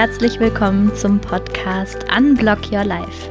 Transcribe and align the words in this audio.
herzlich 0.00 0.40
willkommen 0.40 0.96
zum 0.96 1.20
Podcast 1.20 2.06
Unblock 2.16 2.72
Your 2.72 2.84
Life. 2.84 3.30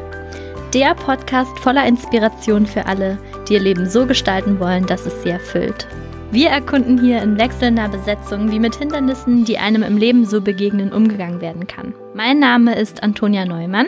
Der 0.71 0.93
Podcast 0.93 1.57
voller 1.57 1.87
Inspiration 1.87 2.67
für 2.67 2.85
alle, 2.85 3.17
die 3.47 3.53
ihr 3.53 3.59
Leben 3.59 3.89
so 3.89 4.05
gestalten 4.05 4.59
wollen, 4.59 4.85
dass 4.85 5.07
es 5.07 5.23
sie 5.23 5.29
erfüllt. 5.29 5.87
Wir 6.29 6.49
erkunden 6.49 7.01
hier 7.01 7.23
in 7.23 7.39
wechselnder 7.39 7.89
Besetzung, 7.89 8.51
wie 8.51 8.59
mit 8.59 8.75
Hindernissen, 8.75 9.45
die 9.45 9.57
einem 9.57 9.81
im 9.81 9.97
Leben 9.97 10.27
so 10.27 10.41
begegnen, 10.41 10.93
umgegangen 10.93 11.41
werden 11.41 11.65
kann. 11.65 11.95
Mein 12.13 12.37
Name 12.37 12.75
ist 12.75 13.01
Antonia 13.01 13.45
Neumann. 13.45 13.87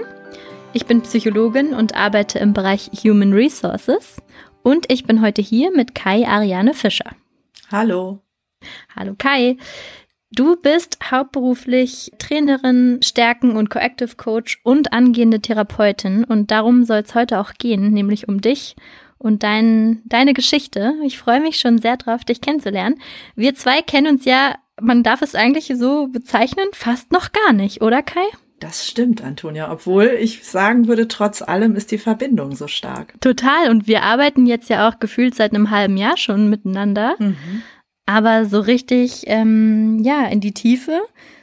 Ich 0.73 0.87
bin 0.87 1.03
Psychologin 1.03 1.75
und 1.75 1.93
arbeite 1.93 2.39
im 2.39 2.53
Bereich 2.53 2.89
Human 3.03 3.31
Resources. 3.31 4.17
Und 4.63 4.91
ich 4.91 5.03
bin 5.03 5.21
heute 5.21 5.43
hier 5.43 5.71
mit 5.71 5.93
Kai 5.93 6.25
Ariane 6.27 6.73
Fischer. 6.73 7.11
Hallo. 7.71 8.23
Hallo 8.95 9.13
Kai. 9.17 9.57
Du 10.33 10.55
bist 10.55 10.97
hauptberuflich 11.11 12.11
Trainerin, 12.17 12.99
Stärken- 13.03 13.57
und 13.57 13.69
Coactive 13.69 14.15
Coach 14.15 14.61
und 14.63 14.93
angehende 14.93 15.41
Therapeutin 15.41 16.23
und 16.23 16.51
darum 16.51 16.85
soll 16.85 16.99
es 16.99 17.15
heute 17.15 17.39
auch 17.39 17.53
gehen, 17.53 17.91
nämlich 17.91 18.29
um 18.29 18.39
dich 18.39 18.77
und 19.17 19.43
dein, 19.43 20.01
deine 20.05 20.33
Geschichte. 20.33 20.93
Ich 21.03 21.17
freue 21.17 21.41
mich 21.41 21.59
schon 21.59 21.79
sehr 21.79 21.97
drauf, 21.97 22.23
dich 22.23 22.39
kennenzulernen. 22.39 22.95
Wir 23.35 23.55
zwei 23.55 23.81
kennen 23.81 24.07
uns 24.07 24.23
ja, 24.23 24.55
man 24.79 25.03
darf 25.03 25.21
es 25.21 25.35
eigentlich 25.35 25.73
so 25.75 26.07
bezeichnen, 26.07 26.69
fast 26.71 27.11
noch 27.11 27.33
gar 27.33 27.51
nicht, 27.51 27.81
oder 27.81 28.01
Kai? 28.01 28.23
Das 28.61 28.87
stimmt, 28.87 29.23
Antonia. 29.23 29.71
Obwohl 29.71 30.05
ich 30.05 30.45
sagen 30.45 30.87
würde, 30.87 31.07
trotz 31.07 31.41
allem 31.41 31.75
ist 31.75 31.91
die 31.91 31.97
Verbindung 31.97 32.55
so 32.55 32.67
stark. 32.67 33.19
Total. 33.19 33.69
Und 33.71 33.87
wir 33.87 34.03
arbeiten 34.03 34.45
jetzt 34.45 34.69
ja 34.69 34.87
auch 34.87 34.99
gefühlt 34.99 35.33
seit 35.33 35.53
einem 35.53 35.71
halben 35.71 35.97
Jahr 35.97 36.15
schon 36.15 36.47
miteinander. 36.47 37.15
Mhm. 37.17 37.63
Aber 38.11 38.43
so 38.43 38.59
richtig, 38.59 39.23
ähm, 39.27 39.99
ja, 40.03 40.25
in 40.25 40.41
die 40.41 40.51
Tiefe 40.51 40.99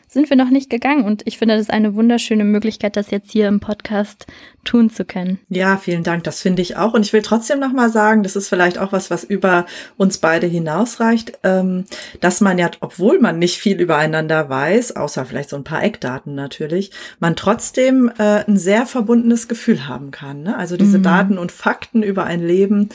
sind 0.07 0.29
wir 0.29 0.37
noch 0.37 0.51
nicht 0.51 0.69
gegangen. 0.69 1.07
Und 1.07 1.23
ich 1.27 1.39
finde, 1.39 1.55
das 1.55 1.63
ist 1.63 1.73
eine 1.73 1.95
wunderschöne 1.95 2.45
Möglichkeit, 2.45 2.95
das 2.97 3.11
jetzt 3.11 3.31
hier 3.31 3.49
im 3.49 3.59
Podcast 3.59 4.27
tun 4.65 4.91
zu 4.91 5.07
können. 5.07 5.39
Ja, 5.49 5.79
vielen 5.79 6.03
Dank. 6.03 6.25
Das 6.25 6.43
finde 6.43 6.61
ich 6.61 6.77
auch. 6.77 6.93
Und 6.93 7.07
ich 7.07 7.15
will 7.15 7.23
trotzdem 7.23 7.59
noch 7.59 7.73
mal 7.73 7.89
sagen, 7.89 8.23
das 8.23 8.37
ist 8.37 8.51
vielleicht 8.51 8.77
auch 8.77 8.93
was, 8.93 9.11
was 9.11 9.25
über 9.25 9.65
uns 9.97 10.19
beide 10.19 10.47
hinausreicht, 10.47 11.39
ähm, 11.43 11.87
dass 12.21 12.43
man 12.43 12.59
ja, 12.59 12.71
obwohl 12.81 13.19
man 13.19 13.39
nicht 13.39 13.57
viel 13.57 13.81
übereinander 13.81 14.51
weiß, 14.51 14.95
außer 14.95 15.25
vielleicht 15.25 15.49
so 15.49 15.57
ein 15.57 15.65
paar 15.65 15.83
Eckdaten 15.83 16.35
natürlich, 16.35 16.91
man 17.19 17.35
trotzdem 17.35 18.13
äh, 18.19 18.45
ein 18.47 18.59
sehr 18.59 18.85
verbundenes 18.85 19.49
Gefühl 19.49 19.89
haben 19.89 20.11
kann. 20.11 20.43
Ne? 20.43 20.55
Also 20.55 20.77
diese 20.77 20.99
mhm. 20.99 21.03
Daten 21.03 21.39
und 21.39 21.51
Fakten 21.51 22.03
über 22.03 22.25
ein 22.25 22.47
Leben, 22.47 22.91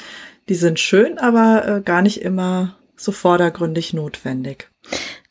die 0.47 0.55
sind 0.55 0.79
schön, 0.79 1.17
aber 1.17 1.67
äh, 1.67 1.81
gar 1.81 2.03
nicht 2.03 2.21
immer 2.21 2.75
so 2.95 3.11
vordergründig 3.11 3.93
notwendig. 3.93 4.69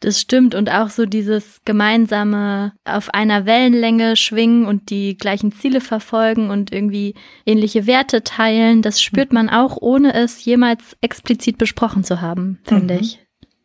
Das 0.00 0.20
stimmt 0.20 0.54
und 0.54 0.70
auch 0.70 0.90
so 0.90 1.06
dieses 1.06 1.60
gemeinsame 1.64 2.72
auf 2.84 3.10
einer 3.14 3.46
Wellenlänge 3.46 4.16
schwingen 4.16 4.66
und 4.66 4.90
die 4.90 5.16
gleichen 5.16 5.52
Ziele 5.52 5.80
verfolgen 5.80 6.50
und 6.50 6.72
irgendwie 6.72 7.14
ähnliche 7.46 7.86
Werte 7.86 8.24
teilen, 8.24 8.82
das 8.82 9.00
spürt 9.00 9.32
man 9.32 9.48
auch, 9.48 9.76
ohne 9.80 10.14
es 10.14 10.44
jemals 10.44 10.96
explizit 11.00 11.58
besprochen 11.58 12.02
zu 12.02 12.20
haben, 12.20 12.58
finde 12.64 12.94
mhm. 12.94 13.00
ich. 13.00 13.20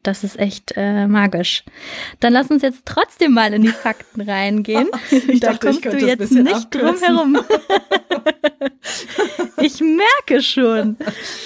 Das 0.07 0.23
ist 0.23 0.39
echt 0.39 0.71
äh, 0.77 1.05
magisch. 1.05 1.65
Dann 2.21 2.31
lass 2.31 2.49
uns 2.49 2.61
jetzt 2.61 2.85
trotzdem 2.85 3.33
mal 3.33 3.51
in 3.51 3.63
die 3.63 3.67
Fakten 3.67 4.21
reingehen. 4.21 4.87
ich 5.11 5.41
da 5.41 5.51
dachte, 5.51 5.67
kommst 5.67 5.83
du 5.83 5.97
jetzt 5.97 6.31
nicht 6.31 6.73
drum 6.73 6.95
herum. 6.97 7.37
ich 9.61 9.81
merke 9.81 10.41
schon. 10.41 10.95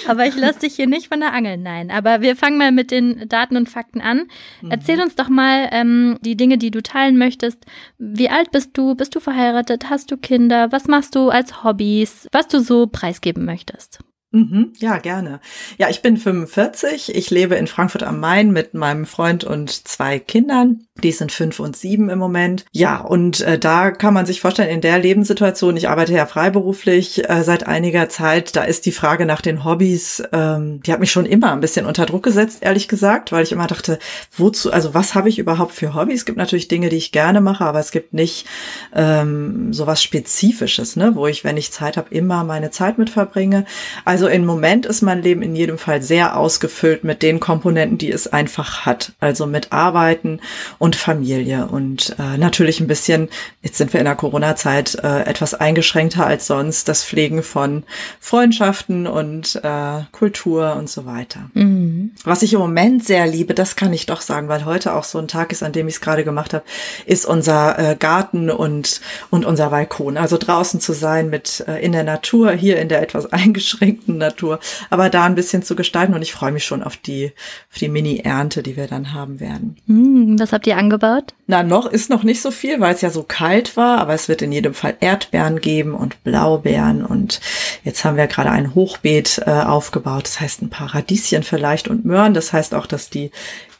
Aber 0.06 0.28
ich 0.28 0.36
lasse 0.36 0.60
dich 0.60 0.76
hier 0.76 0.86
nicht 0.86 1.08
von 1.08 1.18
der 1.18 1.32
Angel. 1.32 1.56
Nein. 1.56 1.90
Aber 1.90 2.20
wir 2.20 2.36
fangen 2.36 2.56
mal 2.56 2.70
mit 2.70 2.92
den 2.92 3.28
Daten 3.28 3.56
und 3.56 3.68
Fakten 3.68 4.00
an. 4.00 4.28
Mhm. 4.60 4.70
Erzähl 4.70 5.02
uns 5.02 5.16
doch 5.16 5.28
mal 5.28 5.68
ähm, 5.72 6.18
die 6.20 6.36
Dinge, 6.36 6.56
die 6.56 6.70
du 6.70 6.84
teilen 6.84 7.18
möchtest. 7.18 7.66
Wie 7.98 8.30
alt 8.30 8.52
bist 8.52 8.70
du? 8.74 8.94
Bist 8.94 9.16
du 9.16 9.18
verheiratet? 9.18 9.90
Hast 9.90 10.12
du 10.12 10.16
Kinder? 10.16 10.70
Was 10.70 10.86
machst 10.86 11.16
du 11.16 11.30
als 11.30 11.64
Hobbys? 11.64 12.28
Was 12.30 12.46
du 12.46 12.60
so 12.60 12.86
preisgeben 12.86 13.44
möchtest? 13.44 13.98
Mhm, 14.32 14.72
ja, 14.78 14.96
gerne. 14.96 15.40
Ja, 15.76 15.90
ich 15.90 16.00
bin 16.00 16.16
45. 16.16 17.14
Ich 17.14 17.30
lebe 17.30 17.54
in 17.54 17.66
Frankfurt 17.66 18.02
am 18.02 18.18
Main 18.18 18.50
mit 18.50 18.72
meinem 18.72 19.04
Freund 19.04 19.44
und 19.44 19.86
zwei 19.86 20.18
Kindern. 20.18 20.86
Die 21.02 21.12
sind 21.12 21.32
fünf 21.32 21.60
und 21.60 21.76
sieben 21.76 22.08
im 22.08 22.18
Moment. 22.18 22.64
Ja, 22.72 23.00
und 23.00 23.40
äh, 23.42 23.58
da 23.58 23.90
kann 23.90 24.14
man 24.14 24.24
sich 24.24 24.40
vorstellen, 24.40 24.70
in 24.70 24.80
der 24.80 24.98
Lebenssituation, 24.98 25.76
ich 25.76 25.88
arbeite 25.88 26.14
ja 26.14 26.26
freiberuflich 26.26 27.28
äh, 27.28 27.42
seit 27.42 27.66
einiger 27.66 28.08
Zeit, 28.08 28.56
da 28.56 28.62
ist 28.64 28.86
die 28.86 28.92
Frage 28.92 29.26
nach 29.26 29.42
den 29.42 29.64
Hobbys, 29.64 30.22
ähm, 30.32 30.82
die 30.82 30.92
hat 30.92 31.00
mich 31.00 31.12
schon 31.12 31.26
immer 31.26 31.52
ein 31.52 31.60
bisschen 31.60 31.86
unter 31.86 32.06
Druck 32.06 32.22
gesetzt, 32.22 32.58
ehrlich 32.60 32.88
gesagt, 32.88 33.32
weil 33.32 33.42
ich 33.42 33.52
immer 33.52 33.66
dachte, 33.66 33.98
wozu, 34.36 34.72
also 34.72 34.94
was 34.94 35.14
habe 35.14 35.28
ich 35.28 35.38
überhaupt 35.38 35.72
für 35.72 35.94
Hobbys? 35.94 36.20
Es 36.20 36.24
gibt 36.24 36.38
natürlich 36.38 36.68
Dinge, 36.68 36.88
die 36.88 36.96
ich 36.96 37.12
gerne 37.12 37.40
mache, 37.40 37.64
aber 37.64 37.80
es 37.80 37.90
gibt 37.90 38.14
nicht 38.14 38.46
ähm, 38.94 39.72
so 39.72 39.86
was 39.86 40.02
Spezifisches, 40.02 40.96
ne, 40.96 41.14
wo 41.14 41.26
ich, 41.26 41.44
wenn 41.44 41.56
ich 41.56 41.72
Zeit 41.72 41.96
habe, 41.96 42.14
immer 42.14 42.44
meine 42.44 42.70
Zeit 42.70 42.98
mit 42.98 43.10
verbringe. 43.10 43.64
Also 44.04 44.21
im 44.28 44.44
Moment 44.44 44.86
ist 44.86 45.02
mein 45.02 45.22
Leben 45.22 45.42
in 45.42 45.54
jedem 45.54 45.78
Fall 45.78 46.02
sehr 46.02 46.36
ausgefüllt 46.36 47.04
mit 47.04 47.22
den 47.22 47.40
Komponenten, 47.40 47.98
die 47.98 48.10
es 48.10 48.26
einfach 48.26 48.86
hat. 48.86 49.12
Also 49.20 49.46
mit 49.46 49.72
Arbeiten 49.72 50.40
und 50.78 50.96
Familie 50.96 51.66
und 51.66 52.16
äh, 52.18 52.38
natürlich 52.38 52.80
ein 52.80 52.86
bisschen, 52.86 53.28
jetzt 53.62 53.78
sind 53.78 53.92
wir 53.92 54.00
in 54.00 54.06
der 54.06 54.16
Corona-Zeit 54.16 54.96
äh, 55.02 55.22
etwas 55.22 55.54
eingeschränkter 55.54 56.26
als 56.26 56.46
sonst, 56.46 56.88
das 56.88 57.04
Pflegen 57.04 57.42
von 57.42 57.84
Freundschaften 58.20 59.06
und 59.06 59.60
äh, 59.62 60.02
Kultur 60.12 60.76
und 60.76 60.88
so 60.88 61.06
weiter. 61.06 61.50
Mhm. 61.54 61.91
Was 62.24 62.42
ich 62.42 62.52
im 62.52 62.58
Moment 62.58 63.04
sehr 63.04 63.26
liebe, 63.26 63.54
das 63.54 63.76
kann 63.76 63.92
ich 63.92 64.06
doch 64.06 64.20
sagen, 64.20 64.48
weil 64.48 64.64
heute 64.64 64.94
auch 64.94 65.04
so 65.04 65.18
ein 65.18 65.28
Tag 65.28 65.52
ist, 65.52 65.62
an 65.62 65.72
dem 65.72 65.86
ich 65.86 65.94
es 65.94 66.00
gerade 66.00 66.24
gemacht 66.24 66.52
habe, 66.52 66.64
ist 67.06 67.26
unser 67.26 67.78
äh, 67.78 67.96
Garten 67.96 68.50
und, 68.50 69.00
und 69.30 69.44
unser 69.44 69.70
Balkon. 69.70 70.16
Also 70.16 70.38
draußen 70.38 70.80
zu 70.80 70.92
sein 70.92 71.30
mit 71.30 71.64
äh, 71.68 71.78
in 71.84 71.92
der 71.92 72.04
Natur, 72.04 72.50
hier 72.50 72.80
in 72.80 72.88
der 72.88 73.02
etwas 73.02 73.26
eingeschränkten 73.32 74.18
Natur, 74.18 74.58
aber 74.90 75.10
da 75.10 75.24
ein 75.24 75.36
bisschen 75.36 75.62
zu 75.62 75.76
gestalten 75.76 76.14
und 76.14 76.22
ich 76.22 76.32
freue 76.32 76.52
mich 76.52 76.64
schon 76.64 76.82
auf 76.82 76.96
die, 76.96 77.32
auf 77.70 77.78
die 77.78 77.88
Mini-Ernte, 77.88 78.64
die 78.64 78.76
wir 78.76 78.88
dann 78.88 79.12
haben 79.12 79.38
werden. 79.38 79.76
Mhm, 79.86 80.40
was 80.40 80.52
habt 80.52 80.66
ihr 80.66 80.72
ihr 80.72 80.78
angebaut? 80.78 81.34
Na, 81.46 81.62
noch 81.62 81.86
ist 81.86 82.10
noch 82.10 82.22
nicht 82.24 82.42
so 82.42 82.50
viel, 82.50 82.80
weil 82.80 82.94
es 82.94 83.00
ja 83.00 83.10
so 83.10 83.22
kalt 83.22 83.76
war, 83.76 83.98
aber 83.98 84.14
es 84.14 84.28
wird 84.28 84.42
in 84.42 84.52
jedem 84.52 84.74
Fall 84.74 84.96
Erdbeeren 85.00 85.60
geben 85.60 85.94
und 85.94 86.22
Blaubeeren 86.24 87.04
und 87.04 87.40
jetzt 87.84 88.04
haben 88.04 88.16
wir 88.16 88.26
gerade 88.26 88.50
ein 88.50 88.74
Hochbeet 88.74 89.42
äh, 89.46 89.50
aufgebaut, 89.50 90.24
das 90.24 90.40
heißt 90.40 90.62
ein 90.62 90.70
paar 90.70 90.94
Radieschen 90.94 91.42
vielleicht 91.42 91.88
und 91.92 92.04
Möhren, 92.04 92.34
das 92.34 92.52
heißt 92.52 92.74
auch, 92.74 92.86
dass 92.86 93.08
die 93.10 93.30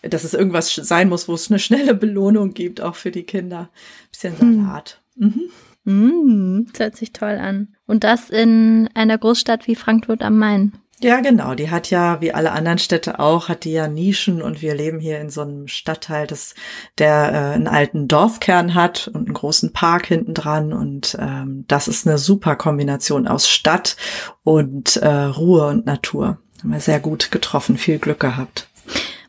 dass 0.03 0.25
es 0.25 0.35
irgendwas 0.35 0.75
sein 0.75 1.09
muss, 1.09 1.29
wo 1.29 1.35
es 1.35 1.51
eine 1.51 1.59
schnelle 1.59 1.95
Belohnung 1.95 2.55
gibt, 2.55 2.81
auch 2.81 2.97
für 2.97 3.11
die 3.11 3.23
Kinder. 3.23 3.71
Bisschen 4.11 4.39
hm. 4.39 4.65
Salat. 4.65 5.01
Hm. 5.19 5.35
Mhm. 5.35 5.51
Mm, 5.85 6.67
das 6.71 6.81
hört 6.81 6.97
sich 6.97 7.13
toll 7.13 7.39
an. 7.39 7.69
Und 7.87 8.05
das 8.05 8.31
in 8.31 8.89
einer 8.95 9.19
Großstadt 9.19 9.67
wie 9.67 9.75
Frankfurt 9.75 10.23
am 10.23 10.39
Main. 10.39 10.73
Ja, 11.01 11.21
genau. 11.21 11.57
Die 11.57 11.69
hat 11.69 11.91
ja, 11.91 12.21
wie 12.21 12.33
alle 12.33 12.53
anderen 12.53 12.79
Städte 12.79 13.19
auch, 13.19 13.49
hat 13.49 13.65
die 13.65 13.73
ja 13.73 13.89
Nischen 13.89 14.41
und 14.41 14.63
wir 14.63 14.77
leben 14.77 15.01
hier 15.01 15.21
in 15.21 15.31
so 15.31 15.41
einem 15.41 15.67
Stadtteil, 15.67 16.29
das, 16.29 16.55
der 16.99 17.33
äh, 17.33 17.55
einen 17.55 17.67
alten 17.67 18.07
Dorfkern 18.07 18.75
hat 18.75 19.09
und 19.09 19.27
einen 19.27 19.35
großen 19.35 19.73
Park 19.73 20.07
hinten 20.07 20.33
dran 20.33 20.73
und 20.73 21.17
ähm, 21.21 21.65
das 21.67 21.89
ist 21.89 22.07
eine 22.07 22.19
super 22.19 22.55
Kombination 22.55 23.27
aus 23.27 23.49
Stadt 23.49 23.97
und 24.45 24.97
äh, 24.99 25.09
Ruhe 25.09 25.67
und 25.67 25.87
Natur. 25.87 26.39
Haben 26.63 26.73
wir 26.73 26.81
sehr 26.81 27.01
gut 27.01 27.33
getroffen, 27.33 27.77
viel 27.77 27.99
Glück 27.99 28.21
gehabt. 28.21 28.69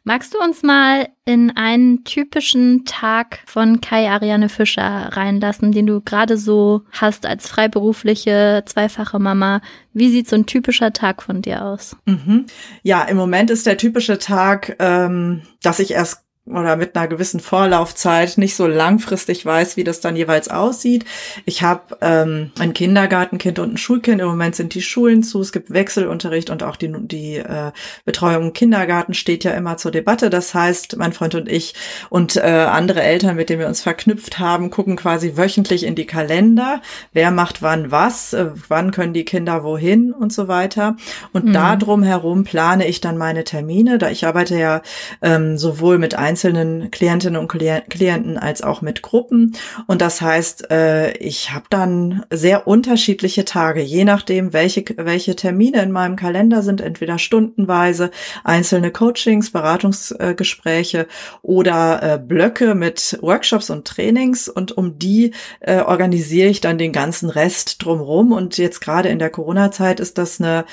Magst 0.03 0.35
du 0.35 0.37
uns 0.37 0.61
mal 0.61 1.07
in 1.25 1.55
einen 1.55 2.03
typischen 2.03 2.85
Tag 2.85 3.39
von 3.47 3.81
Kai 3.81 4.07
Ariane 4.07 4.49
Fischer 4.49 5.09
reinlassen, 5.13 5.71
den 5.71 5.87
du 5.87 6.01
gerade 6.01 6.37
so 6.37 6.81
hast 6.91 7.25
als 7.25 7.47
freiberufliche 7.47 8.63
zweifache 8.67 9.17
Mama? 9.17 9.61
Wie 9.93 10.11
sieht 10.11 10.27
so 10.29 10.35
ein 10.35 10.45
typischer 10.45 10.93
Tag 10.93 11.23
von 11.23 11.41
dir 11.41 11.63
aus? 11.63 11.95
Mhm. 12.05 12.45
Ja, 12.83 13.03
im 13.03 13.17
Moment 13.17 13.49
ist 13.49 13.65
der 13.65 13.77
typische 13.77 14.19
Tag, 14.19 14.75
ähm, 14.79 15.41
dass 15.63 15.79
ich 15.79 15.91
erst 15.91 16.23
oder 16.45 16.75
mit 16.75 16.93
einer 16.95 17.07
gewissen 17.07 17.39
Vorlaufzeit 17.39 18.37
nicht 18.37 18.55
so 18.57 18.67
langfristig 18.67 19.45
weiß, 19.45 19.77
wie 19.77 19.85
das 19.85 20.01
dann 20.01 20.17
jeweils 20.17 20.49
aussieht. 20.49 21.05
Ich 21.45 21.63
habe 21.63 21.97
ähm, 22.01 22.51
ein 22.59 22.73
Kindergartenkind 22.73 23.59
und 23.59 23.73
ein 23.73 23.77
Schulkind. 23.77 24.19
Im 24.19 24.27
Moment 24.27 24.55
sind 24.55 24.73
die 24.73 24.81
Schulen 24.81 25.23
zu. 25.23 25.39
Es 25.39 25.53
gibt 25.53 25.71
Wechselunterricht 25.71 26.49
und 26.49 26.61
auch 26.61 26.75
die, 26.75 26.91
die 26.91 27.37
äh, 27.37 27.71
Betreuung 28.03 28.47
im 28.47 28.53
Kindergarten 28.53 29.13
steht 29.13 29.45
ja 29.45 29.51
immer 29.51 29.77
zur 29.77 29.91
Debatte. 29.91 30.29
Das 30.29 30.53
heißt, 30.53 30.97
mein 30.97 31.13
Freund 31.13 31.33
und 31.35 31.47
ich 31.47 31.75
und 32.09 32.35
äh, 32.35 32.41
andere 32.41 33.03
Eltern, 33.03 33.37
mit 33.37 33.49
denen 33.49 33.61
wir 33.61 33.67
uns 33.67 33.81
verknüpft 33.81 34.37
haben, 34.37 34.69
gucken 34.69 34.97
quasi 34.97 35.37
wöchentlich 35.37 35.85
in 35.85 35.95
die 35.95 36.05
Kalender. 36.05 36.81
Wer 37.13 37.31
macht 37.31 37.61
wann 37.61 37.89
was? 37.89 38.33
Äh, 38.33 38.47
wann 38.67 38.91
können 38.91 39.13
die 39.13 39.23
Kinder 39.23 39.63
wohin 39.63 40.11
und 40.11 40.33
so 40.33 40.49
weiter. 40.49 40.97
Und 41.31 41.45
mhm. 41.45 41.53
da 41.53 41.77
drum 41.77 42.03
herum 42.03 42.43
plane 42.43 42.85
ich 42.85 42.99
dann 42.99 43.17
meine 43.17 43.45
Termine. 43.45 43.97
Da 43.97 44.09
ich 44.09 44.25
arbeite 44.25 44.57
ja 44.57 44.81
ähm, 45.21 45.57
sowohl 45.57 45.99
mit 45.99 46.15
ein 46.15 46.32
einzelnen 46.33 46.89
Klientinnen 46.89 47.39
und 47.39 47.47
Klienten 47.47 48.39
als 48.39 48.63
auch 48.63 48.81
mit 48.81 49.03
Gruppen. 49.03 49.55
Und 49.85 50.01
das 50.01 50.19
heißt, 50.19 50.71
äh, 50.71 51.11
ich 51.17 51.53
habe 51.53 51.65
dann 51.69 52.25
sehr 52.31 52.65
unterschiedliche 52.65 53.45
Tage, 53.45 53.81
je 53.81 54.03
nachdem, 54.03 54.51
welche, 54.51 54.83
welche 54.97 55.35
Termine 55.35 55.83
in 55.83 55.91
meinem 55.91 56.15
Kalender 56.15 56.63
sind, 56.63 56.81
entweder 56.81 57.19
stundenweise, 57.19 58.09
einzelne 58.43 58.89
Coachings, 58.89 59.51
Beratungsgespräche 59.51 61.05
oder 61.43 62.01
äh, 62.01 62.17
Blöcke 62.17 62.73
mit 62.73 63.19
Workshops 63.21 63.69
und 63.69 63.85
Trainings. 63.85 64.49
Und 64.49 64.75
um 64.75 64.97
die 64.97 65.35
äh, 65.59 65.81
organisiere 65.81 66.49
ich 66.49 66.61
dann 66.61 66.79
den 66.79 66.93
ganzen 66.93 67.29
Rest 67.29 67.85
drumherum. 67.85 68.31
Und 68.31 68.57
jetzt 68.57 68.81
gerade 68.81 69.09
in 69.09 69.19
der 69.19 69.29
Corona-Zeit 69.29 69.99
ist 69.99 70.17
das 70.17 70.41
eine, 70.41 70.65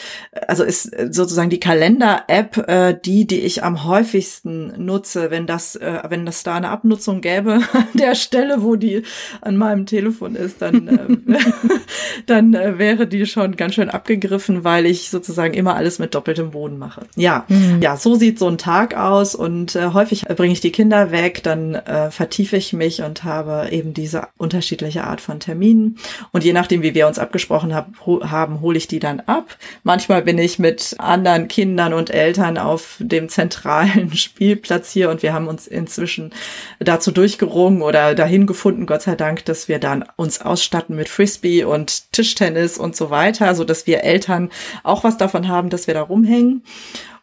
also 0.48 0.64
ist 0.64 0.90
sozusagen 1.10 1.50
die 1.50 1.60
Kalender-App, 1.60 3.02
die, 3.04 3.26
die 3.26 3.40
ich 3.40 3.62
am 3.62 3.84
häufigsten 3.84 4.70
nutze, 4.78 5.30
wenn 5.30 5.50
das, 5.50 5.75
äh, 5.75 5.99
wenn 6.08 6.25
das 6.25 6.44
da 6.44 6.55
eine 6.55 6.69
Abnutzung 6.69 7.20
gäbe 7.20 7.55
an 7.73 7.88
der 7.94 8.14
Stelle, 8.14 8.62
wo 8.62 8.76
die 8.76 9.02
an 9.41 9.56
meinem 9.56 9.85
Telefon 9.85 10.37
ist, 10.37 10.62
dann, 10.62 10.88
äh, 10.88 11.37
dann 12.26 12.55
äh, 12.55 12.79
wäre 12.79 13.08
die 13.08 13.26
schon 13.26 13.56
ganz 13.56 13.75
schön 13.75 13.91
abgegriffen, 13.91 14.62
weil 14.62 14.87
ich 14.87 15.11
sozusagen 15.11 15.55
immer 15.55 15.75
alles 15.75 15.99
mit 15.99 16.14
doppeltem 16.14 16.52
Boden 16.52 16.79
mache. 16.79 17.02
Ja, 17.17 17.44
mhm. 17.49 17.82
ja, 17.82 17.97
so 17.97 18.14
sieht 18.14 18.38
so 18.38 18.47
ein 18.47 18.58
Tag 18.58 18.97
aus 18.97 19.35
und 19.35 19.75
äh, 19.75 19.88
häufig 19.93 20.25
bringe 20.25 20.52
ich 20.52 20.61
die 20.61 20.70
Kinder 20.70 21.11
weg, 21.11 21.43
dann 21.43 21.75
äh, 21.75 22.12
vertiefe 22.12 22.56
ich 22.56 22.73
mich 22.73 23.02
und 23.02 23.25
habe 23.25 23.69
eben 23.73 23.93
diese 23.93 24.29
unterschiedliche 24.37 25.05
Art 25.05 25.20
von 25.20 25.41
Terminen 25.41 25.99
und 26.31 26.44
je 26.44 26.52
nachdem, 26.52 26.82
wie 26.82 26.94
wir 26.94 27.08
uns 27.08 27.19
abgesprochen 27.19 27.75
hab, 27.75 28.06
ho 28.06 28.20
haben, 28.23 28.61
hole 28.61 28.79
ich 28.79 28.87
die 28.87 29.00
dann 29.00 29.20
ab. 29.20 29.56
Manchmal 29.82 30.23
bin 30.23 30.38
ich 30.38 30.61
mit 30.61 30.94
anderen 30.99 31.49
Kindern 31.49 31.93
und 31.93 32.11
Eltern 32.11 32.56
auf 32.56 32.97
dem 33.00 33.29
zentralen 33.29 34.14
Spielplatz 34.14 34.93
hier 34.93 35.11
und 35.11 35.25
wir 35.25 35.32
haben 35.32 35.39
uns 35.48 35.66
inzwischen 35.66 36.32
dazu 36.78 37.10
durchgerungen 37.10 37.82
oder 37.82 38.14
dahin 38.14 38.46
gefunden, 38.46 38.87
Gott 38.87 39.02
sei 39.02 39.16
Dank, 39.16 39.44
dass 39.44 39.69
wir 39.69 39.78
dann 39.78 40.04
uns 40.16 40.40
ausstatten 40.40 40.96
mit 40.96 41.08
Frisbee 41.08 41.64
und 41.64 42.12
Tischtennis 42.12 42.78
und 42.78 42.96
so 42.96 43.10
weiter, 43.10 43.54
so 43.54 43.64
dass 43.64 43.87
wir 43.87 44.04
Eltern 44.04 44.50
auch 44.82 45.04
was 45.04 45.16
davon 45.16 45.48
haben, 45.48 45.70
dass 45.70 45.87
wir 45.87 45.94
da 45.94 46.02
rumhängen. 46.02 46.62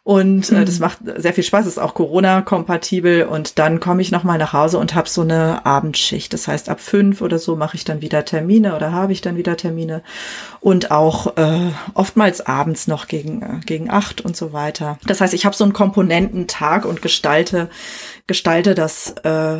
Und 0.08 0.50
äh, 0.52 0.64
das 0.64 0.76
mhm. 0.76 0.80
macht 0.80 0.98
sehr 1.18 1.34
viel 1.34 1.44
Spaß, 1.44 1.66
ist 1.66 1.76
auch 1.76 1.92
Corona-kompatibel. 1.92 3.24
Und 3.24 3.58
dann 3.58 3.78
komme 3.78 4.00
ich 4.00 4.10
nochmal 4.10 4.38
nach 4.38 4.54
Hause 4.54 4.78
und 4.78 4.94
habe 4.94 5.06
so 5.06 5.20
eine 5.20 5.66
Abendschicht. 5.66 6.32
Das 6.32 6.48
heißt, 6.48 6.70
ab 6.70 6.80
fünf 6.80 7.20
oder 7.20 7.38
so 7.38 7.56
mache 7.56 7.76
ich 7.76 7.84
dann 7.84 8.00
wieder 8.00 8.24
Termine 8.24 8.74
oder 8.74 8.90
habe 8.90 9.12
ich 9.12 9.20
dann 9.20 9.36
wieder 9.36 9.58
Termine. 9.58 10.02
Und 10.60 10.90
auch 10.90 11.36
äh, 11.36 11.72
oftmals 11.92 12.40
abends 12.40 12.88
noch 12.88 13.06
gegen, 13.06 13.42
äh, 13.42 13.60
gegen 13.66 13.90
acht 13.90 14.22
und 14.22 14.34
so 14.34 14.54
weiter. 14.54 14.96
Das 15.06 15.20
heißt, 15.20 15.34
ich 15.34 15.44
habe 15.44 15.54
so 15.54 15.64
einen 15.64 15.74
Komponententag 15.74 16.86
und 16.86 17.02
gestalte, 17.02 17.68
gestalte 18.26 18.74
das 18.74 19.10
äh, 19.24 19.58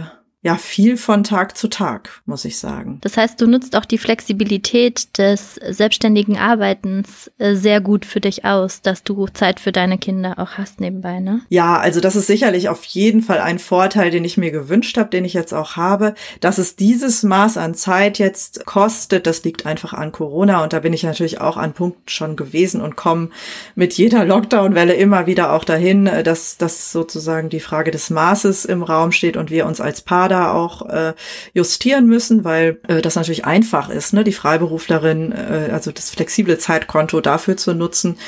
ja 0.48 0.56
viel 0.56 0.96
von 0.96 1.24
Tag 1.24 1.58
zu 1.58 1.68
Tag, 1.68 2.22
muss 2.24 2.46
ich 2.46 2.58
sagen. 2.58 2.98
Das 3.02 3.18
heißt, 3.18 3.38
du 3.38 3.46
nutzt 3.46 3.76
auch 3.76 3.84
die 3.84 3.98
Flexibilität 3.98 5.18
des 5.18 5.56
selbstständigen 5.56 6.38
Arbeitens 6.38 7.30
äh, 7.36 7.54
sehr 7.54 7.82
gut 7.82 8.06
für 8.06 8.20
dich 8.20 8.46
aus, 8.46 8.80
dass 8.80 9.02
du 9.02 9.26
Zeit 9.26 9.60
für 9.60 9.72
deine 9.72 9.98
Kinder 9.98 10.38
auch 10.38 10.52
hast 10.52 10.80
nebenbei, 10.80 11.20
ne? 11.20 11.42
Ja, 11.50 11.76
also 11.76 12.00
das 12.00 12.16
ist 12.16 12.28
sicherlich 12.28 12.70
auf 12.70 12.84
jeden 12.84 13.20
Fall 13.20 13.40
ein 13.40 13.58
Vorteil, 13.58 14.10
den 14.10 14.24
ich 14.24 14.38
mir 14.38 14.50
gewünscht 14.50 14.96
habe, 14.96 15.10
den 15.10 15.26
ich 15.26 15.34
jetzt 15.34 15.52
auch 15.52 15.76
habe, 15.76 16.14
dass 16.40 16.56
es 16.56 16.76
dieses 16.76 17.22
Maß 17.22 17.58
an 17.58 17.74
Zeit 17.74 18.18
jetzt 18.18 18.64
kostet. 18.64 19.26
Das 19.26 19.44
liegt 19.44 19.66
einfach 19.66 19.92
an 19.92 20.12
Corona 20.12 20.62
und 20.62 20.72
da 20.72 20.80
bin 20.80 20.94
ich 20.94 21.02
natürlich 21.02 21.42
auch 21.42 21.58
an 21.58 21.74
Punkt 21.74 22.10
schon 22.10 22.36
gewesen 22.36 22.80
und 22.80 22.96
komme 22.96 23.28
mit 23.74 23.92
jeder 23.92 24.24
Lockdown-Welle 24.24 24.94
immer 24.94 25.26
wieder 25.26 25.52
auch 25.52 25.64
dahin, 25.64 26.06
äh, 26.06 26.22
dass, 26.22 26.56
dass 26.56 26.90
sozusagen 26.90 27.50
die 27.50 27.60
Frage 27.60 27.90
des 27.90 28.08
Maßes 28.08 28.64
im 28.64 28.82
Raum 28.82 29.12
steht 29.12 29.36
und 29.36 29.50
wir 29.50 29.66
uns 29.66 29.82
als 29.82 30.00
Paar 30.00 30.30
da 30.38 30.52
auch 30.52 30.88
äh, 30.88 31.14
justieren 31.52 32.06
müssen, 32.06 32.44
weil 32.44 32.80
äh, 32.88 33.02
das 33.02 33.16
natürlich 33.16 33.44
einfach 33.44 33.90
ist, 33.90 34.12
ne, 34.12 34.24
die 34.24 34.32
Freiberuflerin, 34.32 35.32
äh, 35.32 35.70
also 35.72 35.92
das 35.92 36.10
flexible 36.10 36.58
Zeitkonto 36.58 37.20
dafür 37.20 37.56
zu 37.56 37.74
nutzen. 37.74 38.18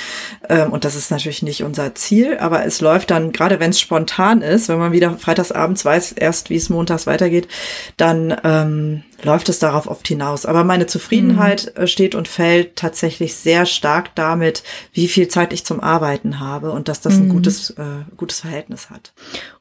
Ähm, 0.49 0.73
und 0.73 0.85
das 0.85 0.97
ist 0.97 1.11
natürlich 1.11 1.43
nicht 1.43 1.62
unser 1.62 1.95
Ziel, 1.95 2.39
aber 2.39 2.65
es 2.65 2.81
läuft 2.81 3.11
dann, 3.11 3.33
gerade 3.33 3.61
wenn 3.61 3.71
es 3.71 3.81
spontan 3.81 4.43
ist, 4.43 4.69
wenn 4.69 4.79
man 4.79 4.93
wieder 4.93 5.17
freitagsabends 5.19 5.85
weiß 5.85 6.12
erst, 6.12 6.51
wie 6.51 6.57
es 6.57 6.69
montags 6.69 7.07
weitergeht, 7.07 7.49
dann 7.97 8.37
ähm, 8.45 9.03
läuft 9.22 9.49
es 9.49 9.58
darauf 9.58 9.87
oft 9.87 10.06
hinaus. 10.06 10.46
Aber 10.46 10.64
meine 10.64 10.87
Zufriedenheit 10.87 11.72
mhm. 11.76 11.87
steht 11.87 12.14
und 12.14 12.28
fällt 12.28 12.76
tatsächlich 12.76 13.34
sehr 13.34 13.67
stark 13.67 14.14
damit, 14.14 14.62
wie 14.93 15.08
viel 15.08 15.28
Zeit 15.28 15.52
ich 15.52 15.64
zum 15.64 15.81
Arbeiten 15.81 16.40
habe 16.40 16.72
und 16.72 16.88
dass 16.88 17.00
das 17.00 17.17
mhm. 17.17 17.25
ein 17.25 17.28
gutes, 17.31 17.70
äh, 17.70 18.05
gutes 18.17 18.40
Verhältnis 18.40 18.90
hat. 18.90 19.12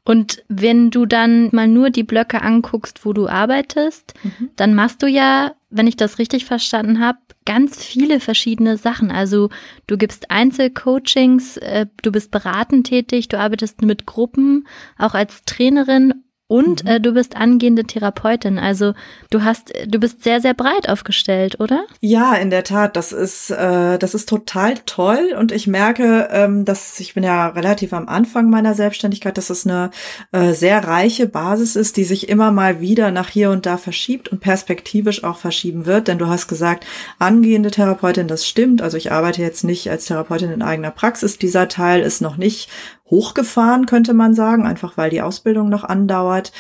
Und 0.04 0.44
wenn 0.48 0.90
du 0.90 1.06
dann 1.06 1.50
mal 1.52 1.68
nur 1.68 1.90
die 1.90 2.04
Blöcke 2.04 2.42
anguckst, 2.42 3.06
wo 3.06 3.14
du 3.14 3.28
arbeitest, 3.28 4.14
mhm. 4.24 4.50
dann 4.56 4.74
machst 4.74 5.04
du 5.04 5.08
ja, 5.08 5.54
wenn 5.70 5.88
ich 5.88 5.98
das 5.98 6.18
richtig 6.18 6.46
verstanden 6.46 7.00
habe, 7.00 7.20
ganz 7.46 7.84
viele 7.84 8.20
verschiedene 8.20 8.78
Sachen. 8.78 9.12
Also 9.12 9.50
du 9.88 9.98
gibst 9.98 10.30
Einzelcoachings, 10.32 11.58
äh, 11.58 11.88
du 12.02 12.12
bist 12.12 12.32
beratend 12.32 12.88
tätig, 12.88 13.28
du 13.28 13.40
arbeitest 13.40 13.82
mit 13.82 14.06
Gruppen, 14.06 14.68
auch 14.98 15.14
als 15.14 15.44
Trainerin 15.46 16.14
und 16.52 16.84
mhm. 16.84 16.90
äh, 16.90 17.00
du 17.00 17.14
bist 17.14 17.38
angehende 17.38 17.84
Therapeutin. 17.84 18.58
Also 18.58 18.96
du 19.30 19.44
hast, 19.44 19.72
du 19.88 20.00
bist 20.00 20.24
sehr, 20.24 20.42
sehr 20.42 20.56
breit 20.56 20.90
aufgestellt, 20.90 21.60
oder? 21.60 21.86
Ja, 22.02 22.34
in 22.34 22.50
der 22.50 22.64
Tat. 22.64 22.96
Das 22.96 23.12
ist, 23.12 23.52
äh, 23.52 24.00
das 24.00 24.16
ist 24.16 24.28
total 24.28 24.74
toll. 24.88 25.36
Und 25.38 25.52
ich 25.52 25.68
merke, 25.68 26.28
ähm, 26.32 26.66
dass 26.66 27.00
ich 27.00 27.14
bin 27.14 27.24
ja 27.24 27.50
relativ 27.50 27.94
am 27.94 28.10
Anfang 28.10 28.50
meiner 28.50 28.74
Selbstständigkeit, 28.74 29.38
dass 29.38 29.52
es 29.52 29.68
eine 29.68 29.92
äh, 30.32 30.54
sehr 30.54 30.88
reiche 30.88 31.28
Basis 31.28 31.76
ist, 31.76 31.98
die 31.98 32.04
sich 32.04 32.30
immer 32.30 32.52
mal 32.52 32.82
wieder 32.82 33.12
nach 33.12 33.30
hier 33.30 33.52
und 33.52 33.68
da 33.68 33.78
verschiebt 33.78 34.30
und 34.30 34.40
perspektivisch 34.40 35.24
auch 35.24 35.38
verschieben 35.38 35.86
wird. 35.86 36.08
Denn 36.08 36.18
du 36.18 36.30
hast 36.30 36.48
gesagt, 36.48 36.84
angehende 37.20 37.70
Therapeutin, 37.70 38.28
das 38.28 38.48
stimmt. 38.48 38.82
Also 38.82 38.98
ich 38.98 39.12
arbeite 39.12 39.44
jetzt 39.44 39.64
nicht 39.64 39.92
als 39.92 40.06
Therapeutin 40.06 40.50
in 40.50 40.64
eigener 40.64 40.90
Praxis. 40.90 41.38
Dieser 41.38 41.68
Teil 41.68 42.02
ist 42.02 42.24
noch 42.24 42.38
nicht 42.38 42.72
hochgefahren, 43.10 43.86
könnte 43.86 44.14
man 44.14 44.34
sagen, 44.34 44.66
einfach 44.66 44.96
weil 44.98 45.10
die 45.10 45.22
Ausbildung 45.22 45.70
noch 45.70 45.84
andauert. 45.84 46.52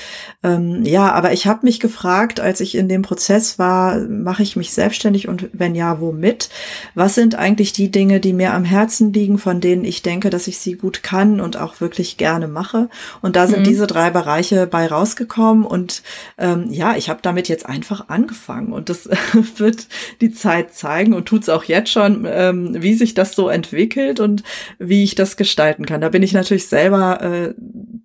Ähm, 0.43 0.83
ja, 0.83 1.11
aber 1.11 1.31
ich 1.31 1.45
habe 1.45 1.65
mich 1.65 1.79
gefragt, 1.79 2.39
als 2.39 2.59
ich 2.59 2.75
in 2.75 2.89
dem 2.89 3.03
Prozess 3.03 3.59
war, 3.59 3.99
mache 3.99 4.41
ich 4.41 4.55
mich 4.55 4.73
selbstständig 4.73 5.27
und 5.27 5.49
wenn 5.53 5.75
ja, 5.75 6.01
womit? 6.01 6.49
Was 6.95 7.15
sind 7.15 7.35
eigentlich 7.35 7.73
die 7.73 7.91
Dinge, 7.91 8.19
die 8.19 8.33
mir 8.33 8.53
am 8.53 8.65
Herzen 8.65 9.13
liegen, 9.13 9.37
von 9.37 9.61
denen 9.61 9.85
ich 9.85 10.01
denke, 10.01 10.29
dass 10.29 10.47
ich 10.47 10.57
sie 10.57 10.73
gut 10.73 11.03
kann 11.03 11.39
und 11.39 11.57
auch 11.57 11.81
wirklich 11.81 12.17
gerne 12.17 12.47
mache? 12.47 12.89
Und 13.21 13.35
da 13.35 13.45
sind 13.45 13.59
mhm. 13.59 13.65
diese 13.65 13.85
drei 13.85 14.09
Bereiche 14.09 14.65
bei 14.65 14.87
rausgekommen 14.87 15.65
und 15.65 16.01
ähm, 16.37 16.67
ja, 16.71 16.95
ich 16.95 17.09
habe 17.09 17.19
damit 17.21 17.47
jetzt 17.47 17.67
einfach 17.67 18.09
angefangen 18.09 18.73
und 18.73 18.89
das 18.89 19.07
wird 19.57 19.87
die 20.21 20.31
Zeit 20.31 20.73
zeigen 20.73 21.13
und 21.13 21.25
tut's 21.25 21.49
auch 21.49 21.65
jetzt 21.65 21.91
schon, 21.91 22.25
ähm, 22.27 22.75
wie 22.79 22.95
sich 22.95 23.13
das 23.13 23.35
so 23.35 23.49
entwickelt 23.49 24.19
und 24.19 24.43
wie 24.79 25.03
ich 25.03 25.13
das 25.13 25.37
gestalten 25.37 25.85
kann. 25.85 26.01
Da 26.01 26.09
bin 26.09 26.23
ich 26.23 26.33
natürlich 26.39 26.67
selber 26.67 27.21
äh, 27.21 27.53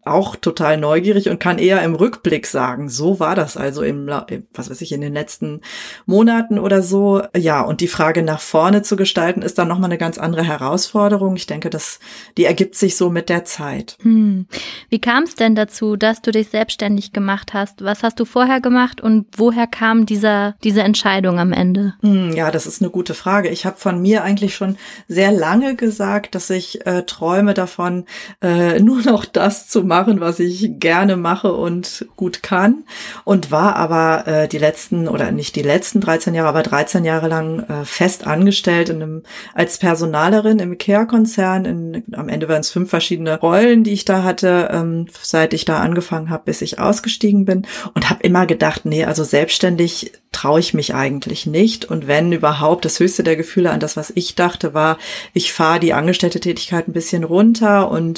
auch 0.04 0.36
total 0.36 0.76
neugierig 0.76 1.28
und 1.28 1.40
kann 1.40 1.58
eher 1.58 1.82
im 1.82 1.94
Rückblick 1.94 2.46
sagen, 2.46 2.88
so 2.88 3.20
war 3.20 3.34
das 3.34 3.56
also 3.56 3.82
im, 3.82 4.06
was 4.52 4.70
weiß 4.70 4.80
ich, 4.82 4.92
in 4.92 5.00
den 5.00 5.14
letzten 5.14 5.62
Monaten 6.04 6.58
oder 6.58 6.82
so. 6.82 7.22
Ja, 7.36 7.62
und 7.62 7.80
die 7.80 7.88
Frage 7.88 8.22
nach 8.22 8.40
vorne 8.40 8.82
zu 8.82 8.96
gestalten, 8.96 9.42
ist 9.42 9.58
dann 9.58 9.68
nochmal 9.68 9.88
eine 9.88 9.98
ganz 9.98 10.18
andere 10.18 10.44
Herausforderung. 10.44 11.36
Ich 11.36 11.46
denke, 11.46 11.70
dass 11.70 12.00
die 12.36 12.44
ergibt 12.44 12.74
sich 12.74 12.96
so 12.96 13.08
mit 13.08 13.28
der 13.28 13.44
Zeit. 13.44 13.96
Hm. 14.02 14.46
Wie 14.90 15.00
kam 15.00 15.24
es 15.24 15.34
denn 15.34 15.54
dazu, 15.54 15.96
dass 15.96 16.20
du 16.20 16.30
dich 16.30 16.48
selbstständig 16.48 17.12
gemacht 17.12 17.54
hast? 17.54 17.82
Was 17.82 18.02
hast 18.02 18.20
du 18.20 18.24
vorher 18.24 18.60
gemacht 18.60 19.00
und 19.00 19.26
woher 19.36 19.66
kam 19.66 20.04
dieser, 20.04 20.56
diese 20.62 20.82
Entscheidung 20.82 21.38
am 21.38 21.52
Ende? 21.52 21.94
Hm, 22.02 22.32
ja, 22.32 22.50
das 22.50 22.66
ist 22.66 22.82
eine 22.82 22.90
gute 22.90 23.14
Frage. 23.14 23.48
Ich 23.48 23.64
habe 23.64 23.76
von 23.78 24.02
mir 24.02 24.22
eigentlich 24.22 24.54
schon 24.54 24.76
sehr 25.08 25.32
lange 25.32 25.76
gesagt, 25.76 26.34
dass 26.34 26.50
ich 26.50 26.86
äh, 26.86 27.04
träume 27.04 27.54
davon, 27.54 28.04
äh, 28.43 28.81
nur 28.81 29.02
noch 29.02 29.25
das 29.25 29.69
zu 29.69 29.83
machen, 29.83 30.21
was 30.21 30.40
ich 30.40 30.78
gerne 30.78 31.16
mache 31.16 31.52
und 31.52 32.07
gut 32.16 32.43
kann. 32.43 32.85
Und 33.25 33.50
war 33.50 33.76
aber 33.76 34.26
äh, 34.26 34.49
die 34.49 34.59
letzten, 34.59 35.09
oder 35.09 35.33
nicht 35.33 35.57
die 35.57 35.62
letzten 35.62 36.00
13 36.00 36.35
Jahre, 36.35 36.49
aber 36.49 36.62
13 36.62 37.04
Jahre 37.04 37.28
lang 37.28 37.61
äh, 37.61 37.85
fest 37.85 38.26
angestellt 38.26 38.88
in 38.88 39.02
einem, 39.02 39.23
als 39.54 39.78
Personalerin 39.78 40.59
im 40.59 40.73
IKEA-Konzern. 40.73 42.02
Am 42.12 42.28
Ende 42.28 42.49
waren 42.49 42.61
es 42.61 42.71
fünf 42.71 42.90
verschiedene 42.90 43.38
Rollen, 43.38 43.85
die 43.85 43.93
ich 43.93 44.04
da 44.04 44.23
hatte, 44.23 44.69
ähm, 44.73 45.07
seit 45.21 45.54
ich 45.54 45.64
da 45.64 45.81
angefangen 45.81 46.31
habe, 46.31 46.45
bis 46.47 46.62
ich 46.62 46.78
ausgestiegen 46.78 47.45
bin. 47.45 47.66
Und 47.95 48.11
habe 48.11 48.23
immer 48.23 48.47
gedacht, 48.47 48.85
nee, 48.85 49.04
also 49.04 49.25
selbstständig 49.25 50.12
traue 50.35 50.61
ich 50.61 50.75
mich 50.75 50.95
eigentlich 50.95 51.47
nicht. 51.47 51.85
Und 51.85 52.07
wenn 52.07 52.33
überhaupt, 52.33 52.85
das 52.85 53.00
höchste 53.00 53.23
der 53.23 53.37
Gefühle 53.37 53.71
an 53.71 53.81
das, 53.81 53.97
was 53.97 54.12
ich 54.14 54.35
dachte, 54.35 54.75
war, 54.75 54.99
ich 55.33 55.52
fahre 55.52 55.81
die 55.81 55.95
Angestellte-Tätigkeit 55.95 56.88
ein 56.88 56.93
bisschen 56.93 57.25
runter 57.25 57.90
und 57.90 58.13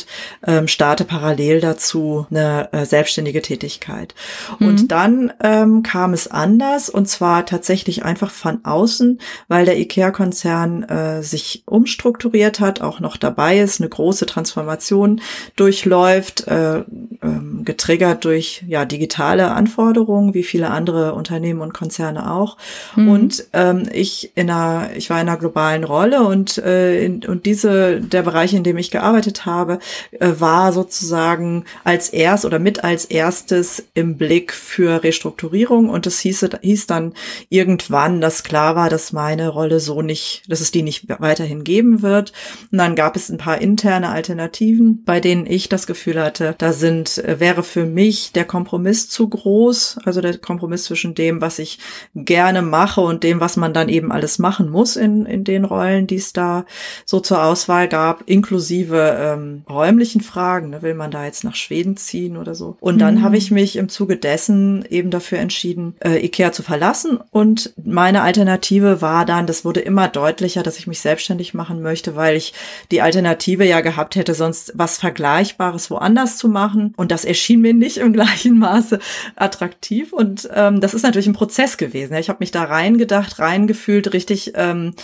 ähm, 0.47 0.69
starte 0.69 1.05
parallel 1.05 1.61
dazu 1.61 2.27
eine 2.31 2.73
äh, 2.73 2.85
selbstständige 2.85 3.41
Tätigkeit. 3.41 4.15
Mhm. 4.59 4.69
Und 4.69 4.93
dann 4.93 5.33
ähm, 5.43 5.83
kam 5.83 6.13
es 6.13 6.29
anders 6.29 6.91
und 6.91 7.09
zwar 7.09 7.47
tatsächlich 7.47 8.05
einfach 8.05 8.31
von 8.31 8.65
außen, 8.65 9.21
weil 9.49 9.65
der 9.65 9.79
IKEA-Konzern 9.79 10.83
äh, 10.83 11.23
sich 11.23 11.63
umstrukturiert 11.67 12.61
hat, 12.61 12.81
auch 12.81 13.01
noch 13.01 13.17
dabei 13.17 13.59
ist, 13.59 13.81
eine 13.81 13.89
große 13.89 14.27
Transformation 14.27 15.21
durchläuft, 15.57 16.47
äh, 16.49 16.85
ähm, 17.23 17.63
getriggert 17.65 18.25
durch 18.25 18.65
ja 18.67 18.85
digitale 18.85 19.51
Anforderungen, 19.53 20.35
wie 20.35 20.43
viele 20.43 20.71
andere 20.71 21.15
Unternehmen 21.15 21.61
und 21.61 21.75
Konzerne 21.75 22.33
auch. 22.33 22.57
Mhm. 22.97 23.09
Und 23.09 23.45
ähm, 23.53 23.89
ich 23.93 24.33
in 24.35 24.51
einer, 24.51 24.91
ich 24.97 25.11
war 25.11 25.21
in 25.21 25.29
einer 25.29 25.39
globalen 25.39 25.85
Rolle 25.85 26.23
und 26.23 26.59
äh, 26.59 27.05
in, 27.05 27.25
und 27.25 27.47
diese 27.47 28.01
der 28.01 28.23
Bereich, 28.23 28.55
in 28.55 28.65
dem 28.65 28.79
ich 28.79 28.91
gearbeitet 28.91 29.47
habe, 29.47 29.79
äh, 30.13 30.33
war 30.39 30.73
sozusagen 30.73 31.65
als 31.85 32.09
erst 32.09 32.45
oder 32.45 32.59
mit 32.59 32.85
als 32.85 33.05
erstes 33.05 33.85
im 33.95 34.17
Blick 34.17 34.53
für 34.53 35.03
Restrukturierung 35.03 35.89
und 35.89 36.07
es 36.07 36.21
hieß, 36.21 36.49
hieß 36.63 36.87
dann 36.87 37.15
irgendwann, 37.49 38.21
dass 38.21 38.43
klar 38.43 38.77
war, 38.77 38.91
dass 38.91 39.13
meine 39.13 39.49
Rolle 39.49 39.81
so 39.81 40.03
nicht, 40.03 40.43
dass 40.49 40.61
es 40.61 40.71
die 40.71 40.83
nicht 40.83 41.09
weiterhin 41.21 41.65
geben 41.65 42.03
wird. 42.03 42.33
Und 42.71 42.79
dann 42.79 42.95
gab 42.95 43.17
es 43.17 43.29
ein 43.29 43.39
paar 43.39 43.61
interne 43.61 44.11
Alternativen, 44.11 45.05
bei 45.05 45.21
denen 45.21 45.47
ich 45.47 45.69
das 45.69 45.87
Gefühl 45.87 46.21
hatte, 46.23 46.55
da 46.59 46.73
sind, 46.73 47.19
äh, 47.19 47.41
wäre 47.41 47.63
für 47.63 47.85
mich 47.85 48.33
der 48.33 48.45
Kompromiss 48.45 49.09
zu 49.09 49.29
groß, 49.29 49.99
also 50.05 50.21
der 50.21 50.39
Kompromiss 50.39 50.85
zwischen 50.85 51.15
dem, 51.15 51.41
was 51.41 51.59
ich 51.59 51.79
gerne 52.15 52.63
mache 52.63 53.01
und 53.01 53.23
dem, 53.23 53.41
was 53.41 53.57
man 53.57 53.73
dann 53.73 53.89
eben 53.89 54.13
alles 54.13 54.39
machen 54.39 54.71
muss 54.71 54.97
in, 54.97 55.27
in 55.27 55.45
den 55.45 55.65
Rollen, 55.65 56.07
die 56.07 56.17
es 56.17 56.33
da 56.33 56.65
so 57.05 57.21
zur 57.21 57.43
Auswahl 57.43 57.89
gab, 57.89 58.23
inklusive 58.27 59.17
ähm, 59.19 59.63
räumlichen 59.77 60.21
Fragen. 60.21 60.71
Ne? 60.71 60.83
Will 60.83 60.95
man 60.95 61.11
da 61.11 61.25
jetzt 61.25 61.45
nach 61.45 61.55
Schweden 61.55 61.97
ziehen 61.97 62.37
oder 62.37 62.55
so? 62.55 62.77
Und 62.81 62.99
dann 62.99 63.17
mhm. 63.17 63.23
habe 63.23 63.37
ich 63.37 63.51
mich 63.51 63.77
im 63.77 63.89
Zuge 63.89 64.17
dessen 64.17 64.85
eben 64.89 65.11
dafür 65.11 65.39
entschieden, 65.39 65.95
äh, 66.01 66.25
IKEA 66.25 66.53
zu 66.53 66.63
verlassen. 66.63 67.19
Und 67.31 67.75
meine 67.83 68.23
Alternative 68.23 69.03
war 69.03 69.27
dann, 69.27 69.47
das 69.47 69.65
wurde 69.65 69.81
immer 69.81 70.09
deutlicher, 70.09 70.63
dass 70.63 70.79
ich 70.79 70.87
mich 70.87 71.01
selbstständig 71.01 71.55
machen 71.55 71.83
möchte, 71.83 72.17
weil 72.17 72.37
ich 72.37 72.55
die 72.91 73.03
Alternative 73.03 73.65
ja 73.65 73.83
gehabt 73.83 74.17
hätte, 74.17 74.35
sonst 74.35 74.73
was 74.75 74.99
Vergleichbares 74.99 75.91
woanders 75.91 76.39
zu 76.39 76.49
machen. 76.49 76.95
Und 76.97 77.13
das 77.13 77.25
erschien 77.25 77.61
mir 77.61 77.75
nicht 77.75 77.99
im 77.99 78.13
gleichen 78.15 78.59
Maße 78.59 78.99
attraktiv. 79.37 80.13
Und 80.13 80.49
ähm, 80.55 80.81
das 80.81 80.95
ist 80.95 81.03
natürlich 81.03 81.27
ein 81.27 81.35
Prozess 81.35 81.77
gewesen. 81.77 82.15
Ich 82.17 82.29
habe 82.29 82.39
mich 82.41 82.51
da 82.51 82.65
reingedacht, 82.65 83.39
reingefühlt, 83.39 84.13
richtig 84.15 84.53
ähm, 84.55 84.95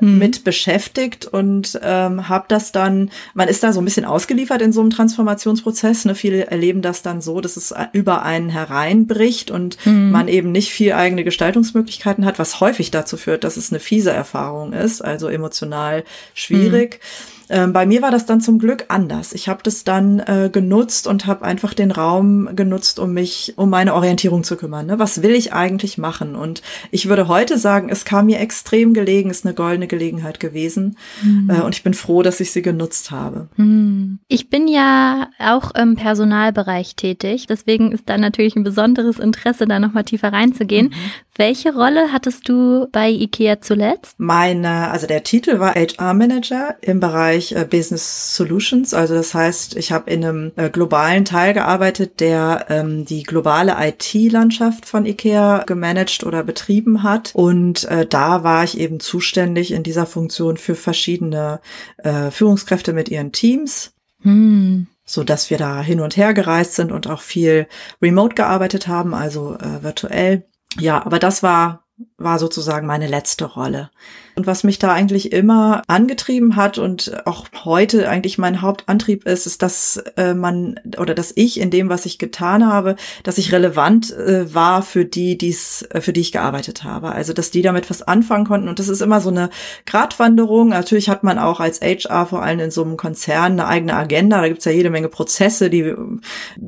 mhm. 0.00 0.18
mit 0.18 0.44
beschäftigt 0.44 1.26
und 1.26 1.78
ähm, 1.82 2.28
habe 2.28 2.44
das 2.48 2.72
dann, 2.72 3.10
man 3.34 3.48
ist 3.48 3.62
da 3.62 3.72
so 3.72 3.80
ein 3.80 3.84
bisschen 3.84 4.04
ausgeliefert 4.04 4.62
in 4.62 4.72
so 4.72 4.80
einem 4.80 4.90
Transformationsprozess. 4.90 6.04
Ne? 6.04 6.14
Viele 6.14 6.46
erleben 6.46 6.82
das 6.82 7.02
dann 7.02 7.20
so, 7.20 7.40
dass 7.40 7.56
es 7.56 7.74
über 7.92 8.22
einen 8.22 8.48
hereinbricht 8.48 9.50
und 9.50 9.84
mhm. 9.86 10.10
man 10.10 10.28
eben 10.28 10.52
nicht 10.52 10.70
viel 10.70 10.92
eigene 10.92 11.24
Gestaltungsmöglichkeiten 11.24 12.24
hat, 12.24 12.38
was 12.38 12.60
häufig 12.60 12.90
dazu 12.90 13.16
führt, 13.16 13.44
dass 13.44 13.56
es 13.56 13.72
eine 13.72 13.80
fiese 13.80 14.10
Erfahrung 14.10 14.72
ist, 14.72 15.02
also 15.02 15.28
emotional 15.28 16.04
schwierig. 16.34 17.00
Mhm. 17.00 17.39
Ähm, 17.50 17.72
bei 17.72 17.84
mir 17.84 18.00
war 18.00 18.12
das 18.12 18.26
dann 18.26 18.40
zum 18.40 18.58
Glück 18.58 18.84
anders. 18.88 19.32
Ich 19.32 19.48
habe 19.48 19.60
das 19.62 19.82
dann 19.82 20.20
äh, 20.20 20.50
genutzt 20.52 21.08
und 21.08 21.26
habe 21.26 21.44
einfach 21.44 21.74
den 21.74 21.90
Raum 21.90 22.48
genutzt, 22.54 23.00
um 23.00 23.12
mich 23.12 23.54
um 23.56 23.68
meine 23.68 23.94
Orientierung 23.94 24.44
zu 24.44 24.56
kümmern. 24.56 24.86
Ne? 24.86 24.98
Was 25.00 25.22
will 25.22 25.32
ich 25.32 25.52
eigentlich 25.52 25.98
machen? 25.98 26.36
Und 26.36 26.62
ich 26.92 27.08
würde 27.08 27.26
heute 27.26 27.58
sagen, 27.58 27.88
es 27.90 28.04
kam 28.04 28.26
mir 28.26 28.38
extrem 28.38 28.94
gelegen, 28.94 29.30
ist 29.30 29.44
eine 29.44 29.54
goldene 29.54 29.88
Gelegenheit 29.88 30.38
gewesen. 30.38 30.96
Mhm. 31.22 31.50
Äh, 31.50 31.60
und 31.62 31.74
ich 31.74 31.82
bin 31.82 31.94
froh, 31.94 32.22
dass 32.22 32.38
ich 32.38 32.52
sie 32.52 32.62
genutzt 32.62 33.10
habe. 33.10 33.48
Mhm. 33.56 34.20
Ich 34.28 34.48
bin 34.48 34.68
ja 34.68 35.28
auch 35.40 35.74
im 35.74 35.96
Personalbereich 35.96 36.94
tätig. 36.94 37.46
Deswegen 37.48 37.90
ist 37.90 38.08
da 38.08 38.16
natürlich 38.16 38.54
ein 38.54 38.62
besonderes 38.62 39.18
Interesse, 39.18 39.66
da 39.66 39.80
nochmal 39.80 40.04
tiefer 40.04 40.32
reinzugehen. 40.32 40.86
Mhm. 40.86 40.94
Welche 41.36 41.74
Rolle 41.74 42.12
hattest 42.12 42.48
du 42.48 42.86
bei 42.92 43.08
IKEA 43.08 43.60
zuletzt? 43.60 44.20
Meine, 44.20 44.90
also 44.90 45.06
der 45.06 45.22
Titel 45.24 45.58
war 45.58 45.74
HR 45.74 46.12
Manager 46.12 46.76
im 46.82 47.00
Bereich 47.00 47.39
äh, 47.56 47.66
Business 47.68 48.36
Solutions. 48.36 48.94
Also 48.94 49.14
das 49.14 49.34
heißt, 49.34 49.76
ich 49.76 49.92
habe 49.92 50.10
in 50.10 50.24
einem 50.24 50.52
äh, 50.56 50.70
globalen 50.70 51.24
Teil 51.24 51.54
gearbeitet, 51.54 52.20
der 52.20 52.66
ähm, 52.68 53.04
die 53.04 53.22
globale 53.22 53.76
IT-Landschaft 53.78 54.86
von 54.86 55.06
IKEA 55.06 55.64
gemanagt 55.66 56.24
oder 56.24 56.44
betrieben 56.44 57.02
hat. 57.02 57.32
Und 57.34 57.84
äh, 57.84 58.06
da 58.06 58.44
war 58.44 58.64
ich 58.64 58.78
eben 58.78 59.00
zuständig 59.00 59.72
in 59.72 59.82
dieser 59.82 60.06
Funktion 60.06 60.56
für 60.56 60.74
verschiedene 60.74 61.60
äh, 61.98 62.30
Führungskräfte 62.30 62.92
mit 62.92 63.08
ihren 63.08 63.32
Teams. 63.32 63.92
Hm 64.22 64.86
so 65.10 65.24
dass 65.24 65.50
wir 65.50 65.58
da 65.58 65.82
hin 65.82 65.98
und 65.98 66.16
her 66.16 66.34
gereist 66.34 66.74
sind 66.74 66.92
und 66.92 67.08
auch 67.08 67.20
viel 67.20 67.66
remote 68.00 68.36
gearbeitet 68.36 68.86
haben, 68.86 69.12
also 69.12 69.56
äh, 69.56 69.82
virtuell. 69.82 70.46
Ja, 70.78 71.04
aber 71.04 71.18
das 71.18 71.42
war 71.42 71.84
war 72.20 72.38
sozusagen 72.38 72.86
meine 72.86 73.06
letzte 73.06 73.46
Rolle. 73.46 73.90
Und 74.36 74.46
was 74.46 74.64
mich 74.64 74.78
da 74.78 74.92
eigentlich 74.92 75.32
immer 75.32 75.82
angetrieben 75.86 76.56
hat 76.56 76.78
und 76.78 77.26
auch 77.26 77.46
heute 77.64 78.08
eigentlich 78.08 78.38
mein 78.38 78.62
Hauptantrieb 78.62 79.26
ist, 79.26 79.46
ist, 79.46 79.60
dass 79.60 80.02
äh, 80.16 80.34
man 80.34 80.80
oder 80.98 81.14
dass 81.14 81.32
ich 81.34 81.60
in 81.60 81.70
dem, 81.70 81.88
was 81.88 82.06
ich 82.06 82.18
getan 82.18 82.66
habe, 82.66 82.96
dass 83.22 83.38
ich 83.38 83.52
relevant 83.52 84.12
äh, 84.16 84.54
war 84.54 84.82
für 84.82 85.04
die, 85.04 85.36
die's, 85.36 85.82
äh, 85.90 86.00
für 86.00 86.12
die 86.12 86.20
ich 86.20 86.32
gearbeitet 86.32 86.84
habe. 86.84 87.12
Also 87.12 87.32
dass 87.32 87.50
die 87.50 87.62
damit 87.62 87.90
was 87.90 88.02
anfangen 88.02 88.46
konnten. 88.46 88.68
Und 88.68 88.78
das 88.78 88.88
ist 88.88 89.02
immer 89.02 89.20
so 89.20 89.30
eine 89.30 89.50
Gratwanderung. 89.84 90.68
Natürlich 90.68 91.08
hat 91.08 91.22
man 91.22 91.38
auch 91.38 91.60
als 91.60 91.80
HR 91.80 92.26
vor 92.26 92.42
allem 92.42 92.60
in 92.60 92.70
so 92.70 92.82
einem 92.82 92.96
Konzern 92.96 93.52
eine 93.52 93.66
eigene 93.66 93.94
Agenda. 93.94 94.40
Da 94.40 94.48
gibt's 94.48 94.64
ja 94.64 94.72
jede 94.72 94.90
Menge 94.90 95.08
Prozesse, 95.08 95.70
die 95.70 95.94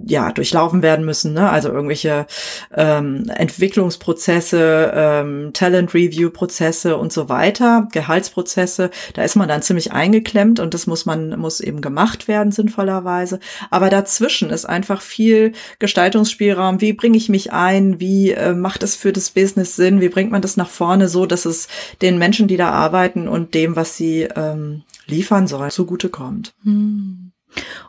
ja 0.06 0.32
durchlaufen 0.32 0.82
werden 0.82 1.04
müssen. 1.04 1.32
Ne? 1.32 1.48
Also 1.48 1.70
irgendwelche 1.70 2.26
ähm, 2.74 3.30
Entwicklungsprozesse, 3.34 4.92
ähm, 4.94 5.41
Talent 5.52 5.94
Review 5.94 6.30
Prozesse 6.30 6.96
und 6.96 7.12
so 7.12 7.28
weiter 7.28 7.42
weiter, 7.42 7.88
Gehaltsprozesse, 7.92 8.90
da 9.14 9.22
ist 9.22 9.36
man 9.36 9.48
dann 9.48 9.62
ziemlich 9.62 9.92
eingeklemmt 9.92 10.60
und 10.60 10.74
das 10.74 10.86
muss 10.86 11.06
man, 11.06 11.38
muss 11.38 11.60
eben 11.60 11.80
gemacht 11.80 12.28
werden, 12.28 12.52
sinnvollerweise. 12.52 13.40
Aber 13.70 13.90
dazwischen 13.90 14.50
ist 14.50 14.64
einfach 14.64 15.00
viel 15.00 15.52
Gestaltungsspielraum. 15.78 16.80
Wie 16.80 16.92
bringe 16.92 17.16
ich 17.16 17.28
mich 17.28 17.52
ein? 17.52 18.00
Wie 18.00 18.32
äh, 18.32 18.54
macht 18.54 18.82
es 18.82 18.94
für 18.94 19.12
das 19.12 19.30
Business 19.30 19.76
Sinn? 19.76 20.00
Wie 20.00 20.08
bringt 20.08 20.30
man 20.30 20.42
das 20.42 20.56
nach 20.56 20.68
vorne 20.68 21.08
so, 21.08 21.26
dass 21.26 21.44
es 21.44 21.68
den 22.00 22.18
Menschen, 22.18 22.48
die 22.48 22.56
da 22.56 22.70
arbeiten 22.70 23.28
und 23.28 23.54
dem, 23.54 23.76
was 23.76 23.96
sie 23.96 24.28
ähm, 24.36 24.82
liefern 25.06 25.46
sollen, 25.46 25.70
zugutekommt? 25.70 26.54
Hm. 26.64 27.31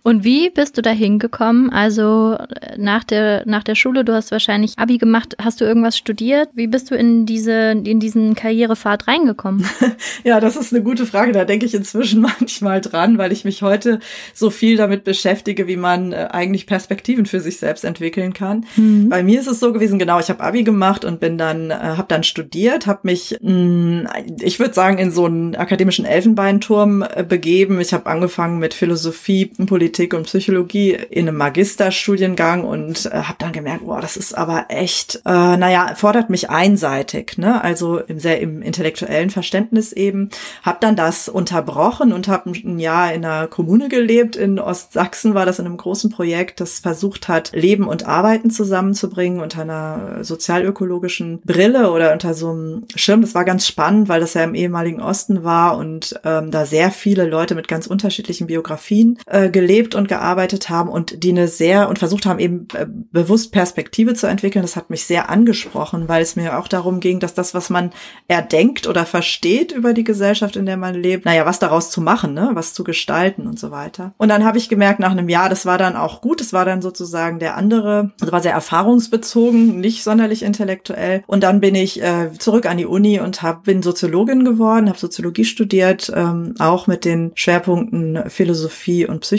Und 0.03 0.24
wie 0.24 0.50
bist 0.50 0.77
du 0.77 0.82
da 0.82 0.89
hingekommen? 0.89 1.70
Also 1.70 2.38
nach 2.77 3.03
der, 3.03 3.43
nach 3.46 3.63
der 3.63 3.75
Schule, 3.75 4.03
du 4.03 4.13
hast 4.13 4.32
wahrscheinlich 4.32 4.77
Abi 4.77 4.98
gemacht, 4.98 5.36
hast 5.41 5.62
du 5.62 5.65
irgendwas 5.65 5.98
studiert? 5.98 6.50
Wie 6.53 6.67
bist 6.67 6.91
du 6.91 6.96
in 6.96 7.25
diese, 7.25 7.72
in 7.72 8.00
diesen 8.00 8.36
Karrierepfad 8.36 9.08
reingekommen? 9.08 9.65
ja, 10.24 10.39
das 10.39 10.58
ist 10.58 10.74
eine 10.74 10.84
gute 10.84 11.05
Frage. 11.05 11.32
Da 11.32 11.46
denke 11.46 11.65
ich 11.65 11.74
inzwischen 11.74 12.22
manchmal 12.39 12.82
dran, 12.82 13.17
weil 13.17 13.32
ich 13.32 13.46
mich 13.46 13.62
heute 13.62 14.00
so 14.34 14.50
viel 14.50 14.77
damit 14.77 15.03
beschäftige, 15.03 15.67
wie 15.67 15.77
man 15.77 16.12
äh, 16.12 16.27
eigentlich 16.32 16.67
Perspektiven 16.67 17.25
für 17.25 17.39
sich 17.39 17.58
selbst 17.58 17.86
entwickeln 17.86 18.34
kann. 18.34 18.65
Mhm. 18.75 19.10
Bei 19.10 19.24
mir 19.24 19.39
ist 19.39 19.48
es 19.48 19.60
so 19.60 19.72
gewesen, 19.72 20.00
genau, 20.00 20.20
ich 20.20 20.29
habe 20.29 20.43
Abi 20.43 20.63
gemacht 20.63 21.05
und 21.05 21.20
bin 21.20 21.38
dann, 21.38 21.72
äh, 21.72 21.75
habe 21.75 22.05
dann 22.08 22.24
studiert, 22.24 22.88
habe 22.88 23.01
mich, 23.03 23.38
mh, 23.41 23.51
mm, 23.51 24.08
ich 24.41 24.60
würde 24.60 24.74
sagen, 24.74 24.98
in 24.98 25.12
so 25.12 25.25
einen 25.25 25.55
akademischen 25.55 26.05
Elfenbeinturm 26.05 27.03
äh, 27.03 27.24
begeben. 27.24 27.79
Ich 27.79 27.93
habe 27.93 28.08
angefangen 28.08 28.60
mit 28.60 28.74
Philosophie, 28.74 29.53
Politik 29.66 30.14
und 30.14 30.24
Psychologie 30.24 30.92
in 30.92 31.28
einem 31.28 31.38
Magisterstudiengang 31.38 32.64
und 32.64 33.06
äh, 33.06 33.10
habe 33.10 33.38
dann 33.40 33.52
gemerkt, 33.52 33.86
boah, 33.86 34.02
das 34.02 34.18
ist 34.18 34.38
aber 34.38 34.66
echt, 34.70 35.22
äh, 35.26 35.58
naja, 35.58 35.94
fordert 35.96 36.30
mich 36.30 36.50
einseitig, 36.50 37.38
ne? 37.38 37.64
Also 37.64 38.00
im 38.00 38.20
sehr 38.20 38.40
im 38.42 38.62
intellektuellen 38.62 39.30
Verständnis 39.30 39.94
eben. 39.94 40.30
Habe 40.62 40.78
dann 40.82 40.96
das 40.96 41.30
unterbrochen 41.30 42.14
und 42.14 42.28
habe 42.28 42.52
ein 42.52 42.80
Jahr 42.80 43.14
in 43.14 43.26
einer 43.26 43.48
Kommune 43.48 43.90
gelebt 43.90 44.36
in 44.36 44.60
Ostsachsen. 44.60 45.34
War 45.34 45.46
das 45.46 45.60
in 45.60 45.66
einem 45.66 45.78
großen 45.78 46.10
Projekt, 46.10 46.60
das 46.60 46.80
versucht 46.80 47.28
hat, 47.28 47.52
Leben 47.54 47.88
und 47.88 48.06
Arbeiten 48.08 48.50
zusammenzubringen 48.50 49.40
unter 49.40 49.62
einer 49.62 50.24
sozialökologischen 50.24 51.42
Brille 51.42 51.92
oder 51.92 52.14
unter 52.14 52.34
so 52.34 52.52
einem 52.52 52.84
Schirm. 52.96 53.22
Das 53.22 53.36
war 53.36 53.46
ganz 53.46 53.68
spannend, 53.68 54.10
weil 54.10 54.20
das 54.20 54.34
ja 54.34 54.44
im 54.44 54.56
ehemaligen 54.56 55.02
Osten 55.02 55.44
war 55.44 55.78
und 55.78 56.20
ähm, 56.24 56.52
da 56.52 56.66
sehr 56.66 56.92
viele 56.92 57.26
Leute 57.26 57.56
mit 57.56 57.68
ganz 57.68 57.88
unterschiedlichen 57.88 58.48
Biografien 58.48 59.20
äh, 59.26 59.43
äh, 59.44 59.50
gelebt 59.50 59.96
und 59.96 60.08
gearbeitet 60.08 60.70
haben 60.70 60.90
und 60.90 61.24
die 61.24 61.30
eine 61.30 61.48
sehr 61.48 61.90
und 61.90 62.00
versucht 62.00 62.26
haben, 62.26 62.40
eben 62.40 62.68
äh, 62.74 62.86
bewusst 62.88 63.52
Perspektive 63.52 64.14
zu 64.14 64.28
entwickeln. 64.28 64.62
Das 64.62 64.76
hat 64.76 64.90
mich 64.90 65.06
sehr 65.06 65.30
angesprochen, 65.30 66.08
weil 66.08 66.22
es 66.22 66.36
mir 66.36 66.58
auch 66.58 66.68
darum 66.68 67.00
ging, 67.00 67.20
dass 67.20 67.34
das, 67.34 67.54
was 67.54 67.70
man 67.70 67.92
erdenkt 68.28 68.88
oder 68.88 69.06
versteht 69.06 69.72
über 69.72 69.94
die 69.94 70.04
Gesellschaft, 70.04 70.56
in 70.56 70.66
der 70.66 70.78
man 70.78 70.96
lebt, 70.96 71.26
naja, 71.26 71.46
was 71.46 71.60
daraus 71.60 71.90
zu 71.90 72.02
machen, 72.02 72.34
ne? 72.34 72.52
was 72.54 72.74
zu 72.74 72.84
gestalten 72.84 73.48
und 73.48 73.60
so 73.60 73.72
weiter. 73.72 74.14
Und 74.18 74.30
dann 74.30 74.46
habe 74.46 74.58
ich 74.58 74.70
gemerkt, 74.70 75.00
nach 75.00 75.12
einem 75.12 75.30
Jahr, 75.30 75.50
das 75.50 75.66
war 75.66 75.78
dann 75.78 75.96
auch 75.96 76.22
gut, 76.22 76.42
es 76.42 76.54
war 76.54 76.66
dann 76.66 76.82
sozusagen 76.82 77.40
der 77.40 77.58
andere, 77.58 78.12
also 78.22 78.32
war 78.32 78.42
sehr 78.42 78.54
erfahrungsbezogen, 78.54 79.80
nicht 79.80 80.04
sonderlich 80.04 80.44
intellektuell. 80.44 81.24
Und 81.28 81.44
dann 81.44 81.60
bin 81.60 81.76
ich 81.76 82.02
äh, 82.02 82.32
zurück 82.38 82.66
an 82.66 82.78
die 82.78 82.86
Uni 82.86 83.20
und 83.20 83.42
hab, 83.42 83.64
bin 83.64 83.84
Soziologin 83.84 84.46
geworden, 84.46 84.90
habe 84.90 85.00
Soziologie 85.00 85.46
studiert, 85.46 86.12
ähm, 86.16 86.56
auch 86.60 86.88
mit 86.88 87.06
den 87.06 87.32
Schwerpunkten 87.36 88.30
Philosophie 88.30 89.06
und 89.06 89.22
Psychologie, 89.22 89.33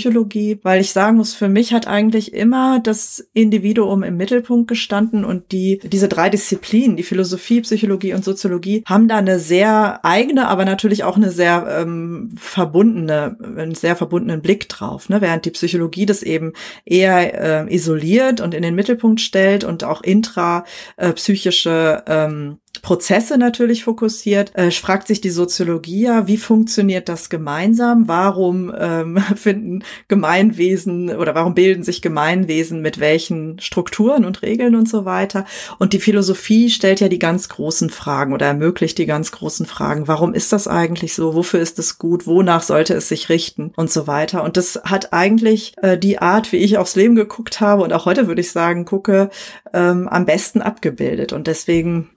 weil 0.63 0.81
ich 0.81 0.93
sagen 0.93 1.17
muss, 1.17 1.35
für 1.35 1.49
mich 1.49 1.73
hat 1.73 1.87
eigentlich 1.87 2.33
immer 2.33 2.81
das 2.81 3.27
Individuum 3.33 4.03
im 4.03 4.17
Mittelpunkt 4.17 4.69
gestanden 4.69 5.25
und 5.25 5.53
die 5.53 5.81
diese 5.85 6.09
drei 6.09 6.31
Disziplinen, 6.31 6.97
die 6.97 7.03
Philosophie, 7.03 7.61
Psychologie 7.61 8.15
und 8.15 8.25
Soziologie, 8.25 8.83
haben 8.87 9.09
da 9.09 9.17
eine 9.17 9.39
sehr 9.39 10.05
eigene, 10.05 10.49
aber 10.49 10.65
natürlich 10.65 11.05
auch 11.05 11.17
eine 11.17 11.31
sehr 11.31 11.67
ähm, 11.81 12.35
verbundene, 12.37 13.37
einen 13.57 13.75
sehr 13.75 13.97
verbundenen 13.97 14.43
Blick 14.43 14.69
drauf. 14.69 15.09
Ne? 15.09 15.21
Während 15.21 15.45
die 15.45 15.51
Psychologie 15.51 16.07
das 16.07 16.23
eben 16.23 16.53
eher 16.85 17.69
äh, 17.69 17.75
isoliert 17.75 18.41
und 18.41 18.55
in 18.55 18.63
den 18.63 18.75
Mittelpunkt 18.75 19.21
stellt 19.21 19.65
und 19.65 19.85
auch 19.85 20.03
intrapsychische 20.03 22.03
äh, 22.07 22.25
ähm, 22.25 22.59
Prozesse 22.85 23.39
natürlich 23.39 23.85
fokussiert, 23.85 24.55
äh, 24.55 24.71
fragt 24.71 25.09
sich 25.09 25.23
die 25.23 25.31
Soziologie 25.31 26.05
ja, 26.05 26.27
wie 26.27 26.37
funktioniert 26.37 27.09
das 27.09 27.31
gemeinsam? 27.31 28.09
Warum 28.09 28.73
ähm, 28.79 29.17
finden 29.37 29.83
Gemeinwesen 30.07 31.09
oder 31.17 31.35
warum 31.35 31.55
bilden 31.55 31.83
sich 31.83 32.03
Gemeinwesen 32.03 32.83
mit 32.83 33.01
welchen 33.01 33.59
Strukturen 33.59 34.27
und 34.27 34.43
Regeln 34.43 34.75
und 34.75 34.87
so 34.87 35.07
weiter? 35.07 35.47
Und 35.79 35.95
die 35.95 35.99
Philosophie 35.99 36.69
stellt 36.69 37.01
ja 37.01 37.09
die 37.09 37.19
ganz 37.19 37.49
großen 37.49 37.89
Fragen 37.89 38.35
oder 38.35 38.47
ermöglicht 38.47 38.99
die 38.99 39.07
ganz 39.07 39.33
großen 39.33 39.65
Fragen. 39.65 40.07
Warum 40.07 40.35
ist 40.35 40.53
das 40.53 40.69
eigentlich 40.69 41.15
so? 41.15 41.35
Wofür 41.35 41.61
ist 41.61 41.79
es 41.79 41.97
gut? 41.97 42.27
Wonach 42.27 42.63
sollte 42.63 42.93
es 42.93 43.09
sich 43.09 43.31
richten? 43.31 43.73
Und 43.77 43.91
so 43.91 44.07
weiter. 44.07 44.45
Und 44.45 44.59
das 44.59 44.79
hat 44.85 45.15
eigentlich 45.15 45.73
äh, 45.81 45.97
die 45.97 46.19
Art, 46.19 46.53
wie 46.53 46.59
ich 46.59 46.77
aufs 46.77 46.97
Leben 46.97 47.15
geguckt 47.15 47.63
habe 47.63 47.83
und 47.83 47.95
auch 47.95 48.05
heute 48.05 48.27
würde 48.27 48.43
ich 48.43 48.53
sagen, 48.53 48.85
gucke, 48.85 49.31
ähm, 49.73 50.07
am 50.07 50.27
besten 50.27 50.61
abgebildet. 50.61 51.33
Und 51.33 51.47
deswegen 51.47 52.11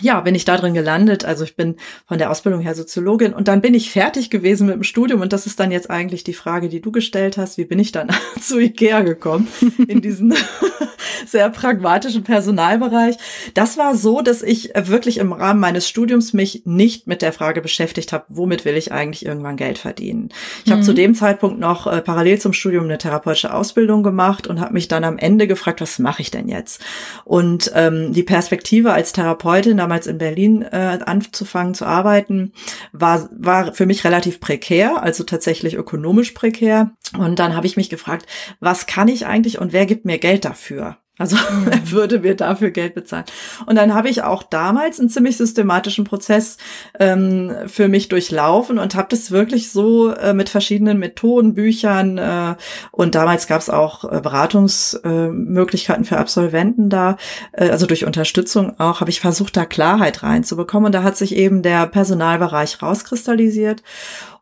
ja, 0.00 0.20
bin 0.20 0.34
ich 0.34 0.44
da 0.44 0.56
drin 0.56 0.74
gelandet. 0.74 1.24
Also 1.24 1.44
ich 1.44 1.56
bin 1.56 1.76
von 2.06 2.18
der 2.18 2.30
Ausbildung 2.30 2.62
her 2.62 2.74
Soziologin 2.74 3.34
und 3.34 3.48
dann 3.48 3.60
bin 3.60 3.74
ich 3.74 3.90
fertig 3.90 4.30
gewesen 4.30 4.66
mit 4.66 4.76
dem 4.76 4.84
Studium 4.84 5.20
und 5.20 5.32
das 5.32 5.46
ist 5.46 5.60
dann 5.60 5.70
jetzt 5.70 5.90
eigentlich 5.90 6.24
die 6.24 6.32
Frage, 6.32 6.68
die 6.68 6.80
du 6.80 6.90
gestellt 6.92 7.36
hast. 7.36 7.58
Wie 7.58 7.64
bin 7.64 7.78
ich 7.78 7.92
dann 7.92 8.08
zu 8.40 8.58
Ikea 8.58 9.02
gekommen 9.02 9.48
in 9.86 10.00
diesen 10.00 10.34
sehr 11.26 11.50
pragmatischen 11.50 12.24
Personalbereich? 12.24 13.16
Das 13.54 13.76
war 13.76 13.94
so, 13.94 14.22
dass 14.22 14.42
ich 14.42 14.72
wirklich 14.74 15.18
im 15.18 15.32
Rahmen 15.32 15.60
meines 15.60 15.86
Studiums 15.86 16.32
mich 16.32 16.62
nicht 16.64 17.06
mit 17.06 17.20
der 17.20 17.32
Frage 17.32 17.60
beschäftigt 17.60 18.12
habe, 18.12 18.24
womit 18.28 18.64
will 18.64 18.76
ich 18.76 18.92
eigentlich 18.92 19.26
irgendwann 19.26 19.56
Geld 19.56 19.78
verdienen. 19.78 20.30
Ich 20.64 20.70
mhm. 20.70 20.76
habe 20.76 20.82
zu 20.82 20.94
dem 20.94 21.14
Zeitpunkt 21.14 21.58
noch 21.58 21.86
äh, 21.86 22.00
parallel 22.00 22.40
zum 22.40 22.54
Studium 22.54 22.84
eine 22.84 22.98
therapeutische 22.98 23.52
Ausbildung 23.52 24.02
gemacht 24.02 24.46
und 24.46 24.60
habe 24.60 24.72
mich 24.72 24.88
dann 24.88 25.04
am 25.04 25.18
Ende 25.18 25.46
gefragt, 25.46 25.80
was 25.80 25.98
mache 25.98 26.22
ich 26.22 26.30
denn 26.30 26.48
jetzt? 26.48 26.80
Und 27.24 27.70
ähm, 27.74 28.12
die 28.12 28.22
Perspektive 28.22 28.92
als 28.92 29.12
Therapeutin 29.12 29.81
damals 29.82 30.06
in 30.06 30.18
Berlin 30.18 30.62
äh, 30.62 30.98
anzufangen 31.04 31.74
zu 31.74 31.84
arbeiten, 31.84 32.52
war, 32.92 33.28
war 33.32 33.74
für 33.74 33.86
mich 33.86 34.04
relativ 34.04 34.38
prekär, 34.38 35.02
also 35.02 35.24
tatsächlich 35.24 35.74
ökonomisch 35.74 36.30
prekär. 36.32 36.92
Und 37.18 37.38
dann 37.38 37.56
habe 37.56 37.66
ich 37.66 37.76
mich 37.76 37.90
gefragt, 37.90 38.26
was 38.60 38.86
kann 38.86 39.08
ich 39.08 39.26
eigentlich 39.26 39.58
und 39.58 39.72
wer 39.72 39.86
gibt 39.86 40.04
mir 40.04 40.18
Geld 40.18 40.44
dafür? 40.44 40.98
Also 41.22 41.36
mhm. 41.50 41.68
er 41.68 41.90
würde 41.90 42.18
mir 42.18 42.36
dafür 42.36 42.70
Geld 42.70 42.94
bezahlen. 42.94 43.24
Und 43.66 43.76
dann 43.76 43.94
habe 43.94 44.08
ich 44.08 44.22
auch 44.22 44.42
damals 44.42 45.00
einen 45.00 45.08
ziemlich 45.08 45.36
systematischen 45.36 46.04
Prozess 46.04 46.58
ähm, 46.98 47.52
für 47.66 47.88
mich 47.88 48.08
durchlaufen 48.08 48.78
und 48.78 48.94
habe 48.94 49.08
das 49.10 49.30
wirklich 49.30 49.70
so 49.70 50.10
äh, 50.10 50.34
mit 50.34 50.48
verschiedenen 50.48 50.98
Methoden, 50.98 51.54
Büchern 51.54 52.18
äh, 52.18 52.54
und 52.90 53.14
damals 53.14 53.46
gab 53.46 53.60
es 53.60 53.70
auch 53.70 54.04
äh, 54.04 54.20
Beratungsmöglichkeiten 54.20 56.04
für 56.04 56.18
Absolventen 56.18 56.90
da, 56.90 57.16
äh, 57.52 57.70
also 57.70 57.86
durch 57.86 58.04
Unterstützung 58.04 58.78
auch, 58.78 59.00
habe 59.00 59.10
ich 59.10 59.20
versucht, 59.20 59.56
da 59.56 59.64
Klarheit 59.64 60.22
reinzubekommen. 60.22 60.86
Und 60.86 60.92
da 60.92 61.02
hat 61.02 61.16
sich 61.16 61.36
eben 61.36 61.62
der 61.62 61.86
Personalbereich 61.86 62.82
rauskristallisiert. 62.82 63.82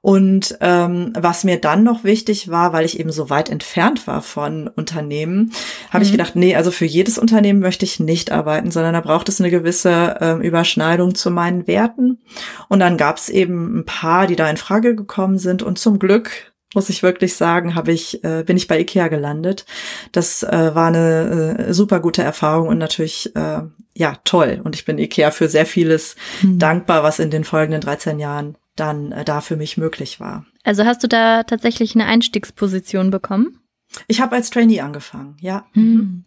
Und 0.03 0.57
ähm, 0.63 1.13
was 1.19 1.45
mir 1.45 1.61
dann 1.61 1.83
noch 1.83 2.05
wichtig 2.05 2.49
war, 2.49 2.73
weil 2.73 2.87
ich 2.87 2.99
eben 2.99 3.13
so 3.13 3.29
weit 3.29 3.51
entfernt 3.51 4.07
war 4.07 4.23
von 4.23 4.69
Unternehmen, 4.69 5.53
habe 5.91 5.99
mhm. 5.99 6.07
ich 6.07 6.13
gedacht, 6.13 6.37
nee, 6.37 6.57
also 6.57 6.71
für 6.71 6.87
jedes 6.87 7.19
Unternehmen 7.19 7.61
möchte 7.61 7.85
ich 7.85 8.01
nicht 8.01 8.33
arbeiten, 8.33 8.71
sondern 8.71 8.95
da 8.95 9.03
braucht 9.03 9.29
es 9.29 9.41
eine 9.41 9.51
gewisse 9.51 10.17
äh, 10.21 10.47
Überschneidung 10.47 11.15
zu 11.15 11.31
meinen 11.31 11.67
Werten. 11.67 12.19
Und 12.69 12.81
dann 12.81 12.97
gab 12.97 13.19
es 13.19 13.29
eben 13.29 13.81
ein 13.81 13.85
paar, 13.85 14.27
die 14.27 14.37
da 14.37 14.49
in 14.49 14.57
Frage 14.57 14.95
gekommen 14.95 15.39
sind. 15.39 15.63
Und 15.63 15.79
zum 15.79 15.99
Glück 15.99 16.50
muss 16.75 16.89
ich 16.89 17.03
wirklich 17.03 17.35
sagen, 17.35 17.75
habe 17.75 17.93
ich 17.93 18.23
äh, 18.25 18.45
bin 18.45 18.57
ich 18.57 18.69
bei 18.69 18.79
Ikea 18.79 19.09
gelandet. 19.09 19.67
Das 20.13 20.43
äh, 20.43 20.75
war 20.75 20.89
eine 20.89 21.57
äh, 21.69 21.75
super 21.75 22.01
gute 22.01 22.23
Erfahrung 22.23 22.69
und 22.69 22.79
natürlich 22.79 23.35
äh, 23.35 23.63
ja 23.95 24.17
toll. 24.25 24.61
Und 24.63 24.77
ich 24.77 24.85
bin 24.85 24.99
Ikea 24.99 25.31
für 25.31 25.49
sehr 25.49 25.67
vieles 25.67 26.17
mhm. 26.43 26.59
dankbar, 26.59 27.03
was 27.03 27.19
in 27.19 27.31
den 27.31 27.45
folgenden 27.45 27.81
13 27.81 28.19
Jahren 28.19 28.57
dann 28.77 29.13
äh, 29.13 29.25
da 29.25 29.41
für 29.41 29.57
mich 29.57 29.77
möglich 29.77 30.21
war. 30.21 30.47
Also 30.63 30.85
hast 30.85 31.03
du 31.03 31.09
da 31.09 31.43
tatsächlich 31.43 31.95
eine 31.95 32.07
Einstiegsposition 32.07 33.11
bekommen? 33.11 33.59
Ich 34.07 34.21
habe 34.21 34.37
als 34.37 34.51
Trainee 34.51 34.81
angefangen, 34.81 35.37
ja. 35.41 35.67
Hm. 35.73 36.25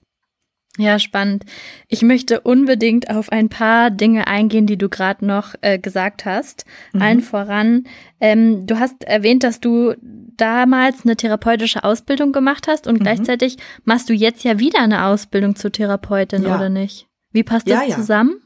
Ja, 0.80 0.98
spannend. 0.98 1.46
Ich 1.88 2.02
möchte 2.02 2.42
unbedingt 2.42 3.12
auf 3.12 3.32
ein 3.32 3.48
paar 3.48 3.92
Dinge 3.92 4.26
eingehen, 4.26 4.66
die 4.66 4.78
du 4.78 4.90
gerade 4.90 5.24
noch 5.24 5.54
äh, 5.62 5.78
gesagt 5.78 6.26
hast. 6.26 6.66
Mhm. 6.94 7.02
Allen 7.02 7.22
voran, 7.22 7.84
ähm, 8.20 8.66
du 8.66 8.80
hast 8.80 9.04
erwähnt, 9.04 9.44
dass 9.44 9.60
du 9.60 9.94
damals 10.02 11.06
eine 11.06 11.16
therapeutische 11.16 11.84
Ausbildung 11.84 12.32
gemacht 12.32 12.68
hast 12.68 12.88
und 12.88 12.96
mhm. 12.96 13.04
gleichzeitig 13.04 13.58
machst 13.86 14.10
du 14.10 14.14
jetzt 14.14 14.44
ja 14.44 14.58
wieder 14.58 14.80
eine 14.80 15.06
Ausbildung 15.06 15.56
zur 15.56 15.72
Therapeutin, 15.72 16.42
ja. 16.42 16.56
oder 16.56 16.70
nicht? 16.70 17.08
Wie 17.32 17.44
passt 17.44 17.70
das 17.70 17.82
ja, 17.82 17.90
ja. 17.90 17.96
zusammen? 17.96 18.43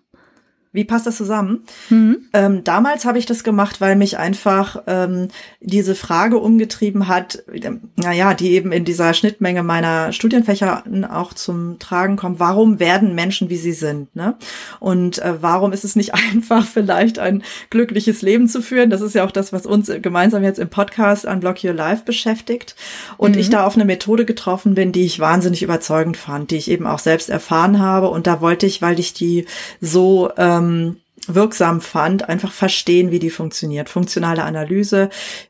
Wie 0.77 0.83
passt 0.83 1.07
das 1.07 1.17
zusammen? 1.17 1.63
Mhm. 1.89 2.17
Ähm, 2.33 2.63
damals 2.63 3.05
habe 3.05 3.17
ich 3.17 3.25
das 3.25 3.43
gemacht, 3.43 3.81
weil 3.81 3.95
mich 3.95 4.19
einfach 4.19 4.83
ähm, 4.85 5.29
diese 5.59 5.95
Frage 5.95 6.37
umgetrieben 6.37 7.07
hat, 7.07 7.43
ähm, 7.51 7.89
naja, 7.95 8.35
die 8.35 8.51
eben 8.51 8.71
in 8.71 8.85
dieser 8.85 9.15
Schnittmenge 9.15 9.63
meiner 9.63 10.11
Studienfächer 10.11 10.83
auch 11.09 11.33
zum 11.33 11.79
Tragen 11.79 12.15
kommt. 12.15 12.39
Warum 12.39 12.79
werden 12.79 13.15
Menschen, 13.15 13.49
wie 13.49 13.57
sie 13.57 13.71
sind? 13.71 14.15
Ne? 14.15 14.35
Und 14.79 15.17
äh, 15.17 15.41
warum 15.41 15.73
ist 15.73 15.83
es 15.83 15.95
nicht 15.95 16.13
einfach, 16.31 16.63
vielleicht 16.63 17.17
ein 17.17 17.41
glückliches 17.71 18.21
Leben 18.21 18.47
zu 18.47 18.61
führen? 18.61 18.91
Das 18.91 19.01
ist 19.01 19.15
ja 19.15 19.25
auch 19.25 19.31
das, 19.31 19.51
was 19.51 19.65
uns 19.65 19.91
gemeinsam 20.03 20.43
jetzt 20.43 20.59
im 20.59 20.69
Podcast 20.69 21.25
Unblock 21.25 21.63
Your 21.63 21.73
Life 21.73 22.03
beschäftigt. 22.05 22.75
Und 23.17 23.33
mhm. 23.33 23.41
ich 23.41 23.49
da 23.49 23.65
auf 23.65 23.73
eine 23.73 23.85
Methode 23.85 24.25
getroffen 24.25 24.75
bin, 24.75 24.91
die 24.91 25.05
ich 25.05 25.19
wahnsinnig 25.19 25.63
überzeugend 25.63 26.17
fand, 26.17 26.51
die 26.51 26.57
ich 26.57 26.69
eben 26.69 26.85
auch 26.85 26.99
selbst 26.99 27.31
erfahren 27.31 27.79
habe. 27.79 28.09
Und 28.09 28.27
da 28.27 28.41
wollte 28.41 28.67
ich, 28.67 28.83
weil 28.83 28.99
ich 28.99 29.15
die 29.15 29.47
so 29.81 30.29
äh, 30.37 30.66
ähm, 30.67 30.97
wirksam 31.27 31.81
fand, 31.81 32.29
einfach 32.29 32.51
verstehen, 32.51 33.11
wie 33.11 33.19
die 33.19 33.29
funktioniert. 33.29 33.89
Funktionale 33.89 34.43
Analyse 34.43 35.09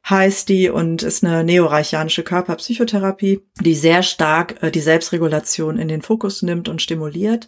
heißt 0.10 0.50
die 0.50 0.70
und 0.70 1.04
ist 1.04 1.24
eine 1.24 1.44
neoreichianische 1.44 2.24
Körperpsychotherapie, 2.24 3.42
die 3.62 3.76
sehr 3.76 4.04
stark 4.04 4.62
äh, 4.64 4.72
die 4.72 4.80
Selbstregulation 4.80 5.78
in 5.78 5.88
den 5.88 6.02
Fokus 6.02 6.42
nimmt 6.42 6.70
und 6.70 6.82
stimuliert. 6.82 7.48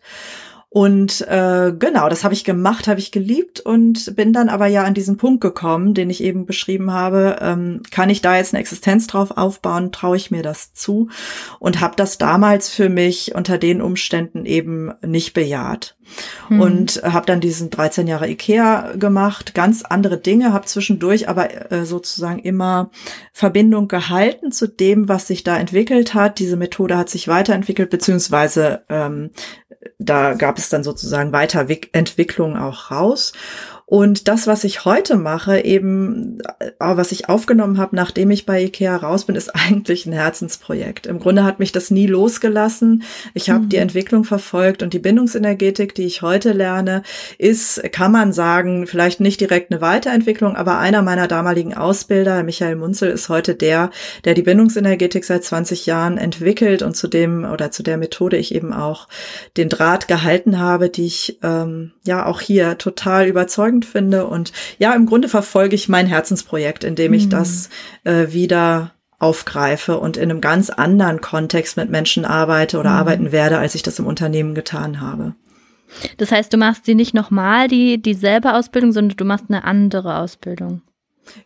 Und 0.71 1.21
äh, 1.21 1.73
genau, 1.77 2.09
das 2.09 2.23
habe 2.23 2.35
ich 2.35 2.43
gemacht, 2.43 2.87
habe 2.87 2.99
ich 2.99 3.11
geliebt 3.11 3.59
und 3.59 4.15
bin 4.15 4.33
dann 4.33 4.49
aber 4.49 4.67
ja 4.67 4.83
an 4.83 4.93
diesen 4.93 5.17
Punkt 5.17 5.41
gekommen, 5.41 5.95
den 5.95 6.11
ich 6.11 6.21
eben 6.21 6.45
beschrieben 6.45 6.91
habe. 6.91 7.37
Ähm, 7.41 7.81
kann 7.89 8.11
ich 8.11 8.21
da 8.21 8.37
jetzt 8.37 8.53
eine 8.53 8.61
Existenz 8.61 9.07
drauf 9.07 9.31
aufbauen? 9.35 9.91
Traue 9.91 10.15
ich 10.15 10.29
mir 10.29 10.43
das 10.43 10.73
zu? 10.75 11.09
Und 11.57 11.81
habe 11.81 11.95
das 11.95 12.19
damals 12.19 12.69
für 12.69 12.89
mich 12.89 13.33
unter 13.33 13.57
den 13.57 13.81
Umständen 13.81 14.45
eben 14.45 14.93
nicht 15.01 15.33
bejaht. 15.33 15.95
Mhm. 16.49 16.61
Und 16.61 17.01
habe 17.03 17.25
dann 17.25 17.41
diesen 17.41 17.71
13 17.71 18.05
Jahre 18.05 18.29
Ikea 18.29 18.93
gemacht, 18.95 19.55
ganz 19.55 19.83
andere 19.83 20.17
Dinge, 20.17 20.53
habe 20.53 20.65
zwischendurch 20.65 21.29
aber 21.29 21.71
äh, 21.71 21.85
sozusagen 21.85 22.39
immer 22.39 22.91
Verbindung 23.33 23.87
gehalten 23.87 24.51
zu 24.51 24.67
dem, 24.67 25.09
was 25.09 25.25
sich 25.25 25.43
da 25.43 25.57
entwickelt 25.57 26.13
hat. 26.13 26.37
Diese 26.37 26.57
Methode 26.57 26.95
hat 26.95 27.09
sich 27.09 27.27
weiterentwickelt, 27.27 27.89
beziehungsweise 27.89 28.83
ähm, 28.89 29.31
da 29.97 30.33
gab 30.33 30.57
es 30.59 30.69
dann 30.69 30.83
sozusagen 30.83 31.31
Weiterentwicklung 31.31 32.57
auch 32.57 32.91
raus. 32.91 33.33
Und 33.89 34.27
das, 34.27 34.45
was 34.45 34.65
ich 34.65 34.85
heute 34.85 35.15
mache, 35.15 35.61
eben, 35.61 36.37
äh, 36.59 36.69
was 36.77 37.11
ich 37.11 37.27
aufgenommen 37.27 37.79
habe, 37.79 37.95
nachdem 37.95 38.29
ich 38.29 38.45
bei 38.45 38.65
IKEA 38.65 38.95
raus 38.95 39.25
bin, 39.25 39.35
ist 39.35 39.49
eigentlich 39.55 40.05
ein 40.05 40.13
Herzensprojekt. 40.13 41.07
Im 41.07 41.17
Grunde 41.17 41.43
hat 41.43 41.57
mich 41.57 41.71
das 41.71 41.89
nie 41.89 42.05
losgelassen. 42.05 43.01
Ich 43.33 43.49
habe 43.49 43.63
mhm. 43.63 43.69
die 43.69 43.77
Entwicklung 43.77 44.25
verfolgt 44.25 44.83
und 44.83 44.93
die 44.93 44.99
Bindungsenergetik, 44.99 45.95
die 45.95 46.05
ich 46.05 46.21
heute 46.21 46.53
lerne, 46.53 47.01
ist, 47.39 47.81
kann 47.91 48.11
man 48.11 48.31
sagen, 48.31 48.85
vielleicht 48.85 49.21
nicht 49.21 49.41
direkt 49.41 49.71
eine 49.71 49.81
Weiterentwicklung, 49.81 50.55
aber 50.55 50.77
einer 50.77 51.01
meiner 51.01 51.27
damaligen 51.27 51.73
Ausbilder, 51.73 52.43
Michael 52.43 52.75
Munzel, 52.75 53.09
ist 53.09 53.27
heute 53.27 53.55
der, 53.55 53.89
der 54.23 54.35
die 54.35 54.43
Bindungsenergetik 54.43 55.25
seit 55.25 55.43
20 55.43 55.87
Jahren 55.87 56.19
entwickelt 56.19 56.83
und 56.83 56.95
zu 56.95 57.07
dem 57.07 57.43
oder 57.43 57.71
zu 57.71 57.81
der 57.81 57.97
Methode 57.97 58.37
ich 58.37 58.53
eben 58.53 58.71
auch 58.71 59.07
den 59.57 59.67
Draht 59.67 60.07
gehalten 60.07 60.59
habe, 60.59 60.89
die 60.89 61.07
ich 61.07 61.39
ähm, 61.41 61.93
ja 62.05 62.27
auch 62.27 62.39
hier 62.39 62.77
total 62.77 63.25
überzeugend 63.25 63.78
spannend 63.79 63.85
finde. 63.85 64.27
Und 64.27 64.51
ja, 64.77 64.93
im 64.93 65.05
Grunde 65.05 65.29
verfolge 65.29 65.75
ich 65.75 65.89
mein 65.89 66.07
Herzensprojekt, 66.07 66.83
indem 66.83 67.13
ich 67.13 67.25
mhm. 67.25 67.29
das 67.31 67.69
äh, 68.03 68.31
wieder 68.31 68.91
aufgreife 69.19 69.99
und 69.99 70.15
in 70.15 70.29
einem 70.29 70.41
ganz 70.41 70.69
anderen 70.69 71.19
Kontext 71.19 71.75
mit 71.75 71.89
Menschen 71.89 72.23
arbeite 72.23 72.79
oder 72.79 72.91
mhm. 72.91 72.95
arbeiten 72.95 73.31
werde, 73.31 73.57
als 73.57 73.75
ich 73.75 73.83
das 73.83 73.99
im 73.99 74.07
Unternehmen 74.07 74.55
getan 74.55 75.01
habe. 75.01 75.35
Das 76.17 76.31
heißt, 76.31 76.53
du 76.53 76.57
machst 76.57 76.85
sie 76.85 76.95
nicht 76.95 77.13
nochmal 77.13 77.67
die 77.67 78.01
dieselbe 78.01 78.53
Ausbildung, 78.53 78.91
sondern 78.91 79.17
du 79.17 79.25
machst 79.25 79.45
eine 79.49 79.63
andere 79.63 80.17
Ausbildung. 80.17 80.81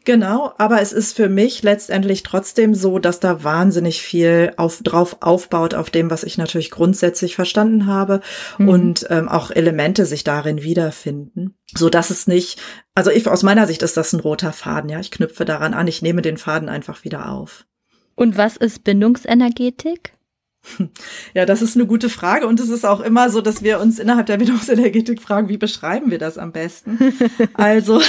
Genau, 0.05 0.53
aber 0.57 0.81
es 0.81 0.91
ist 0.91 1.15
für 1.15 1.29
mich 1.29 1.63
letztendlich 1.63 2.23
trotzdem 2.23 2.75
so, 2.75 2.99
dass 2.99 3.19
da 3.19 3.43
wahnsinnig 3.43 4.01
viel 4.01 4.53
auf, 4.57 4.81
drauf 4.83 5.17
aufbaut, 5.21 5.73
auf 5.73 5.89
dem, 5.89 6.09
was 6.09 6.23
ich 6.23 6.37
natürlich 6.37 6.71
grundsätzlich 6.71 7.35
verstanden 7.35 7.85
habe 7.85 8.21
mhm. 8.57 8.69
und 8.69 9.07
ähm, 9.09 9.29
auch 9.29 9.51
Elemente 9.51 10.05
sich 10.05 10.23
darin 10.23 10.63
wiederfinden, 10.63 11.55
so 11.75 11.89
dass 11.89 12.09
es 12.09 12.27
nicht, 12.27 12.59
also 12.95 13.11
ich, 13.11 13.27
aus 13.27 13.43
meiner 13.43 13.67
Sicht 13.67 13.81
ist 13.81 13.97
das 13.97 14.13
ein 14.13 14.19
roter 14.19 14.53
Faden, 14.53 14.89
ja, 14.89 14.99
ich 14.99 15.11
knüpfe 15.11 15.45
daran 15.45 15.73
an, 15.73 15.87
ich 15.87 16.01
nehme 16.01 16.21
den 16.21 16.37
Faden 16.37 16.69
einfach 16.69 17.03
wieder 17.03 17.29
auf. 17.29 17.65
Und 18.15 18.37
was 18.37 18.57
ist 18.57 18.83
Bindungsenergetik? 18.83 20.13
Ja, 21.33 21.45
das 21.45 21.61
ist 21.61 21.75
eine 21.75 21.85
gute 21.85 22.09
Frage 22.09 22.47
und 22.47 22.59
es 22.59 22.69
ist 22.69 22.85
auch 22.85 23.01
immer 23.01 23.29
so, 23.29 23.41
dass 23.41 23.63
wir 23.63 23.79
uns 23.79 23.99
innerhalb 23.99 24.27
der 24.27 24.37
Bindungsenergetik 24.37 25.21
fragen, 25.21 25.49
wie 25.49 25.57
beschreiben 25.57 26.11
wir 26.11 26.19
das 26.19 26.37
am 26.37 26.51
besten? 26.51 26.97
Also 27.53 28.01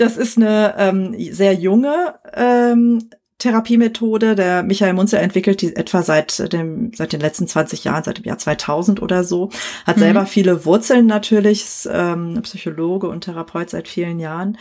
das 0.00 0.16
ist 0.16 0.36
eine 0.36 0.74
ähm, 0.78 1.14
sehr 1.32 1.54
junge 1.54 2.14
ähm, 2.34 3.10
Therapiemethode. 3.38 4.34
Der 4.34 4.62
Michael 4.62 4.94
Munzel 4.94 5.18
entwickelt 5.18 5.60
die 5.60 5.74
etwa 5.74 6.02
seit 6.02 6.52
dem, 6.52 6.92
seit 6.94 7.12
den 7.12 7.20
letzten 7.20 7.46
20 7.46 7.84
Jahren, 7.84 8.04
seit 8.04 8.18
dem 8.18 8.24
Jahr 8.24 8.38
2000 8.38 9.02
oder 9.02 9.24
so. 9.24 9.50
Hat 9.86 9.96
mhm. 9.96 10.00
selber 10.00 10.26
viele 10.26 10.64
Wurzeln 10.64 11.06
natürlich, 11.06 11.62
ist, 11.62 11.88
ähm, 11.92 12.40
Psychologe 12.42 13.08
und 13.08 13.24
Therapeut 13.24 13.70
seit 13.70 13.88
vielen 13.88 14.20
Jahren. 14.20 14.58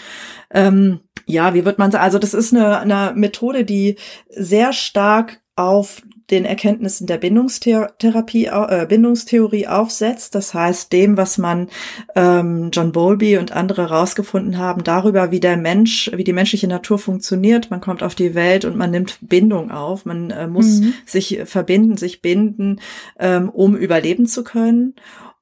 Ähm, 0.52 1.02
ja, 1.25 1.54
wie 1.54 1.65
wird 1.65 1.78
man 1.78 1.91
sagen? 1.91 2.04
Also 2.04 2.19
das 2.19 2.34
ist 2.34 2.54
eine, 2.54 2.80
eine 2.80 3.13
Methode, 3.15 3.63
die 3.63 3.97
sehr 4.30 4.73
stark 4.73 5.41
auf 5.56 6.02
den 6.32 6.46
Erkenntnissen 6.46 7.08
der 7.08 7.18
Bindungstherapie, 7.18 8.46
äh, 8.46 8.86
Bindungstheorie 8.88 9.68
aufsetzt. 9.68 10.36
Das 10.36 10.54
heißt, 10.54 10.94
dem, 10.94 11.18
was 11.18 11.38
man 11.38 11.70
ähm, 12.15 12.70
John 12.72 12.92
Bowlby 12.92 13.38
und 13.38 13.52
andere 13.52 13.89
herausgefunden 13.89 14.58
haben, 14.58 14.84
darüber, 14.84 15.32
wie 15.32 15.39
der 15.39 15.58
Mensch, 15.58 16.12
wie 16.13 16.24
die 16.24 16.34
menschliche 16.34 16.68
Natur 16.68 17.00
funktioniert. 17.00 17.72
Man 17.72 17.82
kommt 17.82 18.04
auf 18.04 18.15
die 18.15 18.36
Welt 18.36 18.65
und 18.65 18.76
man 18.78 18.92
nimmt 18.92 19.18
Bindung 19.22 19.72
auf. 19.72 20.06
Man 20.06 20.32
äh, 20.32 20.48
muss 20.48 20.80
mhm. 20.80 20.94
sich 21.06 21.42
verbinden, 21.46 21.98
sich 21.98 22.22
binden, 22.22 22.80
ähm, 23.20 23.50
um 23.50 23.76
überleben 23.76 24.26
zu 24.26 24.44
können. 24.44 24.96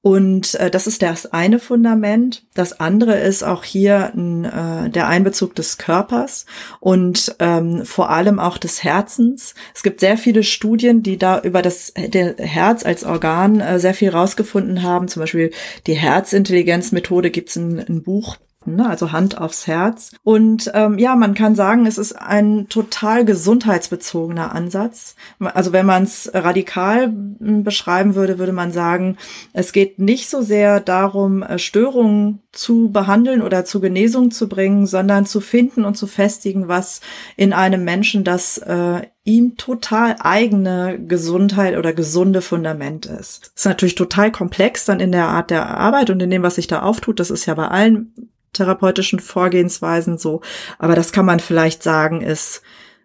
Und 0.08 0.56
äh, 0.56 0.72
das 0.72 0.88
ist 0.88 1.02
das 1.02 1.34
eine 1.34 1.60
Fundament. 1.60 2.46
Das 2.54 2.80
andere 2.80 3.20
ist 3.20 3.44
auch 3.44 3.66
hier 3.66 4.14
äh, 4.16 4.90
der 4.90 5.10
Einbezug 5.10 5.54
des 5.54 5.78
Körpers 5.78 6.46
und 6.80 7.36
ähm, 7.40 7.84
vor 7.84 8.10
allem 8.10 8.40
auch 8.40 8.58
des 8.58 8.86
Herzens. 8.86 9.54
Es 9.76 9.84
gibt 9.84 10.00
sehr 10.00 10.18
viele 10.18 10.44
Studien, 10.44 11.04
die 11.04 11.18
da 11.18 11.42
über 11.42 11.62
das 11.62 11.94
der 11.94 12.38
Herz 12.38 12.86
als 12.86 13.04
Organ 13.04 13.60
äh, 13.60 13.82
sehr 13.82 13.94
viel 13.94 14.12
rausgefunden 14.12 14.82
haben. 14.82 15.10
Zum 15.10 15.20
Beispiel 15.24 15.52
die 15.88 15.96
Herzintelligenzmethode 15.96 17.30
gibt 17.30 17.50
es 17.50 17.58
ein, 17.58 17.78
ein 17.78 18.02
Buch 18.02 18.38
ne? 18.76 18.90
also 18.90 19.12
Hand 19.12 19.38
aufs 19.38 19.68
Herz. 19.68 20.12
Und 20.24 20.72
ähm, 20.74 20.98
ja, 20.98 21.16
man 21.16 21.34
kann 21.34 21.56
sagen, 21.56 21.86
es 21.86 21.98
ist 21.98 22.14
ein 22.14 22.68
total 22.70 23.26
gesundheitsbezogener 23.26 24.54
Ansatz. 24.54 25.16
Also 25.40 25.74
wenn 25.74 25.86
man 25.86 26.04
es 26.04 26.30
radikal 26.34 27.06
hm, 27.06 27.64
beschreiben 27.64 28.16
würde, 28.16 28.40
würde 28.40 28.54
man 28.54 28.72
sagen, 28.72 29.18
es 29.54 29.72
geht 29.72 30.00
nicht 30.00 30.30
so 30.30 30.42
sehr 30.42 30.80
darum, 30.80 31.44
äh, 31.44 31.60
Störungen 31.60 32.42
zu 32.52 32.90
behandeln 32.92 33.42
oder 33.42 33.66
zu 33.66 33.80
Genesung 33.80 34.32
zu 34.32 34.50
bringen, 34.50 34.88
sondern 34.88 35.26
zu 35.26 35.42
finden 35.42 35.86
und 35.86 35.96
zu 35.96 36.08
festigen, 36.08 36.68
was 36.68 37.02
in 37.36 37.54
einem 37.54 37.84
Menschen 37.84 38.24
das 38.24 38.58
äh, 38.58 39.02
ihm 39.24 39.58
total 39.58 40.16
eigene 40.20 40.98
Gesundheit 41.00 41.78
oder 41.78 41.94
gesunde 41.94 42.42
Fundament 42.42 43.06
ist. 43.06 43.52
Das 43.54 43.62
ist 43.62 43.66
natürlich 43.66 43.96
total 43.96 44.32
komplex 44.32 44.86
dann 44.86 45.00
in 45.00 45.12
der 45.12 45.28
Art 45.28 45.50
der 45.50 45.78
Arbeit 45.78 46.10
und 46.10 46.22
in 46.22 46.30
dem, 46.30 46.44
was 46.44 46.56
sich 46.56 46.68
da 46.68 46.82
auftut. 46.82 47.20
Das 47.20 47.30
ist 47.30 47.46
ja 47.46 47.54
bei 47.54 47.68
allen 47.68 48.14
therapeutischen 48.58 49.20
Vorgehensweisen 49.20 50.18
so. 50.18 50.42
Aber 50.78 50.96
das 50.96 51.12
kann 51.12 51.26
man 51.26 51.40
vielleicht 51.40 51.84
sagen, 51.84 52.22
ist, 52.22 52.62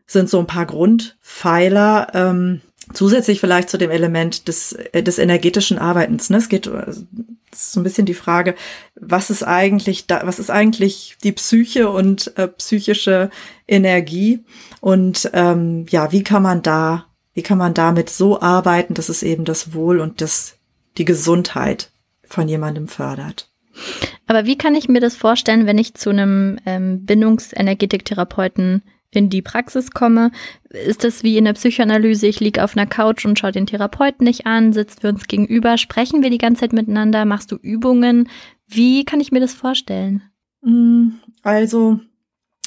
sind 0.07 0.29
so 0.29 0.39
ein 0.39 0.47
paar 0.47 0.67
Grundpfeiler, 0.67 2.09
ähm, 2.15 2.61
zusätzlich 2.93 3.41
vielleicht 3.41 3.71
zu 3.71 3.79
dem 3.79 3.91
Element 3.91 4.49
des, 4.49 4.73
äh, 4.73 5.03
des 5.03 5.19
energetischen 5.19 5.79
Arbeitens. 5.79 6.31
Ne? 6.31 6.39
Es 6.39 6.49
geht 6.49 6.67
äh, 6.67 6.93
so 7.55 7.81
ein 7.81 7.83
bisschen 7.83 8.07
die 8.07 8.15
Frage, 8.15 8.55
was 8.95 9.31
ist 9.31 9.43
eigentlich 9.43 10.07
da, 10.07 10.23
was 10.25 10.39
ist 10.39 10.51
eigentlich 10.51 11.17
die 11.23 11.33
Psyche 11.33 11.89
und 11.91 12.37
äh, 12.37 12.49
psychische 12.49 13.31
Energie 13.69 14.45
und 14.81 15.31
ähm, 15.33 15.87
ja, 15.91 16.13
wie 16.13 16.23
kann 16.23 16.43
man 16.43 16.63
da, 16.63 17.07
wie 17.35 17.43
kann 17.43 17.59
man 17.59 17.75
damit 17.75 18.11
so 18.11 18.41
arbeiten, 18.41 18.95
dass 18.95 19.09
es 19.09 19.23
eben 19.23 19.45
das 19.45 19.75
Wohl 19.75 20.01
und 20.01 20.21
das, 20.21 20.57
die 20.99 21.05
Gesundheit 21.05 21.91
von 22.25 22.49
jemandem 22.49 22.89
fördert? 22.89 23.52
Aber 24.27 24.47
wie 24.47 24.57
kann 24.57 24.75
ich 24.75 24.89
mir 24.89 25.01
das 25.01 25.17
vorstellen, 25.17 25.67
wenn 25.67 25.79
ich 25.79 25.95
zu 25.95 26.11
einem 26.11 26.59
ähm, 26.67 27.05
Bindungsenergetiktherapeuten 27.05 28.83
in 29.11 29.31
die 29.31 29.43
Praxis 29.43 29.91
komme? 29.91 30.31
Ist 30.71 31.05
das 31.05 31.23
wie 31.23 31.37
in 31.37 31.45
der 31.45 31.53
Psychoanalyse, 31.53 32.27
ich 32.27 32.41
liege 32.41 32.65
auf 32.65 32.77
einer 32.77 32.87
Couch 32.87 33.25
und 33.25 33.39
schaue 33.39 33.53
den 33.53 33.67
Therapeuten 33.67 34.25
nicht 34.25 34.47
an, 34.47 34.73
sitzt 34.73 35.03
wir 35.03 35.11
uns 35.11 35.27
gegenüber, 35.27 35.79
sprechen 35.79 36.23
wir 36.23 36.31
die 36.31 36.39
ganze 36.39 36.61
Zeit 36.61 36.73
miteinander, 36.73 37.25
machst 37.25 37.53
du 37.53 37.57
Übungen? 37.57 38.29
Wie 38.67 39.05
kann 39.05 39.21
ich 39.21 39.33
mir 39.33 39.41
das 39.41 39.55
vorstellen? 39.55 40.23
Mm, 40.63 41.11
also 41.43 42.01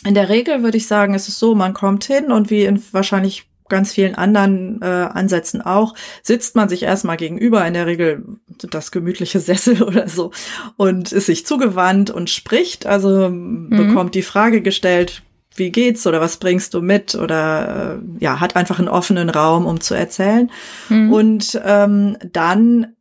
in 0.06 0.13
der 0.13 0.30
Regel 0.30 0.62
würde 0.62 0.78
ich 0.78 0.88
sagen, 0.88 1.15
es 1.15 1.28
ist 1.28 1.39
so, 1.39 1.56
man 1.56 1.73
kommt 1.73 2.04
hin 2.04 2.32
und 2.32 2.51
wie 2.51 2.65
in 2.65 2.82
wahrscheinlich 2.91 3.47
ganz 3.69 3.93
vielen 3.93 4.15
anderen 4.15 4.82
äh, 4.82 4.86
Ansätzen 4.86 5.62
auch, 5.62 5.95
sitzt 6.21 6.56
man 6.56 6.69
sich 6.69 6.84
erstmal 6.84 7.17
gegenüber, 7.17 7.65
in 7.65 7.73
der 7.73 7.86
Regel 7.86 8.23
das 8.47 8.91
gemütliche 8.91 9.39
Sessel 9.41 9.84
oder 9.84 10.08
so, 10.08 10.32
und 10.78 11.12
ist 11.12 11.28
sich 11.28 11.45
zugewandt 11.45 12.10
und 12.10 12.30
spricht, 12.30 12.86
also 12.86 13.30
mhm. 13.30 13.69
bekommt 13.69 14.15
die 14.15 14.21
Frage 14.21 14.62
gestellt, 14.62 15.21
wie 15.56 15.71
geht's 15.71 16.06
oder 16.06 16.19
was 16.21 16.38
bringst 16.38 16.73
du 16.73 16.82
mit 16.82 17.15
oder 17.15 17.99
äh, 18.19 18.23
ja, 18.23 18.39
hat 18.39 18.56
einfach 18.56 18.80
einen 18.80 18.89
offenen 18.89 19.30
Raum, 19.30 19.65
um 19.65 19.80
zu 19.80 19.93
erzählen. 19.93 20.51
Mhm. 20.89 21.13
Und 21.13 21.62
ähm, 21.63 22.17
dann 22.32 22.95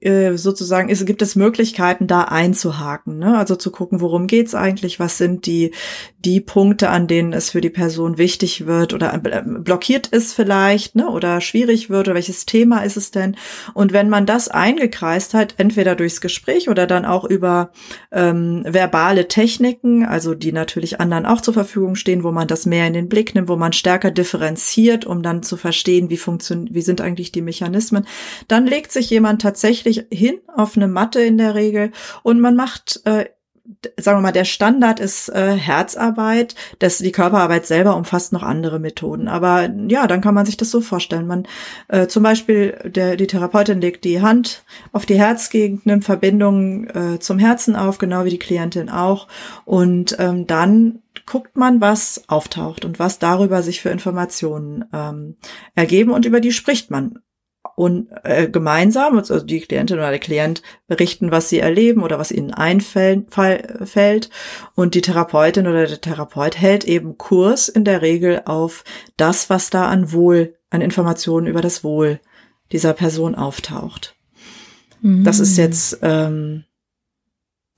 äh, 0.00 0.36
sozusagen 0.36 0.88
ist, 0.88 1.04
gibt 1.06 1.22
es 1.22 1.34
Möglichkeiten, 1.34 2.06
da 2.06 2.22
einzuhaken, 2.22 3.18
ne? 3.18 3.36
Also 3.36 3.56
zu 3.56 3.70
gucken, 3.70 4.00
worum 4.00 4.26
geht's 4.26 4.54
eigentlich, 4.54 5.00
was 5.00 5.18
sind 5.18 5.46
die, 5.46 5.72
die 6.24 6.40
Punkte, 6.40 6.88
an 6.88 7.08
denen 7.08 7.32
es 7.32 7.50
für 7.50 7.60
die 7.60 7.70
Person 7.70 8.16
wichtig 8.16 8.66
wird 8.66 8.94
oder 8.94 9.12
äh, 9.12 9.42
blockiert 9.44 10.06
ist 10.06 10.34
vielleicht, 10.34 10.94
ne? 10.94 11.08
Oder 11.08 11.40
schwierig 11.40 11.90
wird, 11.90 12.06
oder 12.06 12.14
welches 12.14 12.46
Thema 12.46 12.84
ist 12.84 12.96
es 12.96 13.10
denn? 13.10 13.36
Und 13.74 13.92
wenn 13.92 14.08
man 14.08 14.24
das 14.24 14.48
eingekreist 14.48 15.34
hat, 15.34 15.54
entweder 15.58 15.96
durchs 15.96 16.20
Gespräch 16.20 16.68
oder 16.68 16.86
dann 16.86 17.04
auch 17.04 17.24
über 17.24 17.72
ähm, 18.12 18.62
verbale 18.64 19.26
Techniken, 19.26 20.04
also 20.04 20.34
die 20.34 20.52
natürlich 20.52 21.00
anderen 21.00 21.26
auch 21.26 21.40
zur 21.40 21.54
Verfügung 21.54 21.96
stehen, 21.96 22.22
wo 22.22 22.30
man 22.30 22.46
das 22.46 22.66
mehr 22.66 22.86
in 22.86 22.92
den 22.92 23.08
Blick 23.08 23.34
nimmt, 23.34 23.48
wo 23.48 23.56
man 23.56 23.72
stärker 23.72 24.12
differenziert, 24.12 25.04
um 25.06 25.22
dann 25.22 25.42
zu 25.42 25.56
verstehen, 25.56 26.08
wie 26.08 26.16
funktioniert, 26.16 26.72
wie 26.72 26.82
sind 26.82 27.00
eigentlich 27.00 27.32
die 27.32 27.42
Mechanismen, 27.42 28.06
dann 28.46 28.66
legt 28.66 28.92
sich 28.92 29.10
jemand 29.10 29.42
tatsächlich 29.42 29.81
wirklich 29.84 30.06
hin 30.10 30.40
auf 30.54 30.76
eine 30.76 30.88
Matte 30.88 31.20
in 31.20 31.38
der 31.38 31.54
Regel 31.54 31.92
und 32.22 32.40
man 32.40 32.56
macht 32.56 33.00
äh, 33.04 33.26
sagen 33.96 34.18
wir 34.18 34.22
mal, 34.22 34.32
der 34.32 34.44
Standard 34.44 34.98
ist 34.98 35.28
äh, 35.28 35.52
Herzarbeit, 35.52 36.54
das, 36.80 36.98
die 36.98 37.12
Körperarbeit 37.12 37.66
selber 37.66 37.96
umfasst 37.96 38.32
noch 38.32 38.42
andere 38.42 38.80
Methoden. 38.80 39.28
Aber 39.28 39.70
ja, 39.88 40.06
dann 40.06 40.20
kann 40.20 40.34
man 40.34 40.46
sich 40.46 40.56
das 40.56 40.70
so 40.70 40.80
vorstellen. 40.80 41.26
Man 41.26 41.46
äh, 41.88 42.06
zum 42.08 42.22
Beispiel, 42.22 42.78
der, 42.84 43.16
die 43.16 43.26
Therapeutin 43.26 43.80
legt 43.80 44.04
die 44.04 44.20
Hand 44.20 44.64
auf 44.92 45.06
die 45.06 45.18
Herzgegend, 45.18 45.86
nimmt 45.86 46.04
Verbindungen 46.04 46.88
äh, 46.90 47.18
zum 47.20 47.38
Herzen 47.38 47.76
auf, 47.76 47.98
genau 47.98 48.24
wie 48.24 48.30
die 48.30 48.38
Klientin 48.38 48.88
auch. 48.88 49.28
Und 49.64 50.16
ähm, 50.18 50.46
dann 50.46 51.02
guckt 51.26 51.56
man, 51.56 51.80
was 51.80 52.24
auftaucht 52.26 52.84
und 52.84 52.98
was 52.98 53.20
darüber 53.20 53.62
sich 53.62 53.80
für 53.80 53.90
Informationen 53.90 54.84
ähm, 54.92 55.36
ergeben 55.74 56.10
und 56.10 56.24
über 56.24 56.40
die 56.40 56.52
spricht 56.52 56.90
man 56.90 57.20
und 57.76 58.08
äh, 58.24 58.48
gemeinsam, 58.48 59.18
also 59.18 59.40
die 59.40 59.60
Klientin 59.60 59.98
oder 59.98 60.10
der 60.10 60.18
Klient 60.18 60.62
berichten, 60.86 61.30
was 61.30 61.48
sie 61.48 61.58
erleben 61.58 62.02
oder 62.02 62.18
was 62.18 62.32
ihnen 62.32 62.52
einfällt. 62.52 64.30
Und 64.74 64.94
die 64.94 65.00
Therapeutin 65.00 65.66
oder 65.66 65.86
der 65.86 66.00
Therapeut 66.00 66.58
hält 66.60 66.84
eben 66.84 67.18
Kurs 67.18 67.68
in 67.68 67.84
der 67.84 68.02
Regel 68.02 68.42
auf 68.44 68.84
das, 69.16 69.50
was 69.50 69.70
da 69.70 69.88
an 69.88 70.12
Wohl, 70.12 70.56
an 70.70 70.80
Informationen 70.80 71.46
über 71.46 71.60
das 71.60 71.84
Wohl 71.84 72.20
dieser 72.72 72.92
Person 72.92 73.34
auftaucht. 73.34 74.16
Mhm. 75.00 75.24
Das 75.24 75.40
ist 75.40 75.56
jetzt 75.56 75.98
ähm, 76.02 76.64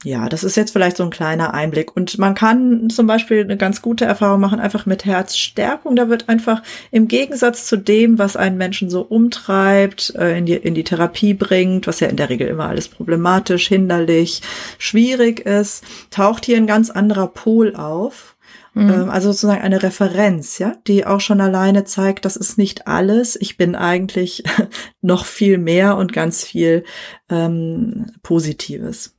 ja, 0.04 0.28
das 0.28 0.44
ist 0.44 0.56
jetzt 0.56 0.72
vielleicht 0.72 0.98
so 0.98 1.04
ein 1.04 1.10
kleiner 1.10 1.54
Einblick. 1.54 1.96
Und 1.96 2.18
man 2.18 2.34
kann 2.34 2.90
zum 2.90 3.06
Beispiel 3.06 3.40
eine 3.40 3.56
ganz 3.56 3.80
gute 3.80 4.04
Erfahrung 4.04 4.40
machen, 4.40 4.60
einfach 4.60 4.84
mit 4.84 5.04
Herzstärkung. 5.06 5.96
Da 5.96 6.10
wird 6.10 6.28
einfach 6.28 6.62
im 6.90 7.08
Gegensatz 7.08 7.66
zu 7.66 7.76
dem, 7.76 8.18
was 8.18 8.36
einen 8.36 8.58
Menschen 8.58 8.90
so 8.90 9.00
umtreibt, 9.00 10.14
äh, 10.16 10.38
in, 10.38 10.46
die, 10.46 10.54
in 10.54 10.74
die 10.74 10.84
Therapie 10.84 11.32
bringt, 11.32 11.86
was 11.86 12.00
ja 12.00 12.08
in 12.08 12.16
der 12.16 12.28
Regel 12.28 12.48
immer 12.48 12.68
alles 12.68 12.88
problematisch, 12.88 13.66
hinderlich, 13.66 14.42
schwierig 14.78 15.40
ist, 15.40 15.84
taucht 16.10 16.44
hier 16.44 16.58
ein 16.58 16.66
ganz 16.66 16.90
anderer 16.90 17.28
Pol 17.28 17.74
auf. 17.74 18.36
Mhm. 18.74 18.90
Ähm, 18.90 19.10
also 19.10 19.32
sozusagen 19.32 19.62
eine 19.62 19.82
Referenz, 19.82 20.58
ja, 20.58 20.76
die 20.86 21.06
auch 21.06 21.20
schon 21.20 21.40
alleine 21.40 21.84
zeigt, 21.84 22.26
das 22.26 22.36
ist 22.36 22.58
nicht 22.58 22.86
alles. 22.86 23.36
Ich 23.40 23.56
bin 23.56 23.74
eigentlich 23.74 24.44
noch 25.00 25.24
viel 25.24 25.56
mehr 25.56 25.96
und 25.96 26.12
ganz 26.12 26.44
viel 26.44 26.84
ähm, 27.30 28.12
Positives. 28.22 29.14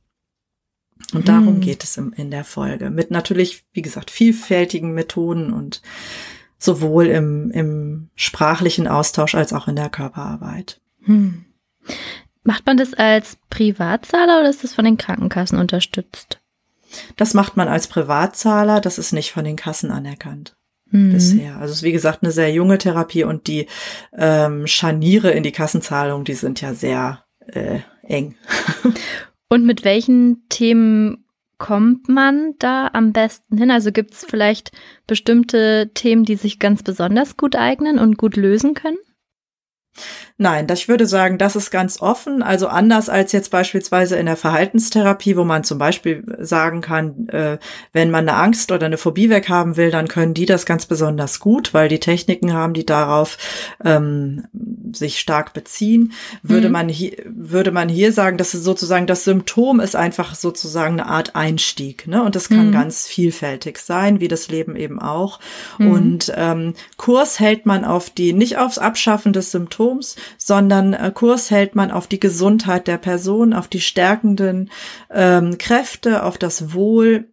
Und 1.12 1.28
darum 1.28 1.56
hm. 1.56 1.60
geht 1.60 1.84
es 1.84 1.96
im, 1.96 2.12
in 2.12 2.30
der 2.30 2.44
Folge. 2.44 2.90
Mit 2.90 3.10
natürlich, 3.10 3.64
wie 3.72 3.82
gesagt, 3.82 4.10
vielfältigen 4.10 4.92
Methoden 4.92 5.52
und 5.52 5.82
sowohl 6.58 7.06
im, 7.06 7.50
im 7.50 8.08
sprachlichen 8.16 8.88
Austausch 8.88 9.34
als 9.34 9.52
auch 9.52 9.68
in 9.68 9.76
der 9.76 9.88
Körperarbeit. 9.88 10.80
Hm. 11.02 11.44
Macht 12.42 12.66
man 12.66 12.76
das 12.76 12.94
als 12.94 13.36
Privatzahler 13.50 14.40
oder 14.40 14.50
ist 14.50 14.64
das 14.64 14.74
von 14.74 14.84
den 14.84 14.96
Krankenkassen 14.96 15.58
unterstützt? 15.58 16.40
Das 17.16 17.34
macht 17.34 17.56
man 17.56 17.68
als 17.68 17.88
Privatzahler, 17.88 18.80
das 18.80 18.98
ist 18.98 19.12
nicht 19.12 19.32
von 19.32 19.44
den 19.44 19.56
Kassen 19.56 19.90
anerkannt. 19.90 20.56
Hm. 20.90 21.12
Bisher. 21.12 21.56
Also 21.56 21.72
es 21.72 21.78
ist 21.78 21.82
wie 21.82 21.92
gesagt 21.92 22.22
eine 22.22 22.32
sehr 22.32 22.52
junge 22.52 22.78
Therapie 22.78 23.24
und 23.24 23.48
die 23.48 23.66
ähm, 24.16 24.66
Scharniere 24.66 25.30
in 25.32 25.42
die 25.42 25.52
Kassenzahlung, 25.52 26.24
die 26.24 26.34
sind 26.34 26.60
ja 26.60 26.74
sehr 26.74 27.24
äh, 27.46 27.80
eng. 28.02 28.36
Und 29.48 29.64
mit 29.64 29.84
welchen 29.84 30.48
Themen 30.48 31.24
kommt 31.58 32.08
man 32.08 32.54
da 32.58 32.90
am 32.92 33.12
besten 33.12 33.56
hin? 33.56 33.70
Also 33.70 33.92
gibt 33.92 34.12
es 34.12 34.24
vielleicht 34.24 34.72
bestimmte 35.06 35.90
Themen, 35.94 36.24
die 36.24 36.36
sich 36.36 36.58
ganz 36.58 36.82
besonders 36.82 37.36
gut 37.36 37.56
eignen 37.56 37.98
und 37.98 38.18
gut 38.18 38.36
lösen 38.36 38.74
können? 38.74 38.98
Nein, 40.38 40.66
ich 40.70 40.86
würde 40.86 41.06
sagen, 41.06 41.38
das 41.38 41.56
ist 41.56 41.70
ganz 41.70 42.02
offen. 42.02 42.42
Also 42.42 42.68
anders 42.68 43.08
als 43.08 43.32
jetzt 43.32 43.50
beispielsweise 43.50 44.16
in 44.16 44.26
der 44.26 44.36
Verhaltenstherapie, 44.36 45.34
wo 45.34 45.44
man 45.44 45.64
zum 45.64 45.78
Beispiel 45.78 46.24
sagen 46.38 46.82
kann, 46.82 47.28
äh, 47.30 47.56
wenn 47.94 48.10
man 48.10 48.28
eine 48.28 48.36
Angst 48.36 48.70
oder 48.70 48.84
eine 48.84 48.98
Phobie 48.98 49.30
weghaben 49.30 49.78
will, 49.78 49.90
dann 49.90 50.08
können 50.08 50.34
die 50.34 50.44
das 50.44 50.66
ganz 50.66 50.84
besonders 50.84 51.40
gut, 51.40 51.72
weil 51.72 51.88
die 51.88 52.00
Techniken 52.00 52.52
haben, 52.52 52.74
die 52.74 52.84
darauf 52.84 53.38
ähm, 53.82 54.44
sich 54.92 55.20
stark 55.20 55.54
beziehen. 55.54 56.12
Würde 56.42 56.68
mhm. 56.68 56.72
man 56.72 56.88
hier, 56.90 57.16
würde 57.24 57.70
man 57.70 57.88
hier 57.88 58.12
sagen, 58.12 58.36
dass 58.36 58.52
es 58.52 58.62
sozusagen 58.62 59.06
das 59.06 59.24
Symptom 59.24 59.80
ist 59.80 59.96
einfach 59.96 60.34
sozusagen 60.34 61.00
eine 61.00 61.08
Art 61.08 61.34
Einstieg, 61.34 62.06
ne? 62.06 62.22
Und 62.22 62.36
das 62.36 62.50
kann 62.50 62.68
mhm. 62.68 62.72
ganz 62.72 63.06
vielfältig 63.06 63.78
sein, 63.78 64.20
wie 64.20 64.28
das 64.28 64.48
Leben 64.48 64.76
eben 64.76 65.00
auch. 65.00 65.40
Mhm. 65.78 65.90
Und 65.90 66.32
ähm, 66.36 66.74
Kurs 66.98 67.40
hält 67.40 67.64
man 67.64 67.86
auf 67.86 68.10
die, 68.10 68.34
nicht 68.34 68.58
aufs 68.58 68.76
Abschaffen 68.76 69.32
des 69.32 69.50
Symptoms, 69.50 69.85
sondern 70.36 70.92
äh, 70.92 71.10
Kurs 71.14 71.50
hält 71.50 71.74
man 71.74 71.90
auf 71.90 72.06
die 72.06 72.20
Gesundheit 72.20 72.86
der 72.86 72.98
Person, 72.98 73.52
auf 73.52 73.68
die 73.68 73.80
stärkenden 73.80 74.70
ähm, 75.10 75.58
Kräfte, 75.58 76.22
auf 76.24 76.38
das 76.38 76.72
Wohl 76.72 77.28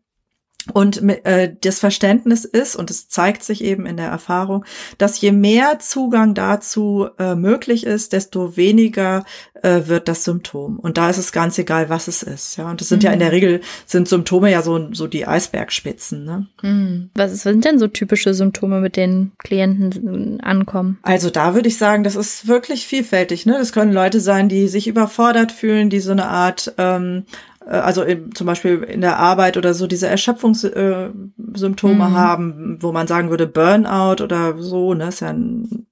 und 0.72 1.02
äh, 1.26 1.54
das 1.62 1.80
Verständnis 1.80 2.46
ist, 2.46 2.76
und 2.76 2.90
es 2.90 3.10
zeigt 3.10 3.44
sich 3.44 3.64
eben 3.64 3.86
in 3.86 3.98
der 3.98 4.08
Erfahrung, 4.08 4.64
dass 4.98 5.20
je 5.20 5.32
mehr 5.32 5.80
Zugang 5.80 6.34
dazu 6.34 7.10
äh, 7.20 7.36
möglich 7.36 7.86
ist, 7.86 8.14
desto 8.14 8.56
weniger 8.56 9.26
äh, 9.62 9.88
wird 9.88 10.08
das 10.08 10.24
Symptom. 10.24 10.80
Und 10.80 10.98
da 10.98 11.10
ist 11.10 11.18
es 11.18 11.32
ganz 11.32 11.58
egal, 11.58 11.90
was 11.90 12.08
es 12.08 12.24
ist. 12.24 12.58
Ja, 12.58 12.70
und 12.70 12.82
das 12.82 12.90
sind 12.90 13.04
mhm. 13.04 13.08
ja 13.08 13.14
in 13.14 13.20
der 13.20 13.30
mhm. 13.30 13.34
Regel 13.34 13.62
sind 13.86 14.08
Symptome 14.08 14.52
ja 14.52 14.62
so 14.62 14.94
so 14.94 15.08
die 15.08 15.26
Eisbergspitzen. 15.26 16.24
Ne? 16.24 16.48
Mhm. 16.62 17.10
Was 17.16 17.44
sind 17.44 17.66
denn 17.66 17.80
so 17.80 17.88
typische 17.88 18.34
Symptome, 18.34 18.80
mit 18.80 18.96
denen 18.96 19.32
Klienten 19.40 20.40
ankommen? 20.42 21.00
Also 21.02 21.30
da 21.30 21.56
würde 21.56 21.68
ich 21.68 21.78
sagen, 21.78 22.04
das 22.04 22.16
ist 22.16 22.48
wirklich 22.48 22.88
vielfältig. 22.88 23.46
Ne, 23.46 23.58
das 23.58 23.74
können 23.74 23.94
Leute 23.94 24.20
sein, 24.20 24.50
die 24.50 24.68
sich 24.68 24.88
überfordert 24.88 25.52
fühlen, 25.52 25.90
die 25.90 26.00
so 26.00 26.12
eine 26.12 26.28
Art 26.28 26.74
ähm, 26.78 27.26
äh, 27.53 27.53
also 27.68 28.04
im, 28.04 28.34
zum 28.36 28.48
Beispiel 28.48 28.84
in 28.84 29.02
der 29.02 29.18
Arbeit 29.18 29.58
oder 29.58 29.74
so 29.74 29.88
diese 29.88 30.08
Erschöpfungssymptome 30.08 31.94
äh, 31.94 32.10
mhm. 32.10 32.14
haben, 32.14 32.78
wo 32.82 32.92
man 32.92 33.08
sagen 33.08 33.30
würde 33.30 33.48
Burnout 33.48 34.24
oder 34.24 34.62
so, 34.62 34.94
ne, 34.94 35.08
ist 35.08 35.22
ja 35.22 35.30
ein 35.30 35.88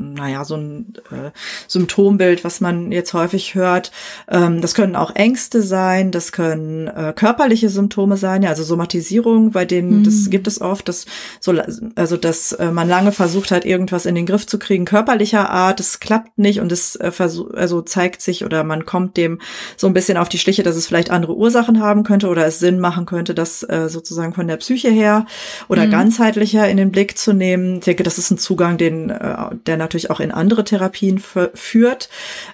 naja, 0.00 0.44
so 0.44 0.56
ein 0.56 0.94
äh, 1.10 1.30
Symptombild, 1.68 2.44
was 2.44 2.60
man 2.60 2.92
jetzt 2.92 3.12
häufig 3.14 3.54
hört. 3.54 3.92
Ähm, 4.28 4.60
das 4.60 4.74
können 4.74 4.96
auch 4.96 5.14
Ängste 5.14 5.62
sein, 5.62 6.10
das 6.10 6.32
können 6.32 6.88
äh, 6.88 7.12
körperliche 7.14 7.68
Symptome 7.68 8.16
sein, 8.16 8.42
ja, 8.42 8.50
also 8.50 8.62
Somatisierung, 8.62 9.52
bei 9.52 9.64
denen, 9.64 10.00
mhm. 10.00 10.04
das 10.04 10.30
gibt 10.30 10.46
es 10.46 10.60
oft, 10.60 10.88
dass 10.88 11.06
so, 11.40 11.54
also 11.94 12.16
dass 12.16 12.52
äh, 12.52 12.70
man 12.70 12.88
lange 12.88 13.12
versucht 13.12 13.50
hat, 13.50 13.64
irgendwas 13.64 14.06
in 14.06 14.14
den 14.14 14.26
Griff 14.26 14.46
zu 14.46 14.58
kriegen, 14.58 14.84
körperlicher 14.84 15.50
Art, 15.50 15.80
es 15.80 16.00
klappt 16.00 16.38
nicht 16.38 16.60
und 16.60 16.72
es 16.72 16.96
äh, 16.96 17.10
also 17.18 17.82
zeigt 17.82 18.22
sich 18.22 18.44
oder 18.44 18.64
man 18.64 18.86
kommt 18.86 19.16
dem 19.16 19.40
so 19.76 19.86
ein 19.86 19.94
bisschen 19.94 20.16
auf 20.16 20.28
die 20.28 20.38
Schliche, 20.38 20.62
dass 20.62 20.76
es 20.76 20.86
vielleicht 20.86 21.10
andere 21.10 21.36
Ursachen 21.36 21.80
haben 21.80 22.02
könnte 22.02 22.28
oder 22.28 22.46
es 22.46 22.58
Sinn 22.58 22.80
machen 22.80 23.06
könnte, 23.06 23.34
das 23.34 23.62
äh, 23.62 23.88
sozusagen 23.88 24.34
von 24.34 24.48
der 24.48 24.56
Psyche 24.56 24.90
her 24.90 25.26
oder 25.68 25.86
mhm. 25.86 25.90
ganzheitlicher 25.90 26.68
in 26.68 26.76
den 26.76 26.90
Blick 26.90 27.18
zu 27.18 27.32
nehmen. 27.32 27.76
Ich 27.76 27.84
denke, 27.84 28.02
das 28.02 28.18
ist 28.18 28.30
ein 28.30 28.38
Zugang, 28.38 28.78
den 28.78 29.10
äh, 29.10 29.36
der 29.66 29.76
natürlich 29.90 30.10
auch 30.10 30.20
in 30.20 30.30
andere 30.30 30.64
Therapien 30.64 31.20
führt. 31.54 32.08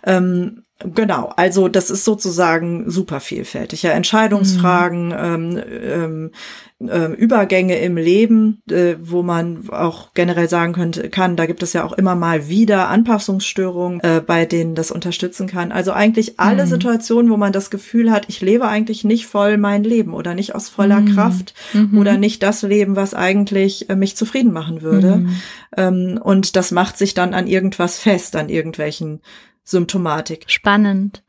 Ähm, 0.05 0.62
Genau, 0.85 1.33
also 1.37 1.68
das 1.68 1.88
ist 1.88 2.05
sozusagen 2.05 2.90
super 2.90 3.20
vielfältig. 3.20 3.83
Ja, 3.83 3.92
Entscheidungsfragen, 3.92 5.07
mhm. 5.07 5.62
ähm, 5.83 6.31
ähm, 6.79 7.15
Übergänge 7.15 7.79
im 7.79 7.97
Leben, 7.97 8.62
äh, 8.71 8.97
wo 9.01 9.23
man 9.23 9.71
auch 9.71 10.12
generell 10.12 10.49
sagen 10.49 10.75
könnte, 10.75 11.09
kann, 11.09 11.35
da 11.35 11.47
gibt 11.47 11.62
es 11.62 11.73
ja 11.73 11.85
auch 11.85 11.95
immer 11.95 12.15
mal 12.15 12.49
wieder 12.49 12.89
Anpassungsstörungen, 12.89 14.01
äh, 14.01 14.21
bei 14.25 14.45
denen 14.45 14.75
das 14.75 14.91
unterstützen 14.91 15.47
kann. 15.47 15.73
Also 15.73 15.93
eigentlich 15.93 16.39
alle 16.39 16.67
mhm. 16.67 16.71
Situationen, 16.71 17.31
wo 17.31 17.39
man 17.39 17.55
das 17.55 17.71
Gefühl 17.71 18.11
hat, 18.11 18.27
ich 18.29 18.43
lebe 18.43 18.69
eigentlich 18.69 19.05
nicht 19.05 19.27
voll 19.27 19.57
mein 19.57 19.85
Leben 19.85 20.12
oder 20.12 20.35
nicht 20.35 20.55
aus 20.55 20.69
voller 20.69 21.01
mhm. 21.01 21.15
Kraft 21.15 21.55
mhm. 21.73 21.97
oder 21.99 22.19
nicht 22.19 22.43
das 22.43 22.61
Leben, 22.61 22.95
was 22.95 23.15
eigentlich 23.15 23.89
äh, 23.89 23.97
mich 23.97 24.15
zufrieden 24.15 24.53
machen 24.53 24.83
würde. 24.83 25.17
Mhm. 25.17 25.37
Ähm, 25.79 26.21
und 26.23 26.57
das 26.57 26.73
macht 26.73 26.99
sich 26.99 27.15
dann 27.15 27.33
an 27.33 27.47
irgendwas 27.47 27.99
fest, 27.99 28.37
an 28.37 28.51
irgendwelchen 28.51 29.23
Symptomatik. 29.65 30.45
Spannend. 30.49 31.23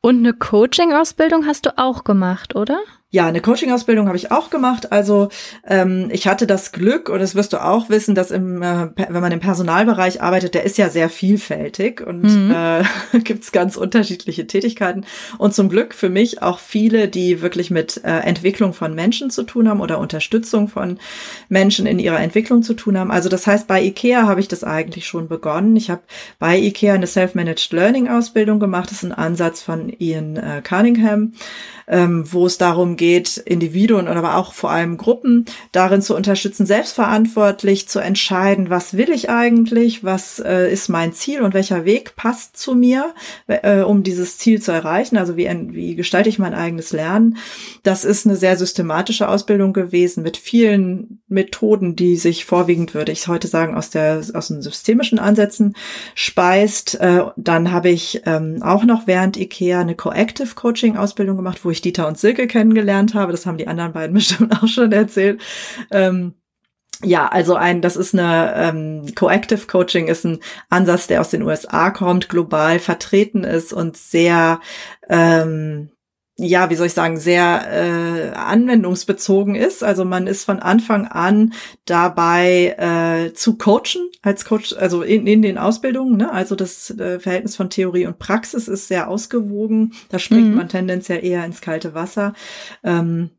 Und 0.00 0.18
eine 0.18 0.32
Coaching-Ausbildung 0.32 1.46
hast 1.46 1.66
du 1.66 1.76
auch 1.76 2.04
gemacht, 2.04 2.54
oder? 2.54 2.78
Ja, 3.16 3.24
eine 3.24 3.40
Coaching-Ausbildung 3.40 4.08
habe 4.08 4.18
ich 4.18 4.30
auch 4.30 4.50
gemacht. 4.50 4.92
Also 4.92 5.30
ähm, 5.66 6.10
ich 6.12 6.26
hatte 6.26 6.46
das 6.46 6.70
Glück, 6.70 7.08
und 7.08 7.18
das 7.18 7.34
wirst 7.34 7.54
du 7.54 7.64
auch 7.64 7.88
wissen, 7.88 8.14
dass 8.14 8.30
im, 8.30 8.60
äh, 8.60 8.88
wenn 8.94 9.22
man 9.22 9.32
im 9.32 9.40
Personalbereich 9.40 10.20
arbeitet, 10.20 10.52
der 10.52 10.64
ist 10.64 10.76
ja 10.76 10.90
sehr 10.90 11.08
vielfältig 11.08 12.06
und 12.06 12.24
mhm. 12.24 12.50
äh, 12.54 13.18
gibt 13.20 13.44
es 13.44 13.52
ganz 13.52 13.78
unterschiedliche 13.78 14.46
Tätigkeiten. 14.46 15.06
Und 15.38 15.54
zum 15.54 15.70
Glück 15.70 15.94
für 15.94 16.10
mich 16.10 16.42
auch 16.42 16.58
viele, 16.58 17.08
die 17.08 17.40
wirklich 17.40 17.70
mit 17.70 18.04
äh, 18.04 18.18
Entwicklung 18.18 18.74
von 18.74 18.94
Menschen 18.94 19.30
zu 19.30 19.44
tun 19.44 19.66
haben 19.66 19.80
oder 19.80 19.98
Unterstützung 19.98 20.68
von 20.68 20.98
Menschen 21.48 21.86
in 21.86 21.98
ihrer 21.98 22.20
Entwicklung 22.20 22.62
zu 22.62 22.74
tun 22.74 22.98
haben. 22.98 23.10
Also 23.10 23.30
das 23.30 23.46
heißt, 23.46 23.66
bei 23.66 23.82
IKEA 23.82 24.26
habe 24.26 24.40
ich 24.40 24.48
das 24.48 24.62
eigentlich 24.62 25.06
schon 25.06 25.26
begonnen. 25.26 25.74
Ich 25.76 25.88
habe 25.88 26.02
bei 26.38 26.58
IKEA 26.58 26.92
eine 26.92 27.06
Self-Managed 27.06 27.72
Learning-Ausbildung 27.72 28.60
gemacht. 28.60 28.90
Das 28.90 28.98
ist 28.98 29.04
ein 29.04 29.12
Ansatz 29.12 29.62
von 29.62 29.88
Ian 29.88 30.36
äh, 30.36 30.60
Cunningham, 30.62 31.32
ähm, 31.88 32.30
wo 32.30 32.44
es 32.44 32.58
darum 32.58 32.96
geht, 32.96 33.05
geht, 33.06 33.36
Individuen 33.36 34.08
oder 34.08 34.16
aber 34.16 34.36
auch 34.36 34.52
vor 34.52 34.70
allem 34.70 34.96
Gruppen 34.96 35.44
darin 35.70 36.02
zu 36.02 36.16
unterstützen, 36.16 36.66
selbstverantwortlich 36.66 37.88
zu 37.88 38.00
entscheiden, 38.00 38.68
was 38.68 38.96
will 38.96 39.10
ich 39.10 39.30
eigentlich, 39.30 40.02
was 40.02 40.40
äh, 40.40 40.72
ist 40.72 40.88
mein 40.88 41.12
Ziel 41.12 41.42
und 41.42 41.54
welcher 41.54 41.84
Weg 41.84 42.16
passt 42.16 42.56
zu 42.56 42.74
mir, 42.74 43.14
äh, 43.46 43.82
um 43.82 44.02
dieses 44.02 44.38
Ziel 44.38 44.60
zu 44.60 44.72
erreichen. 44.72 45.18
Also 45.18 45.36
wie, 45.36 45.48
wie 45.70 45.94
gestalte 45.94 46.28
ich 46.28 46.40
mein 46.40 46.52
eigenes 46.52 46.92
Lernen? 46.92 47.36
Das 47.84 48.04
ist 48.04 48.26
eine 48.26 48.34
sehr 48.34 48.56
systematische 48.56 49.28
Ausbildung 49.28 49.72
gewesen 49.72 50.24
mit 50.24 50.36
vielen 50.36 51.20
Methoden, 51.28 51.94
die 51.94 52.16
sich 52.16 52.44
vorwiegend, 52.44 52.92
würde 52.92 53.12
ich 53.12 53.28
heute 53.28 53.46
sagen, 53.46 53.76
aus 53.76 53.90
der 53.90 54.20
aus 54.34 54.48
den 54.48 54.62
systemischen 54.62 55.20
Ansätzen 55.20 55.76
speist. 56.16 56.98
Äh, 57.00 57.22
dann 57.36 57.70
habe 57.70 57.90
ich 57.90 58.22
ähm, 58.26 58.62
auch 58.62 58.82
noch 58.84 59.06
während 59.06 59.36
IKEA 59.36 59.80
eine 59.80 59.94
Coactive 59.94 60.56
Coaching 60.56 60.96
Ausbildung 60.96 61.36
gemacht, 61.36 61.60
wo 61.64 61.70
ich 61.70 61.80
Dieter 61.80 62.08
und 62.08 62.18
Silke 62.18 62.48
kennengelernt 62.48 62.95
gelernt 62.96 63.14
habe. 63.14 63.32
Das 63.32 63.46
haben 63.46 63.58
die 63.58 63.68
anderen 63.68 63.92
beiden 63.92 64.14
bestimmt 64.14 64.52
auch 64.52 64.68
schon 64.68 64.92
erzählt. 64.92 65.40
Ähm, 65.90 66.34
ja, 67.02 67.28
also 67.28 67.54
ein, 67.56 67.82
das 67.82 67.96
ist 67.96 68.14
eine 68.14 68.54
ähm, 68.56 69.14
Coactive 69.14 69.66
Coaching 69.66 70.06
ist 70.06 70.24
ein 70.24 70.38
Ansatz, 70.70 71.06
der 71.06 71.20
aus 71.20 71.28
den 71.28 71.42
USA 71.42 71.90
kommt, 71.90 72.30
global 72.30 72.78
vertreten 72.78 73.44
ist 73.44 73.74
und 73.74 73.98
sehr 73.98 74.60
ähm, 75.10 75.90
ja, 76.38 76.68
wie 76.68 76.74
soll 76.74 76.88
ich 76.88 76.92
sagen, 76.92 77.16
sehr 77.16 77.64
äh, 77.72 78.36
anwendungsbezogen 78.36 79.54
ist. 79.54 79.82
Also 79.82 80.04
man 80.04 80.26
ist 80.26 80.44
von 80.44 80.58
Anfang 80.58 81.06
an 81.06 81.54
dabei 81.86 82.74
äh, 82.78 83.32
zu 83.32 83.56
coachen 83.56 84.10
als 84.20 84.44
Coach, 84.44 84.74
also 84.74 85.02
in, 85.02 85.26
in 85.26 85.40
den 85.40 85.56
Ausbildungen. 85.56 86.18
Ne? 86.18 86.30
Also 86.30 86.54
das 86.54 86.90
äh, 86.90 87.18
Verhältnis 87.20 87.56
von 87.56 87.70
Theorie 87.70 88.06
und 88.06 88.18
Praxis 88.18 88.68
ist 88.68 88.88
sehr 88.88 89.08
ausgewogen. 89.08 89.94
Da 90.10 90.18
springt 90.18 90.50
mhm. 90.50 90.56
man 90.56 90.68
tendenziell 90.68 91.24
eher 91.24 91.44
ins 91.46 91.62
kalte 91.62 91.94
Wasser. 91.94 92.34
Ähm, 92.84 93.30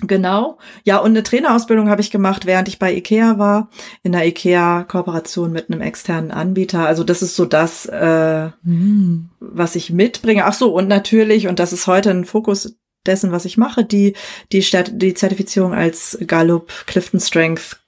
Genau. 0.00 0.58
Ja, 0.84 0.98
und 0.98 1.10
eine 1.10 1.24
Trainerausbildung 1.24 1.88
habe 1.88 2.00
ich 2.00 2.10
gemacht, 2.10 2.46
während 2.46 2.68
ich 2.68 2.78
bei 2.78 2.94
IKEA 2.94 3.38
war, 3.38 3.70
in 4.04 4.12
der 4.12 4.26
IKEA-Kooperation 4.26 5.50
mit 5.50 5.70
einem 5.70 5.80
externen 5.80 6.30
Anbieter. 6.30 6.86
Also 6.86 7.02
das 7.02 7.20
ist 7.22 7.34
so 7.34 7.46
das, 7.46 7.86
äh, 7.86 8.50
mhm. 8.62 9.30
was 9.40 9.74
ich 9.74 9.90
mitbringe. 9.90 10.44
Ach 10.44 10.52
so, 10.54 10.72
und 10.72 10.86
natürlich, 10.86 11.48
und 11.48 11.58
das 11.58 11.72
ist 11.72 11.88
heute 11.88 12.10
ein 12.10 12.24
Fokus 12.24 12.76
dessen, 13.06 13.32
was 13.32 13.44
ich 13.44 13.56
mache, 13.56 13.84
die, 13.84 14.14
die, 14.52 14.64
die 14.92 15.14
Zertifizierung 15.14 15.74
als 15.74 16.16
Gallup 16.26 16.70
Clifton 16.86 17.20
Strength 17.20 17.80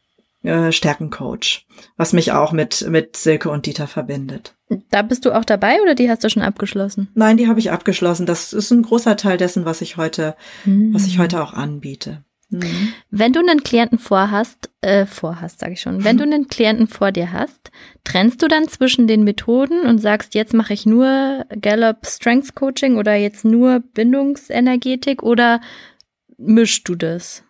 äh, 0.43 0.73
Stärkencoach, 0.73 1.67
was 1.97 2.13
mich 2.13 2.33
auch 2.33 2.53
mit, 2.53 2.87
mit 2.89 3.17
Silke 3.17 3.51
und 3.51 3.67
Dieter 3.67 3.87
verbindet. 3.87 4.57
Da 4.91 5.03
bist 5.03 5.25
du 5.25 5.33
auch 5.33 5.45
dabei 5.45 5.83
oder 5.83 5.95
die 5.95 6.09
hast 6.09 6.23
du 6.23 6.31
schon 6.31 6.43
abgeschlossen? 6.43 7.09
Nein, 7.15 7.37
die 7.37 7.49
habe 7.49 7.59
ich 7.59 7.71
abgeschlossen. 7.71 8.27
Das 8.27 8.53
ist 8.53 8.71
ein 8.71 8.83
großer 8.83 9.17
Teil 9.17 9.37
dessen, 9.37 9.65
was 9.65 9.81
ich 9.81 9.97
heute, 9.97 10.37
mhm. 10.65 10.95
was 10.95 11.07
ich 11.07 11.19
heute 11.19 11.43
auch 11.43 11.53
anbiete. 11.53 12.25
Mhm. 12.51 12.93
Wenn 13.11 13.33
du 13.33 13.41
einen 13.41 13.63
Klienten 13.63 13.99
vorhast, 13.99 14.71
äh, 14.81 15.07
vorhast, 15.07 15.61
sage 15.61 15.75
ich 15.75 15.81
schon, 15.81 16.05
wenn 16.05 16.19
du 16.19 16.25
einen 16.25 16.49
Klienten 16.49 16.89
vor 16.89 17.13
dir 17.13 17.33
hast, 17.33 17.71
trennst 18.05 18.43
du 18.43 18.49
dann 18.49 18.67
zwischen 18.69 19.07
den 19.07 19.23
Methoden 19.23 19.83
und 19.83 19.99
sagst, 19.99 20.35
jetzt 20.35 20.53
mache 20.53 20.73
ich 20.73 20.85
nur 20.85 21.47
Gallup 21.61 22.07
Strength 22.07 22.55
Coaching 22.57 22.97
oder 22.97 23.15
jetzt 23.15 23.45
nur 23.45 23.81
Bindungsenergetik 23.95 25.23
oder 25.23 25.61
mischst 26.39 26.89
du 26.89 26.97
das? 26.97 27.45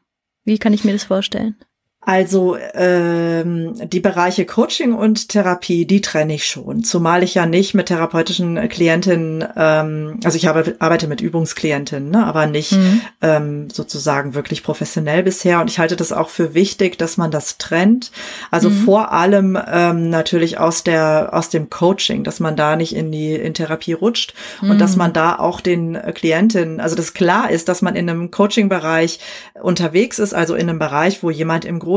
Wie 0.45 0.59
kann 0.59 0.75
ich 0.75 0.85
mir 0.85 0.93
das 0.93 1.05
vorstellen? 1.05 1.57
Also 2.03 2.57
ähm, 2.73 3.75
die 3.91 4.01
Bereiche 4.01 4.47
Coaching 4.47 4.95
und 4.95 5.29
Therapie, 5.29 5.85
die 5.85 6.01
trenne 6.01 6.35
ich 6.35 6.47
schon. 6.47 6.83
Zumal 6.83 7.23
ich 7.23 7.35
ja 7.35 7.45
nicht 7.45 7.75
mit 7.75 7.87
therapeutischen 7.87 8.71
Klientinnen, 8.71 9.45
ähm, 9.55 10.19
also 10.25 10.39
ich 10.39 10.47
habe, 10.47 10.77
arbeite 10.79 11.09
mit 11.09 11.21
Übungsklientinnen, 11.21 12.11
ne, 12.11 12.25
aber 12.25 12.47
nicht 12.47 12.73
mhm. 12.73 13.03
ähm, 13.21 13.69
sozusagen 13.71 14.33
wirklich 14.33 14.63
professionell 14.63 15.23
bisher. 15.23 15.61
Und 15.61 15.69
ich 15.69 15.79
halte 15.79 15.95
das 15.95 16.11
auch 16.11 16.31
für 16.31 16.55
wichtig, 16.55 16.97
dass 16.97 17.19
man 17.19 17.31
das 17.31 17.59
trennt. 17.59 18.13
Also 18.51 18.71
mhm. 18.71 18.85
vor 18.87 19.13
allem 19.13 19.59
ähm, 19.71 20.09
natürlich 20.09 20.59
aus 20.59 20.83
der 20.83 21.29
aus 21.35 21.51
dem 21.51 21.69
Coaching, 21.69 22.25
dass 22.25 22.41
man 22.41 22.57
da 22.57 22.77
nicht 22.77 22.97
in 22.97 23.13
die 23.13 23.35
in 23.35 23.53
Therapie 23.53 23.93
rutscht 23.93 24.33
mhm. 24.63 24.71
und 24.71 24.81
dass 24.81 24.93
mhm. 24.93 25.01
man 25.01 25.13
da 25.13 25.39
auch 25.39 25.61
den 25.61 25.99
Klientinnen, 26.15 26.81
also 26.81 26.97
das 26.97 27.13
klar 27.13 27.51
ist, 27.51 27.69
dass 27.69 27.83
man 27.83 27.95
in 27.95 28.09
einem 28.09 28.31
Coaching-Bereich 28.31 29.21
unterwegs 29.63 30.19
ist, 30.19 30.33
also 30.33 30.55
in 30.55 30.71
einem 30.71 30.79
Bereich, 30.79 31.23
wo 31.23 31.29
jemand 31.29 31.67
im 31.67 31.79
Grunde 31.79 31.90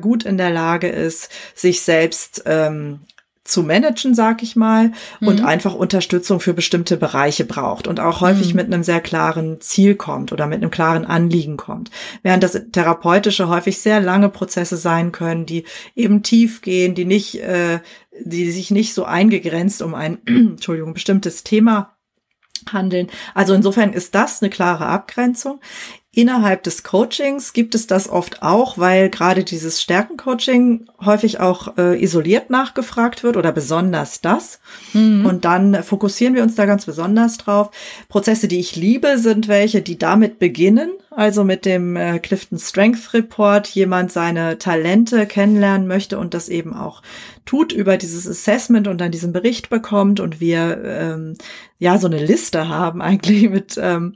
gut 0.00 0.24
in 0.24 0.36
der 0.36 0.50
Lage 0.50 0.88
ist, 0.88 1.30
sich 1.54 1.82
selbst 1.82 2.42
ähm, 2.46 3.00
zu 3.46 3.62
managen, 3.62 4.14
sag 4.14 4.42
ich 4.42 4.56
mal, 4.56 4.92
mhm. 5.20 5.28
und 5.28 5.44
einfach 5.44 5.74
Unterstützung 5.74 6.40
für 6.40 6.54
bestimmte 6.54 6.96
Bereiche 6.96 7.44
braucht 7.44 7.86
und 7.86 8.00
auch 8.00 8.20
häufig 8.20 8.50
mhm. 8.50 8.56
mit 8.56 8.66
einem 8.66 8.82
sehr 8.82 9.00
klaren 9.00 9.60
Ziel 9.60 9.94
kommt 9.94 10.32
oder 10.32 10.46
mit 10.46 10.62
einem 10.62 10.70
klaren 10.70 11.04
Anliegen 11.04 11.56
kommt. 11.56 11.90
Während 12.22 12.42
das 12.42 12.60
therapeutische 12.72 13.48
häufig 13.48 13.78
sehr 13.78 14.00
lange 14.00 14.28
Prozesse 14.28 14.76
sein 14.76 15.12
können, 15.12 15.46
die 15.46 15.64
eben 15.94 16.22
tief 16.22 16.60
gehen, 16.62 16.94
die 16.94 17.04
nicht, 17.04 17.40
äh, 17.40 17.80
die 18.20 18.50
sich 18.50 18.70
nicht 18.70 18.94
so 18.94 19.04
eingegrenzt 19.04 19.82
um 19.82 19.94
ein, 19.94 20.18
Entschuldigung, 20.26 20.94
bestimmtes 20.94 21.44
Thema 21.44 21.96
handeln. 22.72 23.08
Also 23.34 23.54
insofern 23.54 23.92
ist 23.92 24.14
das 24.14 24.42
eine 24.42 24.50
klare 24.50 24.86
Abgrenzung. 24.86 25.60
Innerhalb 26.16 26.62
des 26.62 26.82
Coachings 26.82 27.52
gibt 27.52 27.74
es 27.74 27.86
das 27.86 28.08
oft 28.08 28.42
auch, 28.42 28.78
weil 28.78 29.10
gerade 29.10 29.44
dieses 29.44 29.82
Stärkencoaching 29.82 30.86
häufig 31.04 31.40
auch 31.40 31.76
äh, 31.76 32.02
isoliert 32.02 32.48
nachgefragt 32.48 33.22
wird 33.22 33.36
oder 33.36 33.52
besonders 33.52 34.22
das. 34.22 34.58
Mhm. 34.94 35.26
Und 35.26 35.44
dann 35.44 35.82
fokussieren 35.82 36.34
wir 36.34 36.42
uns 36.42 36.54
da 36.54 36.64
ganz 36.64 36.86
besonders 36.86 37.36
drauf. 37.36 37.70
Prozesse, 38.08 38.48
die 38.48 38.60
ich 38.60 38.76
liebe, 38.76 39.18
sind 39.18 39.46
welche, 39.46 39.82
die 39.82 39.98
damit 39.98 40.38
beginnen, 40.38 40.88
also 41.16 41.44
mit 41.44 41.64
dem 41.64 41.96
äh, 41.96 42.18
Clifton 42.18 42.58
Strength 42.58 43.14
Report 43.14 43.66
jemand 43.68 44.12
seine 44.12 44.58
Talente 44.58 45.26
kennenlernen 45.26 45.88
möchte 45.88 46.18
und 46.18 46.34
das 46.34 46.50
eben 46.50 46.74
auch 46.74 47.00
tut 47.46 47.72
über 47.72 47.96
dieses 47.96 48.28
Assessment 48.28 48.86
und 48.86 49.00
dann 49.00 49.12
diesen 49.12 49.32
Bericht 49.32 49.70
bekommt 49.70 50.20
und 50.20 50.40
wir 50.40 50.82
ähm, 50.84 51.34
ja 51.78 51.96
so 51.98 52.06
eine 52.06 52.22
Liste 52.22 52.68
haben 52.68 53.00
eigentlich 53.02 53.48
mit 53.48 53.78
ähm, 53.80 54.14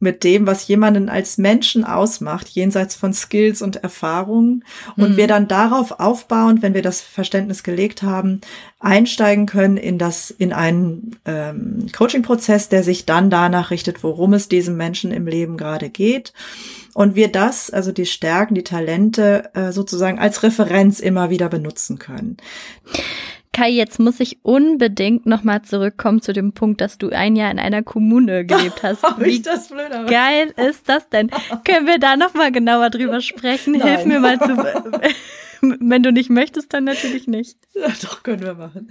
mit 0.00 0.24
dem, 0.24 0.46
was 0.46 0.66
jemanden 0.66 1.10
als 1.10 1.36
Menschen 1.36 1.84
ausmacht, 1.84 2.48
jenseits 2.48 2.94
von 2.94 3.12
Skills 3.12 3.60
und 3.60 3.76
Erfahrungen 3.76 4.64
und 4.96 5.10
mhm. 5.10 5.16
wir 5.18 5.26
dann 5.26 5.46
darauf 5.46 6.00
aufbauend, 6.00 6.62
wenn 6.62 6.72
wir 6.72 6.82
das 6.82 7.02
Verständnis 7.02 7.62
gelegt 7.62 8.02
haben, 8.02 8.40
einsteigen 8.80 9.44
können 9.44 9.76
in 9.76 9.98
das 9.98 10.30
in 10.30 10.54
einen 10.54 11.16
ähm, 11.26 11.86
Coaching-Prozess, 11.94 12.70
der 12.70 12.82
sich 12.82 13.04
dann 13.04 13.28
danach 13.28 13.70
richtet, 13.70 14.02
worum 14.02 14.32
es 14.32 14.48
diesem 14.48 14.78
Menschen 14.78 15.12
im 15.12 15.26
Leben 15.26 15.58
gerade 15.58 15.90
geht 15.90 16.32
und 16.94 17.14
wir 17.14 17.28
das, 17.28 17.70
also 17.70 17.92
die 17.92 18.06
Stärken, 18.06 18.54
die 18.54 18.64
Talente 18.64 19.50
äh, 19.54 19.72
sozusagen 19.72 20.18
als 20.18 20.42
Referenz 20.42 21.00
immer 21.00 21.30
wieder 21.30 21.48
benutzen 21.48 21.98
können. 21.98 22.36
Kai, 23.52 23.68
jetzt 23.68 23.98
muss 23.98 24.20
ich 24.20 24.38
unbedingt 24.44 25.26
nochmal 25.26 25.62
zurückkommen 25.62 26.22
zu 26.22 26.32
dem 26.32 26.52
Punkt, 26.52 26.80
dass 26.80 26.98
du 26.98 27.10
ein 27.10 27.34
Jahr 27.34 27.50
in 27.50 27.58
einer 27.58 27.82
Kommune 27.82 28.46
gelebt 28.46 28.82
hast. 28.82 29.02
Wie 29.18 29.30
ich 29.30 29.42
das 29.42 29.68
blöd, 29.68 29.90
geil 30.08 30.54
ist 30.56 30.88
das 30.88 31.08
denn? 31.08 31.30
Können 31.64 31.86
wir 31.86 31.98
da 31.98 32.16
nochmal 32.16 32.52
genauer 32.52 32.90
drüber 32.90 33.20
sprechen? 33.20 33.72
Nein. 33.78 33.88
Hilf 33.88 34.04
mir 34.06 34.20
mal 34.20 34.38
zu. 34.38 34.56
Wenn 35.80 36.02
du 36.02 36.12
nicht 36.12 36.30
möchtest, 36.30 36.72
dann 36.72 36.84
natürlich 36.84 37.26
nicht. 37.26 37.58
Ja, 37.74 37.88
doch, 38.02 38.22
können 38.22 38.42
wir 38.42 38.54
machen. 38.54 38.88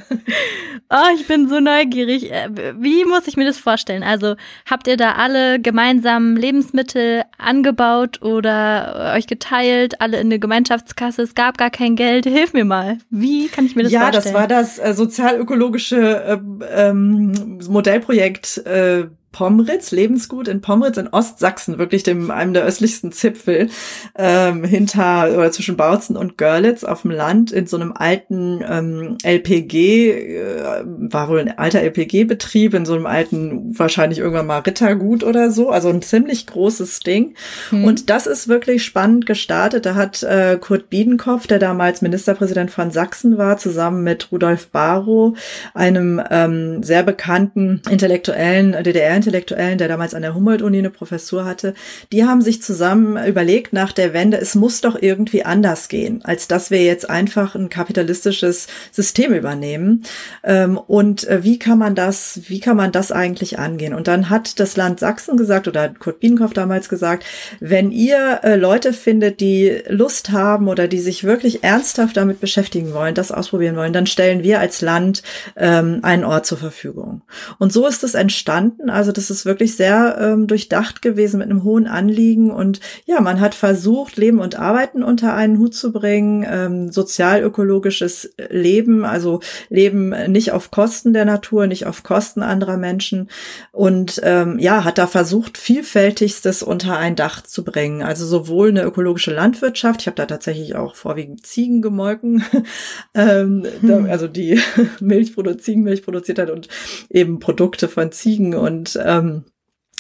Oh, 0.90 0.96
ich 1.16 1.28
bin 1.28 1.50
so 1.50 1.60
neugierig. 1.60 2.32
Äh, 2.32 2.50
wie 2.78 3.06
muss 3.06 3.28
ich 3.28 3.38
mir 3.38 3.46
das 3.46 3.58
vorstellen? 3.58 4.04
Also, 4.04 4.36
habt 4.70 4.88
ihr 4.88 4.98
da 4.98 5.14
alle 5.14 5.60
gemeinsam 5.60 6.36
Lebensmittel 6.36 7.24
angebaut 7.38 8.22
oder 8.22 9.14
euch 9.16 9.28
geteilt, 9.28 10.02
alle 10.02 10.20
in 10.20 10.28
eine 10.28 10.40
Gemeinschaftskasse? 10.40 11.22
Es 11.22 11.36
gab 11.36 11.58
gar 11.58 11.70
kein 11.70 11.96
Geld. 11.96 12.26
Hilf 12.26 12.54
mir 12.54 12.66
mal. 12.66 12.98
Wie 13.10 13.48
kann 13.48 13.66
ich 13.66 13.76
mir 13.76 13.84
das 13.84 13.92
ja, 13.92 14.02
vorstellen? 14.02 14.36
Ja, 14.36 14.48
das 14.48 14.78
war 14.80 14.88
das 14.88 14.92
äh, 14.92 14.94
sozialökologische 14.94 16.42
äh, 16.70 16.90
ähm, 16.90 17.60
Modellprojekt 17.68 18.58
äh, 18.66 19.08
Pomritz, 19.32 19.92
Lebensgut 19.92 20.48
in 20.48 20.62
Pomritz 20.62 20.98
in 20.98 21.08
Ostsachsen, 21.08 21.78
wirklich 21.78 22.04
dem 22.04 22.32
einem 22.32 22.54
der 22.54 22.64
östlichsten 22.64 23.12
Zipfel, 23.12 23.70
ähm, 24.18 24.64
hinter 24.64 25.32
oder 25.34 25.52
zwischen 25.52 25.78
Bautzen 25.78 26.18
und 26.18 26.38
Görlitz 26.38 26.84
auf 26.84 27.04
dem 27.04 27.12
Land 27.12 27.52
in 27.52 27.68
so 27.68 27.78
einem 27.78 27.94
alten 27.94 28.64
ähm, 28.68 29.18
LPG, 29.24 30.38
äh, 30.38 30.84
war 30.84 31.30
wohl 31.30 31.40
ein 31.40 31.58
alter 31.58 31.82
LPG-Betrieb, 31.82 32.74
in 32.74 32.86
so 32.86 32.96
einem 32.96 33.06
alten, 33.06 33.78
wahrscheinlich 33.78 34.20
irgendwann 34.20 34.48
mal 34.48 34.60
Rittergut 34.60 35.24
oder 35.24 35.52
so, 35.52 35.70
also 35.70 35.90
ein 35.90 36.02
ziemlich 36.02 36.48
großes 36.48 37.02
Ding. 37.02 37.36
Hm. 37.70 37.84
Und 37.84 38.10
das 38.10 38.26
ist 38.26 38.48
wirklich 38.48 38.84
spannend 38.84 39.28
gestartet. 39.28 39.86
Da 39.86 39.94
hat 39.94 40.24
äh, 40.24 40.58
Kurt 40.60 40.90
Biedenkopf, 40.90 41.46
der 41.46 41.60
damals 41.60 42.02
Ministerpräsident 42.02 42.72
von 42.72 42.90
Sachsen 42.90 43.38
war, 43.38 43.58
zusammen 43.58 44.04
mit 44.04 44.32
Rudolf 44.32 44.70
Barrow, 44.70 45.38
einem 45.76 46.20
ähm, 46.32 46.82
sehr 46.82 47.04
bekannten 47.04 47.82
intellektuellen 47.90 48.84
DDR 48.84 49.19
Intellektuellen, 49.20 49.78
der 49.78 49.88
damals 49.88 50.14
an 50.14 50.22
der 50.22 50.34
Humboldt-Uni 50.34 50.80
eine 50.80 50.90
Professur 50.90 51.46
hatte, 51.46 51.74
die 52.12 52.26
haben 52.26 52.42
sich 52.42 52.62
zusammen 52.62 53.24
überlegt 53.26 53.74
nach 53.74 53.92
der 53.92 54.14
Wende, 54.14 54.38
es 54.38 54.56
muss 54.56 54.82
doch 54.82 54.98
irgendwie 55.00 55.46
anders 55.46 55.90
gehen, 55.90 56.22
als 56.24 56.48
dass 56.48 56.72
wir 56.72 56.84
jetzt 56.84 57.10
einfach 57.10 57.56
ein 57.56 57.70
kapitalistisches 57.70 58.68
System 58.92 59.34
übernehmen. 59.34 60.04
Ähm, 60.44 60.78
und 60.78 61.28
äh, 61.28 61.44
wie 61.44 61.60
kann 61.60 61.78
man 61.78 61.96
das, 61.96 62.42
wie 62.48 62.60
kann 62.60 62.78
man 62.78 62.92
das 62.92 63.12
eigentlich 63.12 63.60
angehen? 63.60 63.94
Und 63.94 64.08
dann 64.08 64.30
hat 64.30 64.60
das 64.60 64.78
Land 64.78 65.00
Sachsen 65.00 65.38
gesagt, 65.38 65.68
oder 65.68 65.90
Kurt 65.90 66.20
Biedenkopf 66.20 66.54
damals 66.54 66.90
gesagt, 66.90 67.26
wenn 67.60 67.92
ihr 67.92 68.40
äh, 68.44 68.56
Leute 68.56 68.94
findet, 68.94 69.40
die 69.40 69.82
Lust 69.88 70.32
haben 70.32 70.68
oder 70.68 70.88
die 70.88 71.00
sich 71.00 71.24
wirklich 71.24 71.64
ernsthaft 71.64 72.18
damit 72.18 72.40
beschäftigen 72.40 72.94
wollen, 72.94 73.16
das 73.16 73.32
ausprobieren 73.32 73.76
wollen, 73.76 73.94
dann 73.94 74.08
stellen 74.08 74.44
wir 74.44 74.60
als 74.60 74.82
Land 74.82 75.24
ähm, 75.56 76.00
einen 76.04 76.24
Ort 76.24 76.46
zur 76.46 76.58
Verfügung. 76.58 77.22
Und 77.58 77.74
so 77.74 77.86
ist 77.86 78.04
es 78.04 78.14
entstanden. 78.14 78.90
Also 78.90 79.09
Also 79.10 79.16
das 79.16 79.32
ist 79.32 79.46
wirklich 79.48 79.76
sehr 79.76 80.20
ähm, 80.22 80.46
durchdacht 80.46 81.02
gewesen 81.02 81.40
mit 81.40 81.50
einem 81.50 81.64
hohen 81.64 81.88
Anliegen. 81.88 82.52
Und 82.52 82.80
ja, 83.06 83.22
man 83.22 83.40
hat 83.40 83.56
versucht, 83.56 84.18
Leben 84.18 84.38
und 84.38 84.60
Arbeiten 84.60 85.02
unter 85.02 85.34
einen 85.34 85.58
Hut 85.58 85.74
zu 85.74 85.92
bringen, 85.92 86.46
ähm, 86.48 86.92
sozial-ökologisches 86.92 88.36
Leben, 88.52 89.06
also 89.06 89.40
Leben 89.70 90.10
nicht 90.32 90.52
auf 90.52 90.70
Kosten 90.70 91.12
der 91.12 91.26
Natur, 91.26 91.66
nicht 91.66 91.88
auf 91.88 92.04
Kosten 92.04 92.44
anderer 92.44 92.78
Menschen. 92.78 93.32
Und 93.72 94.22
ähm, 94.24 94.60
ja, 94.60 94.84
hat 94.84 95.00
da 95.00 95.08
versucht, 95.08 95.58
vielfältigstes 95.58 96.62
unter 96.62 96.96
ein 96.96 97.16
Dach 97.16 97.42
zu 97.42 97.64
bringen. 97.64 98.04
Also 98.04 98.28
sowohl 98.28 98.70
eine 98.70 98.84
ökologische 98.84 99.34
Landwirtschaft, 99.34 100.02
ich 100.02 100.08
habe 100.08 100.18
da 100.18 100.28
tatsächlich 100.28 100.76
auch 100.76 100.94
vorwiegend 100.94 101.48
Ziegen 101.48 101.82
gemolken, 101.82 102.44
ähm, 103.16 103.66
hm. 103.82 104.06
also 104.06 104.28
die 104.28 104.60
Milch 105.00 105.34
produziert, 105.34 105.64
Ziegenmilch 105.64 106.04
produziert 106.04 106.38
hat 106.38 106.52
und 106.52 106.68
eben 107.10 107.40
Produkte 107.40 107.88
von 107.88 108.12
Ziegen 108.12 108.54
und 108.54 108.99
ähm, 109.06 109.46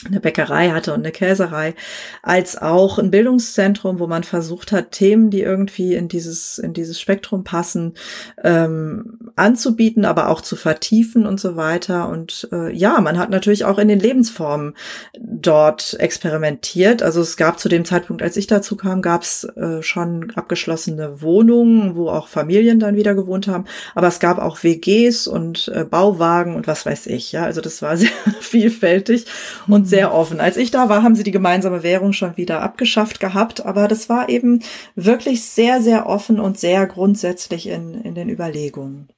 eine 0.06 0.20
Bäckerei 0.22 0.70
hatte 0.70 0.94
und 0.94 1.02
eine 1.02 1.12
Käserei, 1.12 1.76
als 2.22 2.58
auch 2.58 3.00
ein 3.00 3.12
Bildungszentrum, 3.12 4.00
wo 4.00 4.08
man 4.08 4.24
versucht 4.24 4.72
hat, 4.72 4.92
Themen, 4.92 5.30
die 5.30 5.42
irgendwie 5.42 5.94
in 5.96 6.08
dieses, 6.08 6.58
in 6.58 6.74
dieses 6.74 7.02
Spektrum 7.02 7.44
passen, 7.44 7.96
ähm, 8.42 9.32
anzubieten, 9.36 10.06
aber 10.06 10.30
auch 10.30 10.42
zu 10.42 10.56
vertiefen 10.56 11.26
und 11.26 11.40
so 11.40 11.58
weiter. 11.58 12.08
Und 12.08 12.48
äh, 12.54 12.72
ja, 12.74 13.02
man 13.02 13.18
hat 13.18 13.30
natürlich 13.30 13.66
auch 13.66 13.78
in 13.78 13.90
den 13.90 14.00
Lebensformen 14.00 14.74
dort 15.20 15.96
experimentiert. 16.00 17.04
Also 17.04 17.20
es 17.22 17.36
gab 17.36 17.60
zu 17.60 17.68
dem 17.68 17.84
Zeitpunkt, 17.84 18.22
als 18.22 18.38
ich 18.38 18.48
dazu 18.48 18.78
kam, 18.78 19.02
gab 19.02 19.24
es 19.24 19.44
äh, 19.44 19.82
schon 19.82 20.32
abgeschlossene 20.36 21.22
Wohnungen, 21.22 21.96
wo 21.96 22.10
auch 22.10 22.30
Familien 22.30 22.80
dann 22.80 22.96
wieder 22.96 23.16
gewohnt 23.16 23.48
haben. 23.48 23.66
Aber 23.96 24.08
es 24.08 24.20
gab 24.20 24.40
auch 24.40 24.64
WGs 24.64 25.28
und 25.28 25.70
äh, 25.76 25.84
Bauwagen 25.84 26.56
und 26.56 26.68
was 26.68 26.86
weiß 26.86 27.08
ich. 27.08 27.34
Ja, 27.34 27.44
also 27.44 27.60
das 27.60 27.82
war 27.82 27.98
sehr 27.98 28.10
vielfältig 28.40 29.26
und 29.68 29.89
sehr 29.90 30.14
offen. 30.14 30.40
Als 30.40 30.58
ich 30.58 30.72
da 30.72 30.90
war, 30.90 31.04
haben 31.04 31.16
sie 31.16 31.24
die 31.24 31.32
gemeinsame 31.32 31.84
Währung 31.84 32.14
schon 32.14 32.38
wieder 32.38 32.62
abgeschafft 32.62 33.20
gehabt, 33.20 33.66
aber 33.66 33.88
das 33.88 34.10
war 34.10 34.30
eben 34.30 34.62
wirklich 34.96 35.44
sehr, 35.44 35.82
sehr 35.82 36.08
offen 36.08 36.40
und 36.40 36.60
sehr 36.60 36.86
grundsätzlich 36.88 37.68
in, 37.68 37.96
in 38.02 38.16
den 38.16 38.30
Überlegungen. 38.30 39.10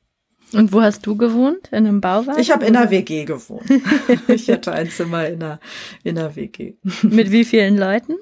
Und 0.53 0.73
wo 0.73 0.81
hast 0.81 1.05
du 1.05 1.15
gewohnt? 1.15 1.69
In 1.71 1.87
einem 1.87 2.01
Bauwagen? 2.01 2.39
Ich 2.39 2.51
habe 2.51 2.65
in 2.65 2.75
einer 2.75 2.91
WG 2.91 3.25
gewohnt. 3.25 3.63
ich 4.27 4.49
hatte 4.49 4.73
ein 4.73 4.89
Zimmer 4.89 5.27
in 5.27 5.41
einer, 5.41 5.59
in 6.03 6.17
einer 6.17 6.35
WG. 6.35 6.73
Mit 7.03 7.31
wie 7.31 7.45
vielen 7.45 7.77
Leuten? 7.77 8.15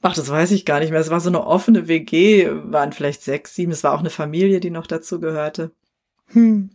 Ach, 0.00 0.14
das 0.14 0.28
weiß 0.28 0.50
ich 0.50 0.64
gar 0.64 0.80
nicht 0.80 0.90
mehr. 0.90 1.00
Es 1.00 1.10
war 1.10 1.20
so 1.20 1.28
eine 1.28 1.46
offene 1.46 1.86
WG, 1.86 2.48
waren 2.50 2.92
vielleicht 2.92 3.22
sechs, 3.22 3.54
sieben. 3.54 3.72
Es 3.72 3.84
war 3.84 3.94
auch 3.94 4.00
eine 4.00 4.10
Familie, 4.10 4.58
die 4.58 4.70
noch 4.70 4.86
dazu 4.86 5.20
gehörte. 5.20 5.70
Hm. 6.28 6.70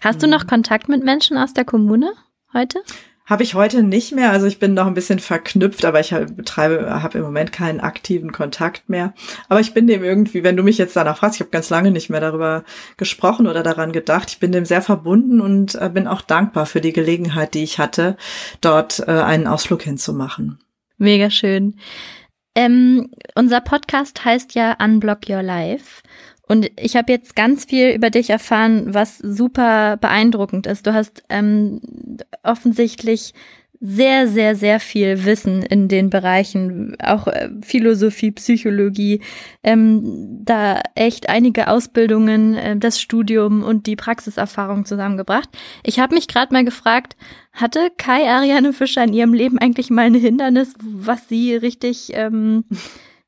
Hast 0.00 0.22
du 0.22 0.26
noch 0.26 0.42
hm. 0.42 0.48
Kontakt 0.48 0.88
mit 0.88 1.02
Menschen 1.02 1.38
aus 1.38 1.54
der 1.54 1.64
Kommune 1.64 2.12
heute? 2.52 2.82
Habe 3.26 3.42
ich 3.42 3.54
heute 3.54 3.82
nicht 3.82 4.12
mehr. 4.12 4.30
Also 4.30 4.46
ich 4.46 4.60
bin 4.60 4.72
noch 4.72 4.86
ein 4.86 4.94
bisschen 4.94 5.18
verknüpft, 5.18 5.84
aber 5.84 5.98
ich 5.98 6.10
betreibe, 6.10 7.02
habe 7.02 7.18
im 7.18 7.24
Moment 7.24 7.52
keinen 7.52 7.80
aktiven 7.80 8.30
Kontakt 8.30 8.88
mehr. 8.88 9.14
Aber 9.48 9.58
ich 9.58 9.74
bin 9.74 9.88
dem 9.88 10.04
irgendwie, 10.04 10.44
wenn 10.44 10.56
du 10.56 10.62
mich 10.62 10.78
jetzt 10.78 10.94
danach 10.94 11.18
fragst, 11.18 11.36
ich 11.36 11.40
habe 11.40 11.50
ganz 11.50 11.68
lange 11.68 11.90
nicht 11.90 12.08
mehr 12.08 12.20
darüber 12.20 12.62
gesprochen 12.96 13.48
oder 13.48 13.64
daran 13.64 13.90
gedacht. 13.90 14.30
Ich 14.30 14.38
bin 14.38 14.52
dem 14.52 14.64
sehr 14.64 14.80
verbunden 14.80 15.40
und 15.40 15.74
äh, 15.74 15.90
bin 15.92 16.06
auch 16.06 16.22
dankbar 16.22 16.66
für 16.66 16.80
die 16.80 16.92
Gelegenheit, 16.92 17.54
die 17.54 17.64
ich 17.64 17.78
hatte, 17.80 18.16
dort 18.60 19.00
äh, 19.00 19.10
einen 19.10 19.48
Ausflug 19.48 19.82
hinzumachen. 19.82 20.60
Mega 20.96 21.28
schön. 21.28 21.74
Ähm, 22.54 23.10
unser 23.34 23.60
Podcast 23.60 24.24
heißt 24.24 24.54
ja 24.54 24.76
Unblock 24.82 25.28
Your 25.28 25.42
Life. 25.42 26.02
Und 26.48 26.70
ich 26.78 26.96
habe 26.96 27.12
jetzt 27.12 27.34
ganz 27.34 27.64
viel 27.64 27.90
über 27.90 28.10
dich 28.10 28.30
erfahren, 28.30 28.94
was 28.94 29.18
super 29.18 29.96
beeindruckend 29.96 30.66
ist. 30.66 30.86
Du 30.86 30.94
hast 30.94 31.24
ähm, 31.28 31.80
offensichtlich 32.42 33.34
sehr, 33.80 34.26
sehr, 34.26 34.56
sehr 34.56 34.80
viel 34.80 35.24
Wissen 35.24 35.62
in 35.62 35.88
den 35.88 36.08
Bereichen, 36.08 36.96
auch 37.02 37.26
äh, 37.26 37.50
Philosophie, 37.62 38.30
Psychologie, 38.30 39.20
ähm, 39.62 40.40
da 40.44 40.80
echt 40.94 41.28
einige 41.28 41.68
Ausbildungen, 41.68 42.54
äh, 42.54 42.76
das 42.76 43.00
Studium 43.00 43.62
und 43.62 43.86
die 43.86 43.96
Praxiserfahrung 43.96 44.86
zusammengebracht. 44.86 45.50
Ich 45.82 45.98
habe 45.98 46.14
mich 46.14 46.28
gerade 46.28 46.54
mal 46.54 46.64
gefragt, 46.64 47.16
hatte 47.52 47.90
Kai 47.96 48.28
Ariane 48.28 48.72
Fischer 48.72 49.04
in 49.04 49.12
ihrem 49.12 49.34
Leben 49.34 49.58
eigentlich 49.58 49.90
mal 49.90 50.06
ein 50.06 50.14
Hindernis, 50.14 50.74
was 50.80 51.28
sie 51.28 51.54
richtig 51.54 52.10
ähm, 52.14 52.64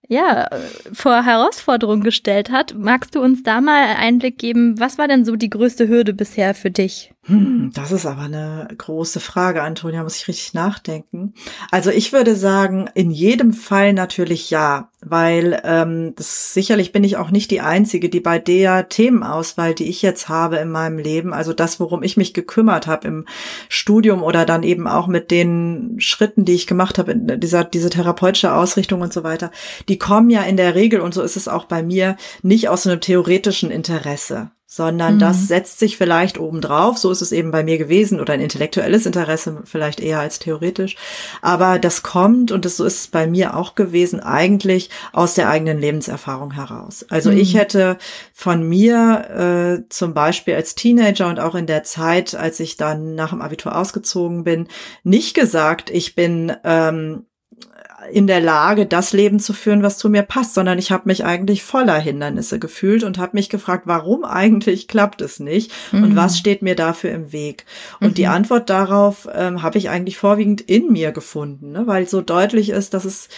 ja, 0.09 0.49
vor 0.93 1.23
Herausforderungen 1.25 2.03
gestellt 2.03 2.51
hat. 2.51 2.75
Magst 2.77 3.15
du 3.15 3.21
uns 3.21 3.43
da 3.43 3.61
mal 3.61 3.95
Einblick 3.97 4.39
geben? 4.39 4.81
Was 4.81 4.99
war 4.99 5.07
denn 5.07 5.25
so 5.25 5.37
die 5.37 5.51
größte 5.51 5.87
Hürde 5.87 6.15
bisher 6.15 6.55
für 6.55 6.71
dich? 6.71 7.13
Hm, 7.29 7.73
das 7.75 7.93
ist 7.93 8.07
aber 8.07 8.23
eine 8.23 8.69
große 8.77 9.21
Frage, 9.21 9.63
Antonia, 9.63 10.03
muss 10.03 10.17
ich 10.17 10.29
richtig 10.29 10.55
nachdenken. 10.55 11.35
Also 11.71 11.91
ich 11.91 12.15
würde 12.15 12.35
sagen, 12.35 12.89
in 12.95 13.11
jedem 13.11 13.53
Fall 13.53 13.93
natürlich 13.93 14.49
ja, 14.49 14.91
weil 15.03 15.61
ähm, 15.63 16.15
das, 16.17 16.55
sicherlich 16.55 16.91
bin 16.91 17.05
ich 17.05 17.19
auch 17.19 17.31
nicht 17.31 17.51
die 17.51 17.61
Einzige, 17.61 18.09
die 18.09 18.21
bei 18.21 18.39
der 18.39 18.89
Themenauswahl, 18.89 19.75
die 19.75 19.91
ich 19.91 20.01
jetzt 20.01 20.31
habe 20.31 20.57
in 20.57 20.71
meinem 20.71 20.97
Leben, 20.97 21.35
also 21.35 21.53
das, 21.53 21.79
worum 21.81 22.03
ich 22.03 22.17
mich 22.17 22.33
gekümmert 22.33 22.87
habe 22.87 23.07
im 23.07 23.27
Studium 23.69 24.23
oder 24.23 24.47
dann 24.47 24.63
eben 24.63 24.89
auch 24.89 25.07
mit 25.07 25.31
den 25.31 25.97
Schritten, 25.99 26.47
die 26.47 26.55
ich 26.55 26.67
gemacht 26.67 26.97
habe, 26.97 27.13
in 27.13 27.41
dieser, 27.41 27.63
diese 27.63 27.91
therapeutische 27.91 28.55
Ausrichtung 28.55 29.03
und 29.03 29.13
so 29.13 29.23
weiter, 29.23 29.51
die 29.91 29.99
kommen 29.99 30.31
ja 30.31 30.45
in 30.45 30.57
der 30.57 30.75
Regel, 30.75 31.01
und 31.01 31.13
so 31.13 31.21
ist 31.21 31.37
es 31.37 31.47
auch 31.47 31.67
bei 31.67 31.83
mir, 31.83 32.17
nicht 32.43 32.71
aus 32.71 32.87
einem 32.87 33.03
theoretischen 33.03 33.71
Interesse 33.71 34.51
sondern 34.71 35.15
mhm. 35.15 35.19
das 35.19 35.49
setzt 35.49 35.79
sich 35.79 35.97
vielleicht 35.97 36.39
obendrauf. 36.39 36.99
So 36.99 37.11
ist 37.11 37.23
es 37.23 37.33
eben 37.33 37.51
bei 37.51 37.65
mir 37.65 37.79
gewesen 37.79 38.21
oder 38.21 38.35
ein 38.35 38.43
intellektuelles 38.43 39.07
Interesse 39.07 39.63
vielleicht 39.65 39.99
eher 39.99 40.21
als 40.21 40.41
theoretisch. 40.41 40.95
Aber 41.41 41.79
das 41.79 42.03
kommt 42.03 42.53
und 42.53 42.67
das, 42.67 42.77
so 42.77 42.85
ist 42.85 43.01
es 43.01 43.07
bei 43.09 43.27
mir 43.27 43.57
auch 43.57 43.75
gewesen 43.75 44.21
eigentlich 44.21 44.91
aus 45.15 45.33
der 45.33 45.49
eigenen 45.49 45.79
Lebenserfahrung 45.79 46.53
heraus. 46.53 47.07
Also 47.09 47.31
mhm. 47.31 47.39
ich 47.39 47.57
hätte 47.57 47.97
von 48.35 48.63
mir 48.69 49.81
äh, 49.81 49.89
zum 49.89 50.13
Beispiel 50.13 50.55
als 50.55 50.75
Teenager 50.75 51.29
und 51.29 51.41
auch 51.41 51.55
in 51.55 51.67
der 51.67 51.83
Zeit, 51.83 52.35
als 52.35 52.61
ich 52.61 52.77
dann 52.77 53.15
nach 53.15 53.31
dem 53.31 53.41
Abitur 53.41 53.75
ausgezogen 53.75 54.45
bin, 54.45 54.69
nicht 55.03 55.33
gesagt, 55.33 55.89
ich 55.89 56.15
bin 56.15 56.55
ähm, 56.63 57.25
in 58.13 58.27
der 58.27 58.41
Lage, 58.41 58.87
das 58.87 59.13
Leben 59.13 59.41
zu 59.41 59.53
führen, 59.53 59.83
was 59.83 59.99
zu 59.99 60.09
mir 60.09 60.23
passt, 60.23 60.55
sondern 60.55 60.79
ich 60.79 60.91
habe 60.91 61.05
mich 61.07 61.25
eigentlich 61.25 61.63
voller 61.63 61.99
Hindernisse 61.99 62.59
gefühlt 62.59 63.05
und 63.05 63.19
habe 63.19 63.37
mich 63.37 63.49
gefragt, 63.49 63.85
warum 63.87 64.25
eigentlich 64.25 64.89
klappt 64.89 65.21
es 65.21 65.41
nicht 65.41 65.73
mhm. 65.93 66.03
und 66.03 66.17
was 66.17 66.39
steht 66.39 66.63
mir 66.63 66.75
dafür 66.75 67.11
im 67.11 67.33
Weg? 67.33 67.65
Und 68.01 68.11
mhm. 68.11 68.15
die 68.15 68.27
Antwort 68.27 68.71
darauf 68.71 69.29
ähm, 69.33 69.63
habe 69.63 69.79
ich 69.79 69.91
eigentlich 69.91 70.19
vorwiegend 70.19 70.61
in 70.61 70.93
mir 70.93 71.13
gefunden, 71.13 71.73
ne? 71.73 71.87
weil 71.87 72.09
so 72.09 72.21
deutlich 72.21 72.71
ist, 72.71 72.95
dass 72.95 73.05
es 73.05 73.29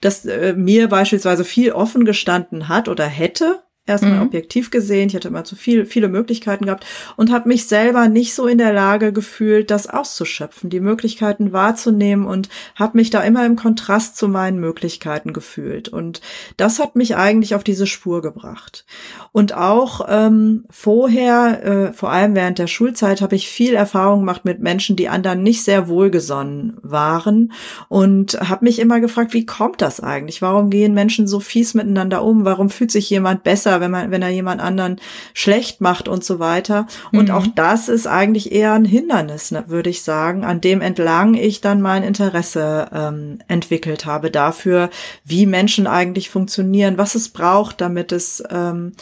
dass 0.00 0.24
äh, 0.24 0.52
mir 0.54 0.88
beispielsweise 0.88 1.44
viel 1.44 1.72
offen 1.72 2.04
gestanden 2.04 2.68
hat 2.68 2.88
oder 2.88 3.06
hätte, 3.06 3.62
erstmal 3.84 4.14
mhm. 4.14 4.22
objektiv 4.22 4.70
gesehen. 4.70 5.08
Ich 5.08 5.16
hatte 5.16 5.28
immer 5.28 5.42
zu 5.42 5.56
viel, 5.56 5.86
viele 5.86 6.08
Möglichkeiten 6.08 6.66
gehabt 6.66 6.86
und 7.16 7.32
habe 7.32 7.48
mich 7.48 7.66
selber 7.66 8.08
nicht 8.08 8.32
so 8.32 8.46
in 8.46 8.58
der 8.58 8.72
Lage 8.72 9.12
gefühlt, 9.12 9.72
das 9.72 9.88
auszuschöpfen, 9.88 10.70
die 10.70 10.78
Möglichkeiten 10.78 11.52
wahrzunehmen 11.52 12.26
und 12.26 12.48
habe 12.76 12.96
mich 12.96 13.10
da 13.10 13.20
immer 13.22 13.44
im 13.44 13.56
Kontrast 13.56 14.16
zu 14.16 14.28
meinen 14.28 14.60
Möglichkeiten 14.60 15.32
gefühlt. 15.32 15.88
Und 15.88 16.20
das 16.56 16.78
hat 16.78 16.94
mich 16.94 17.16
eigentlich 17.16 17.56
auf 17.56 17.64
diese 17.64 17.88
Spur 17.88 18.22
gebracht. 18.22 18.84
Und 19.32 19.54
auch 19.54 20.06
ähm, 20.08 20.64
vorher, 20.70 21.64
äh, 21.64 21.92
vor 21.92 22.12
allem 22.12 22.36
während 22.36 22.60
der 22.60 22.68
Schulzeit, 22.68 23.20
habe 23.20 23.34
ich 23.34 23.48
viel 23.48 23.74
Erfahrung 23.74 24.20
gemacht 24.20 24.44
mit 24.44 24.60
Menschen, 24.60 24.94
die 24.94 25.08
anderen 25.08 25.42
nicht 25.42 25.64
sehr 25.64 25.88
wohlgesonnen 25.88 26.76
waren 26.82 27.52
und 27.88 28.38
habe 28.48 28.64
mich 28.64 28.78
immer 28.78 29.00
gefragt, 29.00 29.32
wie 29.32 29.44
kommt 29.46 29.82
das 29.82 29.98
eigentlich? 29.98 30.40
Warum 30.40 30.70
gehen 30.70 30.94
Menschen 30.94 31.26
so 31.26 31.40
fies 31.40 31.74
miteinander 31.74 32.22
um? 32.22 32.44
Warum 32.44 32.70
fühlt 32.70 32.92
sich 32.92 33.10
jemand 33.10 33.42
besser? 33.42 33.71
Besser, 33.72 33.80
wenn 33.80 33.90
man, 33.90 34.10
wenn 34.10 34.22
er 34.22 34.28
jemand 34.28 34.60
anderen 34.60 35.00
schlecht 35.34 35.80
macht 35.80 36.08
und 36.08 36.24
so 36.24 36.38
weiter. 36.38 36.86
Und 37.12 37.28
mhm. 37.28 37.34
auch 37.34 37.46
das 37.54 37.88
ist 37.88 38.06
eigentlich 38.06 38.52
eher 38.52 38.72
ein 38.72 38.84
Hindernis, 38.84 39.50
ne, 39.50 39.64
würde 39.68 39.90
ich 39.90 40.02
sagen, 40.02 40.44
an 40.44 40.60
dem 40.60 40.80
entlang 40.80 41.34
ich 41.34 41.60
dann 41.60 41.80
mein 41.80 42.02
Interesse 42.02 42.88
ähm, 42.92 43.38
entwickelt 43.48 44.06
habe 44.06 44.30
dafür, 44.30 44.90
wie 45.24 45.46
Menschen 45.46 45.86
eigentlich 45.86 46.30
funktionieren, 46.30 46.98
was 46.98 47.14
es 47.14 47.30
braucht, 47.30 47.80
damit 47.80 48.12
es 48.12 48.42
ähm, 48.50 48.92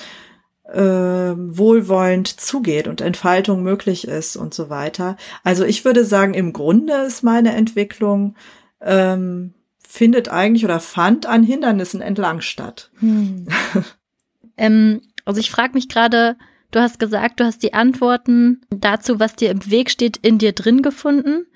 äh, 0.64 0.78
wohlwollend 0.80 2.28
zugeht 2.28 2.86
und 2.86 3.00
Entfaltung 3.00 3.62
möglich 3.62 4.06
ist 4.06 4.36
und 4.36 4.54
so 4.54 4.70
weiter. 4.70 5.16
Also 5.42 5.64
ich 5.64 5.84
würde 5.84 6.04
sagen, 6.04 6.34
im 6.34 6.52
Grunde 6.52 6.94
ist 7.06 7.22
meine 7.22 7.54
Entwicklung 7.54 8.36
ähm, 8.80 9.54
findet 9.86 10.28
eigentlich 10.28 10.64
oder 10.64 10.78
fand 10.78 11.26
an 11.26 11.42
Hindernissen 11.42 12.00
entlang 12.00 12.40
statt. 12.40 12.92
Hm. 13.00 13.48
Ähm, 14.60 15.00
also 15.24 15.40
ich 15.40 15.50
frage 15.50 15.72
mich 15.72 15.88
gerade, 15.88 16.36
du 16.70 16.80
hast 16.80 16.98
gesagt, 16.98 17.40
du 17.40 17.44
hast 17.44 17.62
die 17.62 17.74
Antworten 17.74 18.60
dazu, 18.70 19.18
was 19.18 19.34
dir 19.34 19.50
im 19.50 19.68
Weg 19.70 19.90
steht, 19.90 20.18
in 20.18 20.38
dir 20.38 20.52
drin 20.52 20.82
gefunden. 20.82 21.46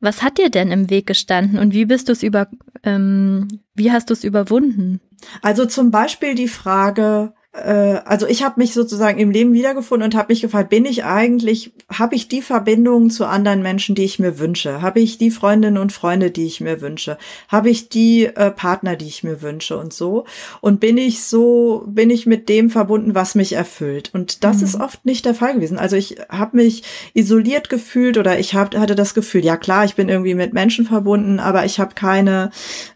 Was 0.00 0.22
hat 0.22 0.38
dir 0.38 0.50
denn 0.50 0.70
im 0.70 0.90
Weg 0.90 1.06
gestanden 1.06 1.58
und 1.58 1.72
wie 1.72 1.86
bist 1.86 2.08
du 2.08 2.12
es 2.12 2.22
über, 2.22 2.48
ähm, 2.82 3.48
wie 3.74 3.92
hast 3.92 4.10
du 4.10 4.14
es 4.14 4.24
überwunden? 4.24 5.00
Also 5.40 5.64
zum 5.64 5.90
Beispiel 5.92 6.34
die 6.34 6.48
Frage, 6.48 7.34
äh, 7.52 8.00
also 8.04 8.26
ich 8.26 8.42
habe 8.42 8.60
mich 8.60 8.72
sozusagen 8.72 9.18
im 9.18 9.30
Leben 9.30 9.52
wiedergefunden 9.52 10.06
und 10.06 10.14
habe 10.14 10.32
mich 10.32 10.40
gefragt, 10.40 10.70
bin 10.70 10.86
ich 10.86 11.04
eigentlich, 11.04 11.72
habe 11.90 12.14
ich 12.14 12.28
die 12.28 12.42
Verbindungen 12.42 13.10
zu 13.10 13.26
anderen 13.26 13.62
Menschen, 13.62 13.94
die 13.94 14.04
ich 14.04 14.18
mir 14.18 14.38
wünsche? 14.38 14.80
Habe 14.80 15.00
ich 15.00 15.18
die 15.18 15.30
Freundinnen 15.30 15.78
und 15.78 15.92
Freunde, 15.92 16.30
die 16.30 16.46
ich 16.46 16.60
mir 16.60 16.80
wünsche? 16.80 17.18
Habe 17.48 17.70
ich 17.70 17.88
die 17.88 18.24
äh, 18.24 18.50
Partner, 18.50 18.96
die 18.96 19.06
ich 19.06 19.22
mir 19.22 19.42
wünsche 19.42 19.76
und 19.76 19.92
so? 19.92 20.24
Und 20.60 20.80
bin 20.80 20.96
ich 20.96 21.22
so, 21.22 21.84
bin 21.86 22.10
ich 22.10 22.26
mit 22.26 22.48
dem 22.48 22.70
verbunden, 22.70 23.14
was 23.14 23.34
mich 23.34 23.52
erfüllt? 23.52 24.10
Und 24.14 24.44
das 24.44 24.58
mhm. 24.58 24.64
ist 24.64 24.80
oft 24.80 25.04
nicht 25.04 25.26
der 25.26 25.34
Fall 25.34 25.54
gewesen. 25.54 25.78
Also 25.78 25.96
ich 25.96 26.16
habe 26.30 26.56
mich 26.56 26.84
isoliert 27.12 27.68
gefühlt 27.68 28.16
oder 28.16 28.38
ich 28.38 28.54
hab, 28.54 28.74
hatte 28.76 28.94
das 28.94 29.14
Gefühl, 29.14 29.44
ja 29.44 29.56
klar, 29.56 29.84
ich 29.84 29.94
bin 29.94 30.08
irgendwie 30.08 30.34
mit 30.34 30.54
Menschen 30.54 30.86
verbunden, 30.86 31.38
aber 31.38 31.66
ich 31.66 31.78
habe 31.78 31.94
keine 31.94 32.50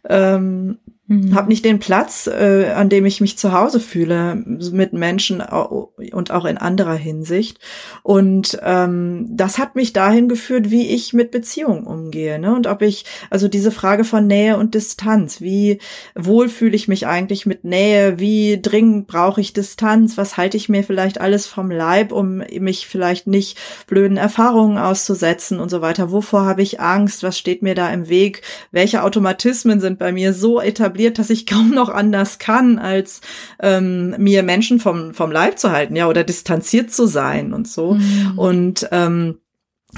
ähm, 0.08 0.78
Mhm. 1.08 1.36
Habe 1.36 1.48
nicht 1.48 1.64
den 1.64 1.78
Platz, 1.78 2.26
äh, 2.26 2.72
an 2.74 2.88
dem 2.88 3.06
ich 3.06 3.20
mich 3.20 3.38
zu 3.38 3.52
Hause 3.52 3.78
fühle 3.78 4.34
mit 4.34 4.92
Menschen 4.92 5.40
und 5.40 6.30
auch 6.32 6.44
in 6.44 6.58
anderer 6.58 6.96
Hinsicht. 6.96 7.60
Und 8.02 8.58
ähm, 8.64 9.26
das 9.30 9.58
hat 9.58 9.76
mich 9.76 9.92
dahin 9.92 10.28
geführt, 10.28 10.70
wie 10.70 10.88
ich 10.88 11.12
mit 11.12 11.30
Beziehungen 11.30 11.84
umgehe. 11.86 12.40
Ne? 12.40 12.52
Und 12.52 12.66
ob 12.66 12.82
ich, 12.82 13.04
also 13.30 13.46
diese 13.46 13.70
Frage 13.70 14.02
von 14.02 14.26
Nähe 14.26 14.56
und 14.56 14.74
Distanz, 14.74 15.40
wie 15.40 15.78
wohl 16.16 16.48
fühle 16.48 16.74
ich 16.74 16.88
mich 16.88 17.06
eigentlich 17.06 17.46
mit 17.46 17.62
Nähe, 17.62 18.18
wie 18.18 18.60
dringend 18.60 19.06
brauche 19.06 19.40
ich 19.40 19.52
Distanz, 19.52 20.18
was 20.18 20.36
halte 20.36 20.56
ich 20.56 20.68
mir 20.68 20.82
vielleicht 20.82 21.20
alles 21.20 21.46
vom 21.46 21.70
Leib, 21.70 22.10
um 22.10 22.38
mich 22.38 22.88
vielleicht 22.88 23.28
nicht 23.28 23.58
blöden 23.86 24.16
Erfahrungen 24.16 24.76
auszusetzen 24.76 25.60
und 25.60 25.70
so 25.70 25.80
weiter. 25.82 26.10
Wovor 26.10 26.46
habe 26.46 26.62
ich 26.62 26.80
Angst? 26.80 27.22
Was 27.22 27.38
steht 27.38 27.62
mir 27.62 27.76
da 27.76 27.90
im 27.90 28.08
Weg? 28.08 28.42
Welche 28.72 29.04
Automatismen 29.04 29.78
sind 29.78 30.00
bei 30.00 30.10
mir 30.10 30.32
so 30.32 30.60
etabliert? 30.60 30.95
Etabliert, 30.96 31.18
dass 31.18 31.30
ich 31.30 31.46
kaum 31.46 31.70
noch 31.70 31.88
anders 31.88 32.38
kann, 32.38 32.78
als 32.78 33.20
ähm, 33.60 34.14
mir 34.18 34.42
Menschen 34.42 34.80
vom, 34.80 35.14
vom 35.14 35.30
Leib 35.30 35.58
zu 35.58 35.70
halten, 35.70 35.96
ja, 35.96 36.08
oder 36.08 36.24
distanziert 36.24 36.90
zu 36.90 37.06
sein 37.06 37.52
und 37.52 37.68
so. 37.68 37.94
Mhm. 37.94 38.32
Und 38.36 38.88
ähm, 38.92 39.38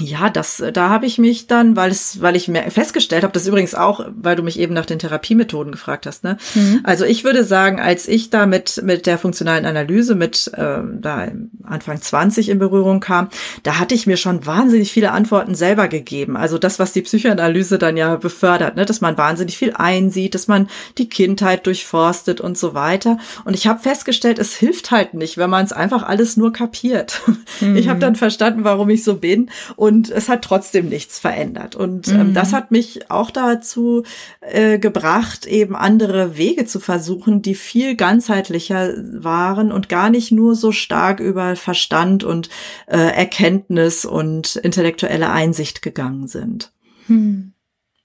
ja, 0.01 0.31
das, 0.31 0.63
da 0.73 0.89
habe 0.89 1.07
ich 1.07 1.19
mich 1.19 1.47
dann, 1.47 1.77
weil 1.77 1.91
es, 1.91 2.21
weil 2.21 2.37
ich 2.37 2.49
mir 2.49 2.71
festgestellt 2.71 3.23
habe, 3.23 3.33
das 3.33 3.47
übrigens 3.47 3.75
auch, 3.75 4.05
weil 4.11 4.37
du 4.37 4.43
mich 4.43 4.59
eben 4.59 4.75
nach 4.75 4.87
den 4.87 4.99
Therapiemethoden 4.99 5.73
gefragt 5.73 6.07
hast, 6.07 6.25
ne? 6.25 6.37
Mhm. 6.55 6.81
Also 6.85 7.05
ich 7.05 7.25
würde 7.25 7.45
sagen, 7.45 7.81
als 7.81 8.09
ich 8.09 8.31
da 8.31 8.47
mit 8.47 8.81
mit 8.83 9.07
der 9.07 9.19
funktionalen 9.19 9.67
Analyse 9.67 10.15
mit 10.15 10.51
äh, 10.55 10.79
da 11.01 11.29
Anfang 11.65 12.01
20 12.01 12.49
in 12.49 12.59
Berührung 12.59 13.01
kam, 13.01 13.29
da 13.63 13.79
hatte 13.79 13.95
ich 13.95 14.07
mir 14.07 14.17
schon 14.17 14.47
wahnsinnig 14.47 14.93
viele 14.93 15.13
Antworten 15.13 15.55
selber 15.55 15.89
gegeben. 15.89 16.37
Also 16.37 16.59
das, 16.59 16.79
was 16.79 16.93
die 16.93 17.03
Psychoanalyse 17.03 17.79
dann 17.79 17.97
ja 17.97 18.17
befördert, 18.17 18.77
ne, 18.77 18.85
dass 18.85 19.01
man 19.01 19.19
wahnsinnig 19.19 19.57
viel 19.59 19.73
einsieht, 19.75 20.35
dass 20.35 20.49
man 20.49 20.69
die 20.99 21.09
Kindheit 21.09 21.67
durchforstet 21.67 22.41
und 22.41 22.59
so 22.59 22.75
weiter. 22.75 23.19
Und 23.45 23.55
ich 23.55 23.67
habe 23.67 23.81
festgestellt, 23.81 24.39
es 24.39 24.55
hilft 24.55 24.91
halt 24.91 25.15
nicht, 25.15 25.39
wenn 25.39 25.51
man 25.51 25.65
es 25.65 25.73
einfach 25.73 26.03
alles 26.03 26.37
nur 26.37 26.53
kapiert. 26.53 27.21
Mhm. 27.61 27.77
Ich 27.79 27.89
habe 27.89 28.01
dann 28.01 28.17
verstanden, 28.17 28.65
warum 28.65 28.91
ich 28.91 29.05
so 29.05 29.17
bin. 29.17 29.51
Und 29.77 29.88
und 29.89 30.11
es 30.11 30.29
hat 30.29 30.43
trotzdem 30.43 30.91
nichts 30.91 31.19
verändert. 31.19 31.75
Und 31.75 32.09
ähm, 32.09 32.29
mhm. 32.29 32.35
das 32.35 32.53
hat 32.53 32.71
mich 32.71 33.11
auch 33.11 33.31
dazu 33.31 34.03
äh, 34.43 34.79
gebracht, 34.79 35.47
eben 35.47 35.75
andere 35.75 36.37
Wege 36.37 36.67
zu 36.67 36.79
versuchen, 36.79 37.41
die 37.41 37.55
viel 37.55 37.97
ganzheitlicher 37.97 38.93
waren 39.15 39.73
und 39.73 39.89
gar 39.89 40.11
nicht 40.11 40.31
nur 40.31 40.55
so 40.55 40.73
stark 40.73 41.21
über 41.21 41.57
Verstand 41.57 42.23
und 42.23 42.51
äh, 42.87 42.99
Erkenntnis 42.99 44.05
und 44.05 44.57
intellektuelle 44.57 45.31
Einsicht 45.31 45.81
gegangen 45.81 46.29
sind. 46.29 46.71
Mhm. 47.07 47.55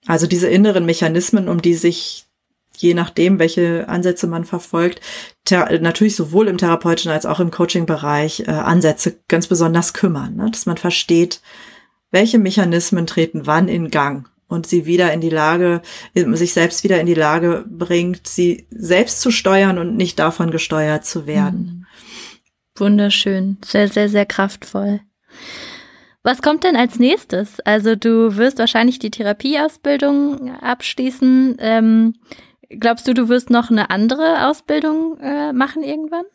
Also 0.08 0.26
diese 0.26 0.48
inneren 0.48 0.86
Mechanismen, 0.86 1.50
um 1.50 1.62
die 1.62 1.76
sich 1.76 2.26
je 2.78 2.94
nachdem, 2.94 3.40
welche 3.40 3.88
Ansätze 3.88 4.28
man 4.28 4.46
verfolgt, 4.46 5.00
natürlich 5.50 6.16
sowohl 6.16 6.48
im 6.48 6.58
therapeutischen 6.58 7.12
als 7.12 7.26
auch 7.26 7.40
im 7.40 7.52
Coaching-Bereich 7.52 8.42
äh, 8.48 8.52
Ansätze 8.52 9.20
ganz 9.28 9.48
besonders 9.48 9.94
kümmern, 9.94 10.36
ne? 10.36 10.50
dass 10.52 10.66
man 10.66 10.78
versteht, 10.78 11.42
welche 12.14 12.38
Mechanismen 12.38 13.08
treten 13.08 13.42
wann 13.46 13.68
in 13.68 13.90
Gang 13.90 14.30
und 14.48 14.68
sie 14.68 14.86
wieder 14.86 15.12
in 15.12 15.20
die 15.20 15.32
Lage, 15.32 15.82
sich 16.14 16.54
selbst 16.54 16.84
wieder 16.84 17.00
in 17.00 17.08
die 17.08 17.16
Lage 17.16 17.66
bringt, 17.68 18.28
sie 18.28 18.68
selbst 18.70 19.20
zu 19.20 19.32
steuern 19.32 19.80
und 19.80 19.98
nicht 19.98 20.20
davon 20.20 20.52
gesteuert 20.52 21.06
zu 21.06 21.26
werden. 21.26 21.58
Mhm. 21.58 21.86
Wunderschön, 22.76 23.58
sehr, 23.66 23.88
sehr, 23.88 24.10
sehr 24.10 24.26
kraftvoll. 24.26 25.02
Was 26.24 26.42
kommt 26.42 26.64
denn 26.64 26.76
als 26.76 27.00
nächstes? 27.00 27.60
Also 27.62 27.96
du 27.96 28.38
wirst 28.38 28.60
wahrscheinlich 28.60 28.98
die 28.98 29.12
Therapieausbildung 29.12 30.56
abschließen. 30.62 31.58
Ähm, 31.60 32.14
glaubst 32.70 33.08
du, 33.08 33.14
du 33.14 33.28
wirst 33.28 33.50
noch 33.50 33.70
eine 33.70 33.90
andere 33.90 34.48
Ausbildung 34.48 35.18
äh, 35.20 35.52
machen 35.52 35.84
irgendwann? 35.84 36.26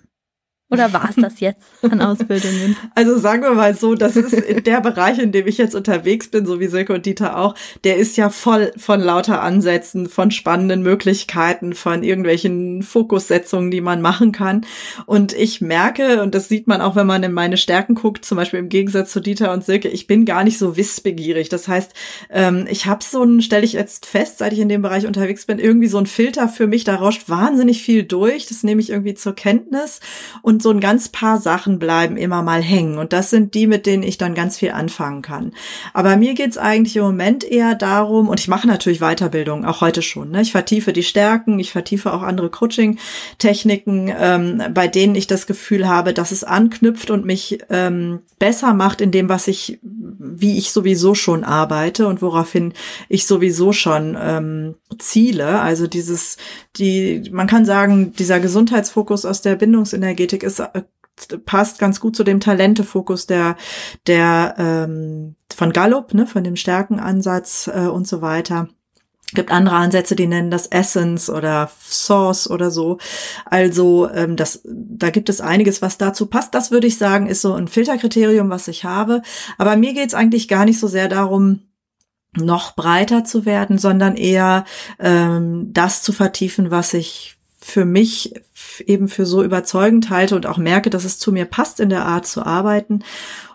Oder 0.71 0.93
war 0.93 1.09
es 1.09 1.17
das 1.17 1.41
jetzt 1.41 1.63
an 1.83 2.01
Ausbildungen? 2.01 2.77
Also 2.95 3.19
sagen 3.19 3.43
wir 3.43 3.53
mal 3.53 3.77
so, 3.77 3.95
das 3.95 4.17
ist 4.17 4.67
der 4.67 4.81
Bereich, 4.81 5.19
in 5.19 5.31
dem 5.31 5.47
ich 5.47 5.57
jetzt 5.57 5.75
unterwegs 5.75 6.29
bin, 6.29 6.47
so 6.47 6.59
wie 6.59 6.67
Silke 6.67 6.93
und 6.93 7.07
Dieter 7.07 7.39
auch, 7.39 7.55
der 7.85 7.97
ist 7.97 8.17
ja 8.17 8.29
voll 8.29 8.73
von 8.77 9.01
lauter 9.01 9.41
Ansätzen, 9.41 10.09
von 10.09 10.31
spannenden 10.31 10.83
Möglichkeiten, 10.83 11.75
von 11.75 12.03
irgendwelchen 12.03 12.83
Fokussetzungen, 12.83 13.71
die 13.71 13.81
man 13.81 14.03
machen 14.03 14.33
kann. 14.33 14.67
Und 15.07 15.33
ich 15.33 15.61
merke, 15.61 16.23
und 16.23 16.35
das 16.35 16.49
sieht 16.49 16.67
man 16.67 16.81
auch, 16.81 16.97
wenn 16.97 17.07
man 17.07 17.23
in 17.23 17.33
meine 17.33 17.57
Stärken 17.57 17.95
guckt, 17.95 18.25
zum 18.25 18.37
Beispiel 18.37 18.59
im 18.59 18.69
Gegensatz 18.69 19.13
zu 19.13 19.21
Dieter 19.21 19.53
und 19.53 19.65
Silke, 19.65 19.89
ich 19.89 20.07
bin 20.07 20.25
gar 20.25 20.45
nicht 20.45 20.59
so 20.59 20.77
wissbegierig. 20.77 21.49
Das 21.49 21.69
heißt, 21.69 21.93
ähm, 22.31 22.67
ich 22.69 22.87
habe 22.87 23.05
so 23.05 23.23
ein, 23.23 23.43
stelle 23.43 23.65
ich 23.65 23.75
jetzt 23.75 24.07
fest, 24.07 24.39
seit 24.39 24.53
ich 24.53 24.59
in 24.59 24.69
dem 24.69 24.83
Bereich 24.83 25.07
unterwegs 25.07 25.47
bin, 25.47 25.59
irgendwie 25.59 25.89
so 25.89 25.99
ein 25.99 26.07
Filter 26.07 26.49
für 26.49 26.67
mich, 26.67 26.85
da 26.85 26.97
rauscht 26.97 27.29
wahnsinnig 27.29 27.83
viel 27.83 28.03
durch. 28.03 28.47
Das 28.47 28.65
nehme 28.65 28.81
ich 28.81 28.91
irgendwie 28.91 29.15
zur 29.15 29.35
Kenntnis. 29.35 30.01
Und 30.43 30.58
und 30.59 30.63
so 30.65 30.71
ein 30.71 30.81
ganz 30.81 31.09
paar 31.09 31.39
Sachen 31.39 31.79
bleiben 31.79 32.17
immer 32.17 32.43
mal 32.43 32.61
hängen. 32.61 32.99
Und 32.99 33.13
das 33.13 33.31
sind 33.31 33.55
die, 33.55 33.69
mit 33.69 33.87
denen 33.87 34.03
ich 34.03 34.19
dann 34.19 34.35
ganz 34.35 34.59
viel 34.59 34.73
anfangen 34.73 35.23
kann. 35.23 35.53
Aber 35.95 36.17
mir 36.17 36.35
geht's 36.35 36.59
eigentlich 36.59 36.97
im 36.97 37.05
Moment 37.05 37.45
eher 37.45 37.77
darum, 37.77 38.29
und 38.29 38.41
ich 38.41 38.49
mache 38.49 38.67
natürlich 38.67 38.99
Weiterbildung, 38.99 39.65
auch 39.65 39.81
heute 39.83 40.03
schon. 40.03 40.33
Ne? 40.33 40.43
Ich 40.43 40.51
vertiefe 40.51 40.93
die 40.93 41.05
Stärken, 41.05 41.61
ich 41.61 41.71
vertiefe 41.71 42.13
auch 42.13 42.23
andere 42.23 42.51
Coaching-Techniken, 42.51 44.13
ähm, 44.19 44.63
bei 44.75 44.89
denen 44.89 45.15
ich 45.15 45.29
das 45.29 45.47
Gefühl 45.47 45.87
habe, 45.87 46.13
dass 46.13 46.33
es 46.33 46.43
anknüpft 46.43 47.13
und 47.13 47.25
mich 47.25 47.61
ähm, 47.71 48.19
besser 48.41 48.75
macht 48.75 49.01
in 49.01 49.13
dem, 49.13 49.29
was 49.29 49.47
ich, 49.47 49.79
wie 49.83 50.59
ich 50.59 50.73
sowieso 50.73 51.15
schon 51.15 51.45
arbeite 51.45 52.09
und 52.09 52.21
woraufhin 52.21 52.73
ich 53.09 53.29
sowieso 53.29 53.73
schon 53.73 54.19
ähm, 54.21 54.75
ziele. 54.99 55.61
Also 55.61 55.87
dieses, 55.87 56.37
die, 56.77 57.29
man 57.33 57.47
kann 57.47 57.65
sagen, 57.65 58.13
dieser 58.13 58.41
Gesundheitsfokus 58.41 59.25
aus 59.25 59.43
der 59.43 59.57
Bindungsenergetik 59.57 60.43
ist 60.43 60.61
äh, 60.61 60.83
passt 61.45 61.79
ganz 61.79 61.99
gut 62.01 62.15
zu 62.15 62.23
dem 62.23 62.39
Talentefokus 62.39 63.27
der 63.27 63.57
der 64.07 64.55
ähm, 64.59 65.35
von 65.53 65.73
Gallup, 65.73 66.15
ne, 66.15 66.27
von 66.27 66.45
dem 66.45 66.57
Stärkenansatz 66.57 67.69
äh, 67.73 67.87
und 67.87 68.07
so 68.07 68.23
weiter. 68.23 68.69
Gibt 69.35 69.51
andere 69.51 69.77
Ansätze, 69.77 70.17
die 70.17 70.27
nennen 70.27 70.51
das 70.51 70.67
Essence 70.69 71.29
oder 71.29 71.71
Source 71.87 72.49
oder 72.49 72.71
so. 72.71 72.97
Also 73.45 74.09
ähm, 74.11 74.37
das, 74.37 74.63
da 74.65 75.11
gibt 75.11 75.29
es 75.29 75.43
einiges, 75.43 75.83
was 75.83 75.99
dazu 75.99 76.27
passt. 76.27 76.55
Das 76.55 76.71
würde 76.71 76.87
ich 76.87 76.97
sagen, 76.97 77.27
ist 77.27 77.43
so 77.43 77.53
ein 77.53 77.69
Filterkriterium, 77.69 78.49
was 78.49 78.69
ich 78.69 78.85
habe. 78.85 79.21
Aber 79.59 79.77
mir 79.77 79.93
geht 79.93 80.09
es 80.09 80.15
eigentlich 80.15 80.49
gar 80.49 80.65
nicht 80.65 80.81
so 80.81 80.87
sehr 80.87 81.09
darum, 81.09 81.68
noch 82.37 82.75
breiter 82.75 83.25
zu 83.25 83.45
werden, 83.45 83.79
sondern 83.79 84.17
eher 84.17 84.65
ähm, 84.99 85.71
das 85.73 86.03
zu 86.03 86.13
vertiefen, 86.13 86.71
was 86.71 86.95
ich 86.95 87.37
für 87.61 87.85
mich 87.85 88.35
eben 88.87 89.09
für 89.09 89.27
so 89.27 89.43
überzeugend 89.43 90.11
halte 90.11 90.37
und 90.37 90.47
auch 90.47 90.59
merke, 90.59 90.91
dass 90.91 91.05
es 91.05 91.19
zu 91.19 91.33
mir 91.33 91.45
passt 91.45 91.81
in 91.81 91.91
der 91.91 92.07
Art 92.07 92.27
zu 92.27 92.45
arbeiten. 92.47 93.01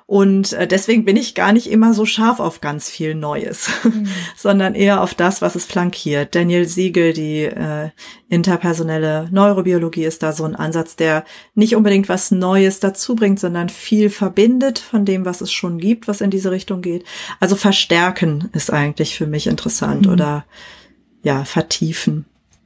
Und 0.06 0.54
äh, 0.54 0.68
deswegen 0.68 1.06
bin 1.06 1.16
ich 1.16 1.34
gar 1.34 1.54
nicht 1.54 1.70
immer 1.72 1.94
so 1.94 2.06
scharf 2.06 2.40
auf 2.40 2.62
ganz 2.62 2.90
viel 2.90 3.16
Neues, 3.16 3.70
mhm. 3.84 4.08
sondern 4.38 4.76
eher 4.76 5.02
auf 5.02 5.14
das, 5.14 5.42
was 5.42 5.56
es 5.56 5.66
flankiert. 5.66 6.36
Daniel 6.36 6.68
Siegel, 6.68 7.14
die 7.14 7.44
äh, 7.44 7.90
interpersonelle 8.30 9.30
Neurobiologie 9.32 10.04
ist 10.04 10.24
da 10.24 10.34
so 10.34 10.44
ein 10.44 10.56
Ansatz, 10.56 10.96
der 10.96 11.24
nicht 11.56 11.76
unbedingt 11.76 12.10
was 12.10 12.32
Neues 12.32 12.80
dazu 12.80 13.16
bringt, 13.16 13.40
sondern 13.40 13.70
viel 13.70 14.10
verbindet 14.10 14.80
von 14.80 15.06
dem, 15.06 15.26
was 15.26 15.42
es 15.42 15.52
schon 15.52 15.78
gibt, 15.78 16.08
was 16.08 16.22
in 16.22 16.32
diese 16.32 16.52
Richtung 16.52 16.82
geht. 16.82 17.06
Also 17.40 17.56
verstärken 17.56 18.50
ist 18.54 18.72
eigentlich 18.72 19.16
für 19.16 19.28
mich 19.28 19.48
interessant 19.48 20.06
mhm. 20.06 20.12
oder 20.12 20.46
ja, 21.24 21.46
vertiefen. 21.46 22.26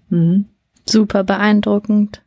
Mhm. 0.09 0.45
Super 0.85 1.23
beeindruckend. 1.23 2.21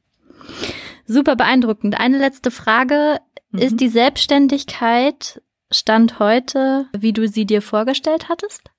Super 1.11 1.35
beeindruckend. 1.35 1.99
Eine 1.99 2.19
letzte 2.19 2.53
Frage. 2.53 3.19
Mhm. 3.51 3.59
Ist 3.59 3.81
die 3.81 3.89
Selbstständigkeit 3.89 5.43
Stand 5.73 6.21
heute, 6.21 6.87
wie 6.97 7.13
du 7.13 7.27
sie 7.27 7.47
dir 7.47 7.63
vorgestellt 7.63 8.29
hattest? 8.29 8.70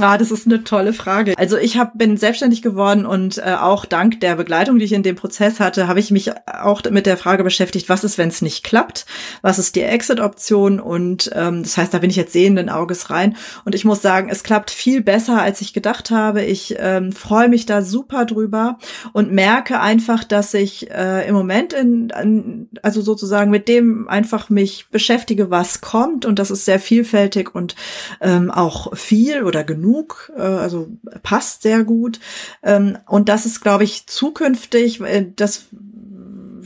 Ah, 0.00 0.18
das 0.18 0.32
ist 0.32 0.46
eine 0.46 0.64
tolle 0.64 0.92
Frage. 0.92 1.38
Also 1.38 1.56
ich 1.56 1.78
hab, 1.78 1.96
bin 1.96 2.16
selbstständig 2.16 2.62
geworden 2.62 3.06
und 3.06 3.38
äh, 3.38 3.54
auch 3.60 3.84
dank 3.84 4.20
der 4.20 4.34
Begleitung, 4.34 4.80
die 4.80 4.86
ich 4.86 4.92
in 4.92 5.04
dem 5.04 5.14
Prozess 5.14 5.60
hatte, 5.60 5.86
habe 5.86 6.00
ich 6.00 6.10
mich 6.10 6.32
auch 6.46 6.82
mit 6.90 7.06
der 7.06 7.16
Frage 7.16 7.44
beschäftigt, 7.44 7.88
was 7.88 8.02
ist, 8.02 8.18
wenn 8.18 8.28
es 8.28 8.42
nicht 8.42 8.64
klappt? 8.64 9.06
Was 9.40 9.60
ist 9.60 9.76
die 9.76 9.82
Exit-Option? 9.82 10.80
Und 10.80 11.30
ähm, 11.32 11.62
das 11.62 11.76
heißt, 11.76 11.94
da 11.94 11.98
bin 11.98 12.10
ich 12.10 12.16
jetzt 12.16 12.32
sehenden 12.32 12.70
Auges 12.70 13.08
rein. 13.10 13.36
Und 13.64 13.76
ich 13.76 13.84
muss 13.84 14.02
sagen, 14.02 14.28
es 14.30 14.42
klappt 14.42 14.72
viel 14.72 15.00
besser, 15.00 15.40
als 15.40 15.60
ich 15.60 15.72
gedacht 15.72 16.10
habe. 16.10 16.42
Ich 16.42 16.74
ähm, 16.76 17.12
freue 17.12 17.48
mich 17.48 17.64
da 17.64 17.80
super 17.80 18.24
drüber 18.24 18.78
und 19.12 19.30
merke 19.30 19.78
einfach, 19.78 20.24
dass 20.24 20.54
ich 20.54 20.90
äh, 20.90 21.28
im 21.28 21.36
Moment 21.36 21.72
in, 21.72 22.10
in, 22.10 22.68
also 22.82 23.00
sozusagen 23.00 23.52
mit 23.52 23.68
dem 23.68 24.08
einfach 24.08 24.50
mich 24.50 24.86
beschäftige, 24.90 25.50
was 25.50 25.82
kommt. 25.82 26.26
Und 26.26 26.40
das 26.40 26.50
ist 26.50 26.64
sehr 26.64 26.80
vielfältig 26.80 27.54
und 27.54 27.76
ähm, 28.20 28.50
auch 28.50 28.96
viel 28.96 29.44
oder 29.44 29.62
genug 29.62 29.83
genug, 29.84 30.32
äh, 30.36 30.40
also 30.40 30.88
passt 31.22 31.62
sehr 31.62 31.84
gut. 31.84 32.20
Ähm, 32.62 32.98
und 33.06 33.28
das 33.28 33.46
ist, 33.46 33.60
glaube 33.60 33.84
ich, 33.84 34.06
zukünftig, 34.06 35.00
äh, 35.00 35.26
das 35.36 35.66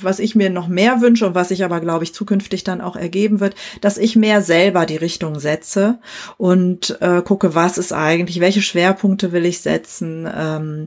was 0.00 0.20
ich 0.20 0.36
mir 0.36 0.48
noch 0.48 0.68
mehr 0.68 1.00
wünsche 1.00 1.26
und 1.26 1.34
was 1.34 1.48
sich 1.48 1.64
aber, 1.64 1.80
glaube 1.80 2.04
ich, 2.04 2.14
zukünftig 2.14 2.62
dann 2.62 2.80
auch 2.80 2.94
ergeben 2.94 3.40
wird, 3.40 3.56
dass 3.80 3.98
ich 3.98 4.14
mehr 4.14 4.42
selber 4.42 4.86
die 4.86 4.96
Richtung 4.96 5.40
setze 5.40 5.98
und 6.36 6.96
äh, 7.00 7.20
gucke, 7.22 7.56
was 7.56 7.78
ist 7.78 7.92
eigentlich, 7.92 8.38
welche 8.38 8.62
Schwerpunkte 8.62 9.32
will 9.32 9.44
ich 9.44 9.60
setzen, 9.60 10.28
ähm, 10.32 10.86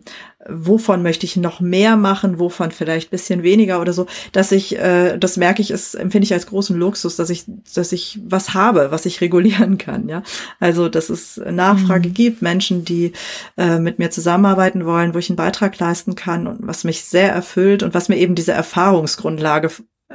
wovon 0.50 1.04
möchte 1.04 1.26
ich 1.26 1.38
noch 1.38 1.60
mehr 1.60 1.96
machen, 1.96 2.40
wovon 2.40 2.72
vielleicht 2.72 3.12
bisschen 3.12 3.44
weniger 3.44 3.82
oder 3.82 3.94
so, 3.94 4.08
dass 4.32 4.52
ich, 4.52 4.78
äh, 4.78 5.18
das 5.18 5.38
merke 5.38 5.62
ich, 5.62 5.72
ist, 5.72 5.96
empfinde 5.96 6.26
ich 6.26 6.34
als 6.34 6.48
großen 6.48 6.76
Luxus, 6.78 7.16
dass 7.16 7.30
ich, 7.30 7.46
dass 7.74 7.92
ich 7.92 8.20
was 8.26 8.54
habe, 8.54 8.92
was 8.92 9.06
ich 9.06 9.22
regulieren 9.22 9.78
kann, 9.78 10.10
ja. 10.10 10.24
Also, 10.60 10.90
dass 10.90 11.10
es 11.10 11.38
Nachfrage 11.38 12.10
mhm. 12.10 12.14
gibt, 12.14 12.42
Menschen, 12.42 12.86
die 12.86 13.14
äh, 13.58 13.80
mit 13.80 14.00
mir 14.00 14.10
zusammenarbeiten 14.10 14.86
wollen, 14.86 15.14
wo 15.14 15.20
ich 15.20 15.30
einen 15.30 15.38
Beitrag 15.38 15.78
leisten 15.80 16.16
kann 16.16 16.48
und 16.48 16.60
was 16.62 16.84
mich 16.84 17.04
sehr 17.04 17.32
erfüllt 17.32 17.84
und 17.84 17.94
was 17.94 18.10
mir 18.10 18.18
eben 18.18 18.36
diese 18.36 18.54
Erfahrungsgrundlage 18.54 19.70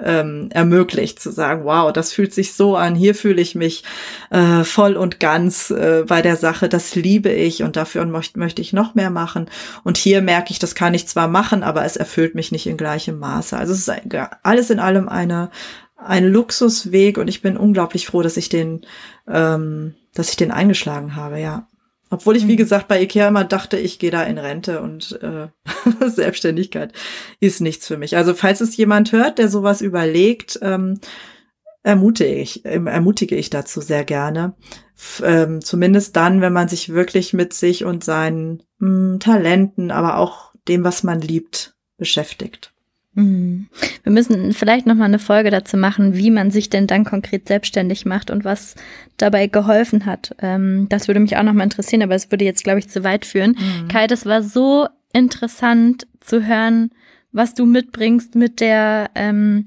ähm, 0.05 0.49
ermöglicht, 0.51 1.20
zu 1.20 1.30
sagen, 1.30 1.64
wow, 1.64 1.92
das 1.92 2.12
fühlt 2.12 2.34
sich 2.34 2.55
so 2.55 2.76
an, 2.76 2.94
hier 2.94 3.14
fühle 3.14 3.40
ich 3.40 3.55
mich 3.55 3.84
äh, 4.30 4.64
voll 4.64 4.97
und 4.97 5.20
ganz 5.20 5.70
äh, 5.70 6.05
bei 6.07 6.22
der 6.22 6.36
Sache, 6.36 6.68
das 6.68 6.94
liebe 6.94 7.30
ich 7.30 7.62
und 7.62 7.76
dafür 7.76 8.05
möcht, 8.07 8.36
möchte 8.36 8.62
ich 8.62 8.72
noch 8.72 8.94
mehr 8.94 9.11
machen. 9.11 9.49
Und 9.84 9.97
hier 9.97 10.22
merke 10.22 10.53
ich, 10.53 10.59
das 10.59 10.74
kann 10.74 10.94
ich 10.94 11.09
zwar 11.09 11.28
machen, 11.28 11.62
aber 11.62 11.84
es 11.84 11.97
erfüllt 11.97 12.34
mich 12.34 12.53
nicht 12.53 12.66
in 12.66 12.76
gleichem 12.76 13.18
Maße. 13.18 13.57
Also 13.57 13.72
es 13.72 13.88
ist 13.88 13.92
alles 14.42 14.70
in 14.70 14.78
allem 14.78 15.09
eine, 15.09 15.51
ein 15.97 16.24
Luxusweg 16.24 17.18
und 17.18 17.28
ich 17.28 17.42
bin 17.42 17.57
unglaublich 17.57 18.07
froh, 18.07 18.22
dass 18.22 18.36
ich 18.36 18.49
den, 18.49 18.82
ähm, 19.28 19.94
dass 20.14 20.30
ich 20.30 20.36
den 20.36 20.51
eingeschlagen 20.51 21.16
habe, 21.16 21.40
ja. 21.40 21.68
Obwohl 22.09 22.36
ich, 22.36 22.46
wie 22.46 22.52
mhm. 22.52 22.59
gesagt, 22.59 22.88
bei 22.88 23.02
Ikea 23.02 23.28
immer 23.28 23.44
dachte, 23.44 23.78
ich 23.78 23.98
gehe 23.98 24.11
da 24.11 24.22
in 24.22 24.38
Rente 24.38 24.80
und 24.80 25.18
äh, 25.22 25.48
Selbstständigkeit 26.09 26.92
ist 27.40 27.61
nichts 27.61 27.86
für 27.86 27.96
mich. 27.96 28.16
Also 28.16 28.34
falls 28.34 28.61
es 28.61 28.76
jemand 28.76 29.12
hört, 29.12 29.38
der 29.38 29.48
sowas 29.48 29.80
überlegt, 29.80 30.59
ähm, 30.62 31.00
ermutige 31.82 32.34
ich, 32.34 32.64
ähm, 32.64 32.86
ermutige 32.86 33.36
ich 33.36 33.50
dazu 33.50 33.80
sehr 33.80 34.04
gerne. 34.04 34.54
F 34.96 35.22
ähm, 35.24 35.61
zumindest 35.61 36.16
dann, 36.16 36.40
wenn 36.40 36.52
man 36.52 36.68
sich 36.68 36.90
wirklich 36.90 37.32
mit 37.32 37.52
sich 37.52 37.84
und 37.84 38.04
seinen 38.04 38.62
mh, 38.78 38.88
hm, 38.88 39.20
Talenten, 39.20 39.90
aber 39.90 40.18
auch 40.18 40.52
dem, 40.68 40.84
was 40.84 41.02
man 41.02 41.20
liebt, 41.20 41.76
beschäftigt. 41.96 42.72
Mhm. 43.16 43.66
Wir 44.04 44.12
müssen 44.12 44.52
vielleicht 44.52 44.86
noch 44.86 44.94
mal 44.94 45.06
eine 45.06 45.18
Folge 45.18 45.50
dazu 45.50 45.76
machen, 45.76 46.16
wie 46.16 46.30
man 46.30 46.50
sich 46.50 46.70
denn 46.70 46.86
dann 46.86 47.04
konkret 47.04 47.48
selbstständig 47.48 48.04
macht 48.04 48.30
und 48.30 48.44
was 48.44 48.76
dabei 49.16 49.48
geholfen 49.48 50.06
hat. 50.06 50.36
Ähm, 50.40 50.86
das 50.88 51.08
würde 51.08 51.20
mich 51.20 51.36
auch 51.36 51.42
noch 51.42 51.54
mal 51.54 51.64
interessieren, 51.64 52.02
aber 52.02 52.14
es 52.14 52.30
würde 52.30 52.44
jetzt, 52.44 52.62
glaube 52.62 52.78
ich, 52.78 52.88
zu 52.88 53.02
weit 53.02 53.24
führen. 53.24 53.56
Mhm. 53.58 53.88
Kai, 53.88 54.06
das 54.06 54.26
war 54.26 54.42
so 54.42 54.86
interessant 55.12 56.06
zu 56.20 56.46
hören, 56.46 56.90
was 57.32 57.54
du 57.54 57.66
mitbringst 57.66 58.34
mit 58.34 58.60
der 58.60 59.10
ähm, 59.14 59.66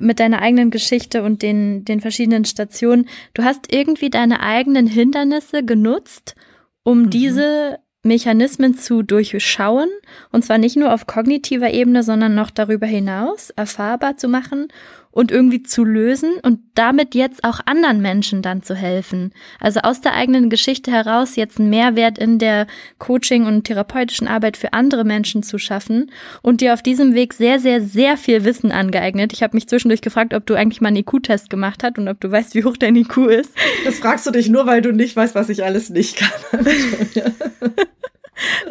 mit 0.00 0.18
deiner 0.18 0.40
eigenen 0.40 0.70
Geschichte 0.70 1.22
und 1.22 1.42
den 1.42 1.84
den 1.84 2.00
verschiedenen 2.00 2.44
Stationen. 2.44 3.06
Du 3.34 3.44
hast 3.44 3.72
irgendwie 3.72 4.10
deine 4.10 4.40
eigenen 4.40 4.86
Hindernisse 4.86 5.64
genutzt, 5.64 6.34
um 6.82 7.02
mhm. 7.02 7.10
diese 7.10 7.78
Mechanismen 8.04 8.76
zu 8.76 9.02
durchschauen, 9.02 9.88
und 10.30 10.44
zwar 10.44 10.58
nicht 10.58 10.76
nur 10.76 10.92
auf 10.92 11.06
kognitiver 11.06 11.72
Ebene, 11.72 12.02
sondern 12.02 12.34
noch 12.34 12.50
darüber 12.50 12.86
hinaus 12.86 13.50
erfahrbar 13.50 14.16
zu 14.16 14.28
machen 14.28 14.68
und 15.14 15.30
irgendwie 15.30 15.62
zu 15.62 15.84
lösen 15.84 16.32
und 16.42 16.58
damit 16.74 17.14
jetzt 17.14 17.44
auch 17.44 17.60
anderen 17.66 18.02
Menschen 18.02 18.42
dann 18.42 18.62
zu 18.62 18.74
helfen. 18.74 19.32
Also 19.60 19.80
aus 19.80 20.00
der 20.00 20.14
eigenen 20.14 20.50
Geschichte 20.50 20.90
heraus 20.90 21.36
jetzt 21.36 21.60
einen 21.60 21.70
Mehrwert 21.70 22.18
in 22.18 22.40
der 22.40 22.66
Coaching- 22.98 23.46
und 23.46 23.62
therapeutischen 23.62 24.26
Arbeit 24.26 24.56
für 24.56 24.72
andere 24.72 25.04
Menschen 25.04 25.44
zu 25.44 25.56
schaffen 25.56 26.10
und 26.42 26.60
dir 26.60 26.74
auf 26.74 26.82
diesem 26.82 27.14
Weg 27.14 27.32
sehr, 27.32 27.60
sehr, 27.60 27.80
sehr 27.80 28.16
viel 28.16 28.44
Wissen 28.44 28.72
angeeignet. 28.72 29.32
Ich 29.32 29.44
habe 29.44 29.56
mich 29.56 29.68
zwischendurch 29.68 30.00
gefragt, 30.00 30.34
ob 30.34 30.46
du 30.46 30.54
eigentlich 30.54 30.80
mal 30.80 30.88
einen 30.88 30.96
IQ-Test 30.96 31.48
gemacht 31.48 31.84
hast 31.84 31.96
und 31.96 32.08
ob 32.08 32.20
du 32.20 32.30
weißt, 32.30 32.56
wie 32.56 32.64
hoch 32.64 32.76
dein 32.76 32.96
IQ 32.96 33.16
ist. 33.28 33.52
Das 33.84 34.00
fragst 34.00 34.26
du 34.26 34.32
dich 34.32 34.48
nur, 34.48 34.66
weil 34.66 34.82
du 34.82 34.92
nicht 34.92 35.14
weißt, 35.14 35.36
was 35.36 35.48
ich 35.48 35.64
alles 35.64 35.90
nicht 35.90 36.16
kann. 36.16 36.66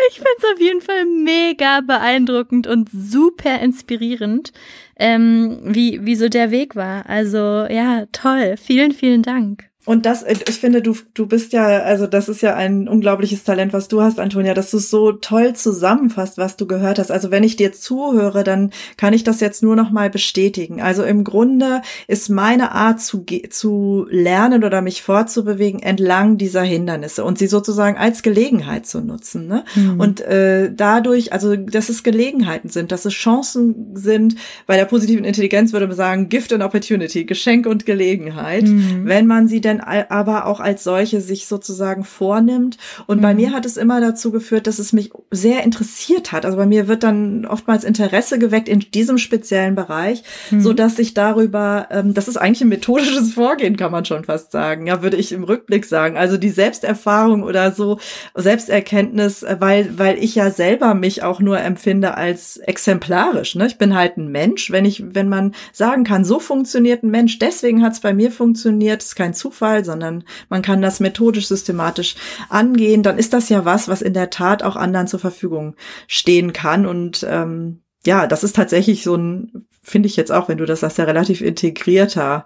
Ich 0.09 0.15
finde 0.15 0.29
es 0.37 0.43
auf 0.53 0.59
jeden 0.59 0.81
Fall 0.81 1.05
mega 1.05 1.81
beeindruckend 1.81 2.67
und 2.67 2.89
super 2.91 3.59
inspirierend, 3.59 4.51
ähm, 4.97 5.59
wie, 5.63 6.05
wie 6.05 6.15
so 6.15 6.29
der 6.29 6.51
Weg 6.51 6.75
war. 6.75 7.09
Also 7.09 7.37
ja, 7.37 8.05
toll. 8.11 8.55
Vielen, 8.57 8.91
vielen 8.91 9.23
Dank. 9.23 9.69
Und 9.85 10.05
das, 10.05 10.23
äh, 10.23 10.35
ich 10.47 10.59
finde, 10.59 10.81
du, 10.81 10.95
du 11.13 11.25
bist 11.27 11.53
ja, 11.53 11.65
also 11.65 12.07
das 12.07 12.29
ist 12.29 12.41
ja 12.41 12.55
ein 12.55 12.87
unglaubliches 12.87 13.43
Talent, 13.43 13.73
was 13.73 13.87
du 13.87 14.01
hast, 14.01 14.19
Antonia, 14.19 14.53
dass 14.53 14.71
du 14.71 14.77
so 14.77 15.11
toll 15.11 15.53
zusammenfasst, 15.53 16.37
was 16.37 16.55
du 16.55 16.65
gehört 16.67 16.99
hast. 16.99 17.11
Also 17.11 17.31
wenn 17.31 17.43
ich 17.43 17.55
dir 17.55 17.73
zuhöre, 17.73 18.43
dann 18.43 18.71
kann 18.97 19.13
ich 19.13 19.23
das 19.23 19.39
jetzt 19.39 19.61
nur 19.61 19.75
noch 19.75 19.91
mal 19.91 20.09
bestätigen. 20.09 20.81
Also 20.81 21.03
im 21.03 21.23
Grunde 21.23 21.81
ist 22.07 22.29
meine 22.29 22.71
Art 22.71 23.01
zu, 23.01 23.25
zu 23.49 24.07
lernen 24.09 24.63
oder 24.63 24.81
mich 24.81 25.01
fortzubewegen 25.01 25.81
entlang 25.81 26.37
dieser 26.37 26.63
Hindernisse 26.63 27.23
und 27.23 27.37
sie 27.37 27.47
sozusagen 27.47 27.97
als 27.97 28.23
Gelegenheit 28.23 28.85
zu 28.85 29.01
nutzen. 29.01 29.47
Ne? 29.47 29.65
Mhm. 29.75 29.99
Und 29.99 30.21
äh, 30.21 30.71
dadurch, 30.73 31.33
also 31.33 31.55
dass 31.55 31.89
es 31.89 32.03
Gelegenheiten 32.03 32.69
sind, 32.69 32.91
dass 32.91 33.05
es 33.05 33.13
Chancen 33.13 33.95
sind, 33.95 34.35
bei 34.65 34.77
der 34.77 34.85
positiven 34.85 35.25
Intelligenz 35.25 35.73
würde 35.73 35.87
man 35.87 35.95
sagen, 35.95 36.29
Gift 36.29 36.53
and 36.53 36.63
Opportunity, 36.63 37.25
Geschenk 37.25 37.65
und 37.65 37.85
Gelegenheit, 37.85 38.63
mhm. 38.63 39.05
wenn 39.05 39.27
man 39.27 39.47
sie 39.47 39.59
denn 39.59 39.72
denn 39.73 40.09
aber 40.09 40.45
auch 40.45 40.59
als 40.59 40.83
solche 40.83 41.21
sich 41.21 41.47
sozusagen 41.47 42.03
vornimmt. 42.03 42.77
Und 43.07 43.17
mhm. 43.17 43.21
bei 43.21 43.33
mir 43.33 43.51
hat 43.51 43.65
es 43.65 43.77
immer 43.77 44.01
dazu 44.01 44.31
geführt, 44.31 44.67
dass 44.67 44.79
es 44.79 44.93
mich 44.93 45.11
sehr 45.31 45.63
interessiert 45.63 46.31
hat. 46.31 46.45
Also 46.45 46.57
bei 46.57 46.65
mir 46.65 46.87
wird 46.87 47.03
dann 47.03 47.45
oftmals 47.45 47.83
Interesse 47.83 48.39
geweckt 48.39 48.69
in 48.69 48.79
diesem 48.79 49.17
speziellen 49.17 49.75
Bereich, 49.75 50.23
mhm. 50.51 50.61
so 50.61 50.73
dass 50.73 50.99
ich 50.99 51.13
darüber, 51.13 51.87
ähm, 51.91 52.13
das 52.13 52.27
ist 52.27 52.37
eigentlich 52.37 52.61
ein 52.61 52.69
methodisches 52.69 53.33
Vorgehen, 53.33 53.77
kann 53.77 53.91
man 53.91 54.05
schon 54.05 54.23
fast 54.23 54.51
sagen. 54.51 54.87
Ja, 54.87 55.01
würde 55.01 55.17
ich 55.17 55.31
im 55.31 55.43
Rückblick 55.43 55.85
sagen. 55.85 56.17
Also 56.17 56.37
die 56.37 56.49
Selbsterfahrung 56.49 57.43
oder 57.43 57.71
so, 57.71 57.99
Selbsterkenntnis, 58.35 59.43
äh, 59.43 59.57
weil, 59.59 59.97
weil 59.97 60.17
ich 60.23 60.35
ja 60.35 60.49
selber 60.49 60.93
mich 60.93 61.23
auch 61.23 61.39
nur 61.39 61.59
empfinde 61.59 62.15
als 62.15 62.57
exemplarisch. 62.57 63.55
Ne? 63.55 63.67
Ich 63.67 63.77
bin 63.77 63.95
halt 63.95 64.17
ein 64.17 64.29
Mensch. 64.29 64.71
Wenn 64.71 64.85
ich, 64.85 65.03
wenn 65.15 65.29
man 65.29 65.53
sagen 65.71 66.03
kann, 66.03 66.25
so 66.25 66.39
funktioniert 66.39 67.03
ein 67.03 67.11
Mensch, 67.11 67.39
deswegen 67.39 67.83
hat 67.83 67.93
es 67.93 67.99
bei 67.99 68.13
mir 68.13 68.31
funktioniert, 68.31 69.01
ist 69.01 69.15
kein 69.15 69.33
Zufall 69.33 69.62
Zufall, 69.63 69.85
sondern 69.85 70.23
man 70.49 70.61
kann 70.61 70.81
das 70.81 70.99
methodisch, 70.99 71.47
systematisch 71.47 72.15
angehen, 72.49 73.03
dann 73.03 73.17
ist 73.17 73.33
das 73.33 73.49
ja 73.49 73.65
was, 73.65 73.87
was 73.87 74.01
in 74.01 74.13
der 74.13 74.29
Tat 74.29 74.61
auch 74.63 74.75
anderen 74.75 75.07
zur 75.07 75.19
Verfügung 75.19 75.75
stehen 76.07 76.51
kann. 76.51 76.85
Und 76.85 77.25
ähm, 77.29 77.81
ja, 78.05 78.27
das 78.27 78.43
ist 78.43 78.55
tatsächlich 78.55 79.03
so 79.03 79.15
ein, 79.15 79.65
finde 79.81 80.07
ich 80.07 80.17
jetzt 80.17 80.31
auch, 80.31 80.49
wenn 80.49 80.57
du 80.57 80.65
das 80.65 80.81
sagst, 80.81 80.97
ja 80.97 81.05
relativ 81.05 81.41
integrierter, 81.41 82.45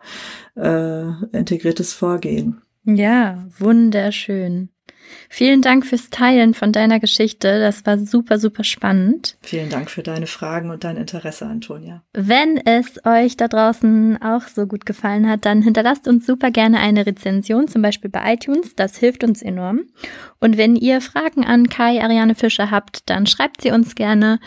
äh, 0.56 1.08
integriertes 1.32 1.94
Vorgehen. 1.94 2.62
Ja, 2.84 3.44
wunderschön. 3.58 4.70
Vielen 5.30 5.62
Dank 5.62 5.86
fürs 5.86 6.10
Teilen 6.10 6.54
von 6.54 6.72
deiner 6.72 7.00
Geschichte. 7.00 7.60
Das 7.60 7.86
war 7.86 7.98
super, 8.00 8.40
super 8.40 8.64
spannend. 8.64 9.38
Vielen 9.42 9.70
Dank 9.70 9.90
für 9.90 10.04
deine 10.04 10.28
Fragen 10.28 10.70
und 10.70 10.84
dein 10.84 10.98
Interesse, 10.98 11.46
Antonia. 11.46 12.04
Wenn 12.14 12.58
es 12.58 13.00
euch 13.06 13.38
da 13.38 13.48
draußen 13.48 14.22
auch 14.22 14.44
so 14.44 14.68
gut 14.68 14.86
gefallen 14.86 15.30
hat, 15.30 15.46
dann 15.46 15.62
hinterlasst 15.62 16.08
uns 16.08 16.26
super 16.26 16.52
gerne 16.52 16.80
eine 16.80 17.06
Rezension, 17.06 17.68
zum 17.68 17.82
Beispiel 17.82 18.10
bei 18.10 18.34
iTunes. 18.34 18.76
Das 18.76 18.98
hilft 18.98 19.24
uns 19.24 19.42
enorm. 19.42 19.82
Und 20.40 20.58
wenn 20.58 20.76
ihr 20.76 21.02
Fragen 21.02 21.46
an 21.46 21.70
Kai 21.70 22.02
Ariane 22.02 22.36
Fischer 22.36 22.72
habt, 22.72 23.10
dann 23.10 23.28
schreibt 23.28 23.62
sie 23.62 23.72
uns 23.72 23.96
gerne 23.96 24.40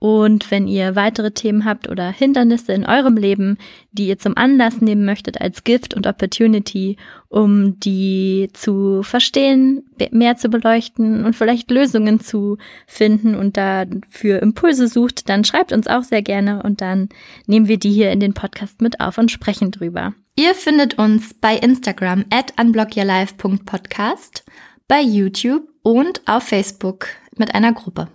und 0.00 0.52
wenn 0.52 0.68
ihr 0.68 0.94
weitere 0.94 1.32
Themen 1.32 1.64
habt 1.64 1.88
oder 1.88 2.10
Hindernisse 2.10 2.72
in 2.72 2.86
eurem 2.86 3.16
Leben, 3.16 3.58
die 3.90 4.06
ihr 4.06 4.18
zum 4.18 4.36
Anlass 4.36 4.80
nehmen 4.80 5.04
möchtet 5.04 5.40
als 5.40 5.64
Gift 5.64 5.92
und 5.94 6.06
Opportunity, 6.06 6.96
um 7.28 7.80
die 7.80 8.48
zu 8.52 9.02
verstehen, 9.02 9.90
mehr 10.12 10.36
zu 10.36 10.50
beleuchten 10.50 11.24
und 11.24 11.34
vielleicht 11.34 11.72
Lösungen 11.72 12.20
zu 12.20 12.58
finden 12.86 13.34
und 13.34 13.56
dafür 13.56 14.40
Impulse 14.40 14.86
sucht, 14.86 15.28
dann 15.28 15.42
schreibt 15.42 15.72
uns 15.72 15.88
auch 15.88 16.04
sehr 16.04 16.22
gerne 16.22 16.62
und 16.62 16.80
dann 16.80 17.08
nehmen 17.46 17.66
wir 17.66 17.78
die 17.78 17.90
hier 17.90 18.12
in 18.12 18.20
den 18.20 18.34
Podcast 18.34 18.80
mit 18.80 19.00
auf 19.00 19.18
und 19.18 19.32
sprechen 19.32 19.72
drüber. 19.72 20.14
Ihr 20.36 20.54
findet 20.54 20.96
uns 20.96 21.34
bei 21.34 21.56
Instagram 21.56 22.24
at 22.30 22.52
unblockyourlife.podcast 22.60 24.44
bei 24.86 25.00
YouTube 25.00 25.64
und 25.82 26.22
auf 26.26 26.44
Facebook 26.44 27.08
mit 27.36 27.52
einer 27.56 27.72
Gruppe. 27.72 28.08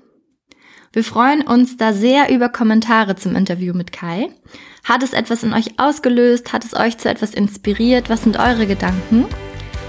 Wir 0.93 1.03
freuen 1.03 1.41
uns 1.41 1.75
da 1.75 1.91
sehr 1.91 2.29
über 2.29 2.49
Kommentare 2.49 3.15
zum 3.15 3.35
Interview 3.35 3.73
mit 3.73 3.91
Kai. 3.91 4.29
Hat 4.83 5.01
es 5.01 5.13
etwas 5.13 5.41
in 5.41 5.51
euch 5.51 5.79
ausgelöst? 5.79 6.53
Hat 6.53 6.63
es 6.63 6.75
euch 6.75 6.99
zu 6.99 7.09
etwas 7.09 7.33
inspiriert? 7.33 8.11
Was 8.11 8.21
sind 8.21 8.37
eure 8.37 8.67
Gedanken? 8.67 9.25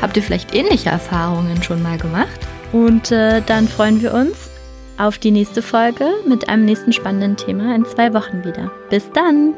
Habt 0.00 0.16
ihr 0.16 0.22
vielleicht 0.22 0.55
ähnliche 0.55 0.88
Erfahrungen 0.88 1.62
schon 1.62 1.82
mal 1.82 1.98
gemacht? 1.98 2.40
Und 2.72 3.12
äh, 3.12 3.42
dann 3.42 3.68
freuen 3.68 4.00
wir 4.00 4.14
uns 4.14 4.48
auf 4.96 5.18
die 5.18 5.30
nächste 5.30 5.61
Folge 5.61 6.09
mit 6.26 6.48
einem 6.48 6.64
nächsten 6.64 6.94
spannenden 6.94 7.36
Thema 7.36 7.74
in 7.74 7.84
zwei 7.84 8.14
Wochen 8.14 8.42
wieder. 8.42 8.70
Bis 8.88 9.11
dann! 9.12 9.55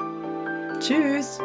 Tschüss! 0.81 1.39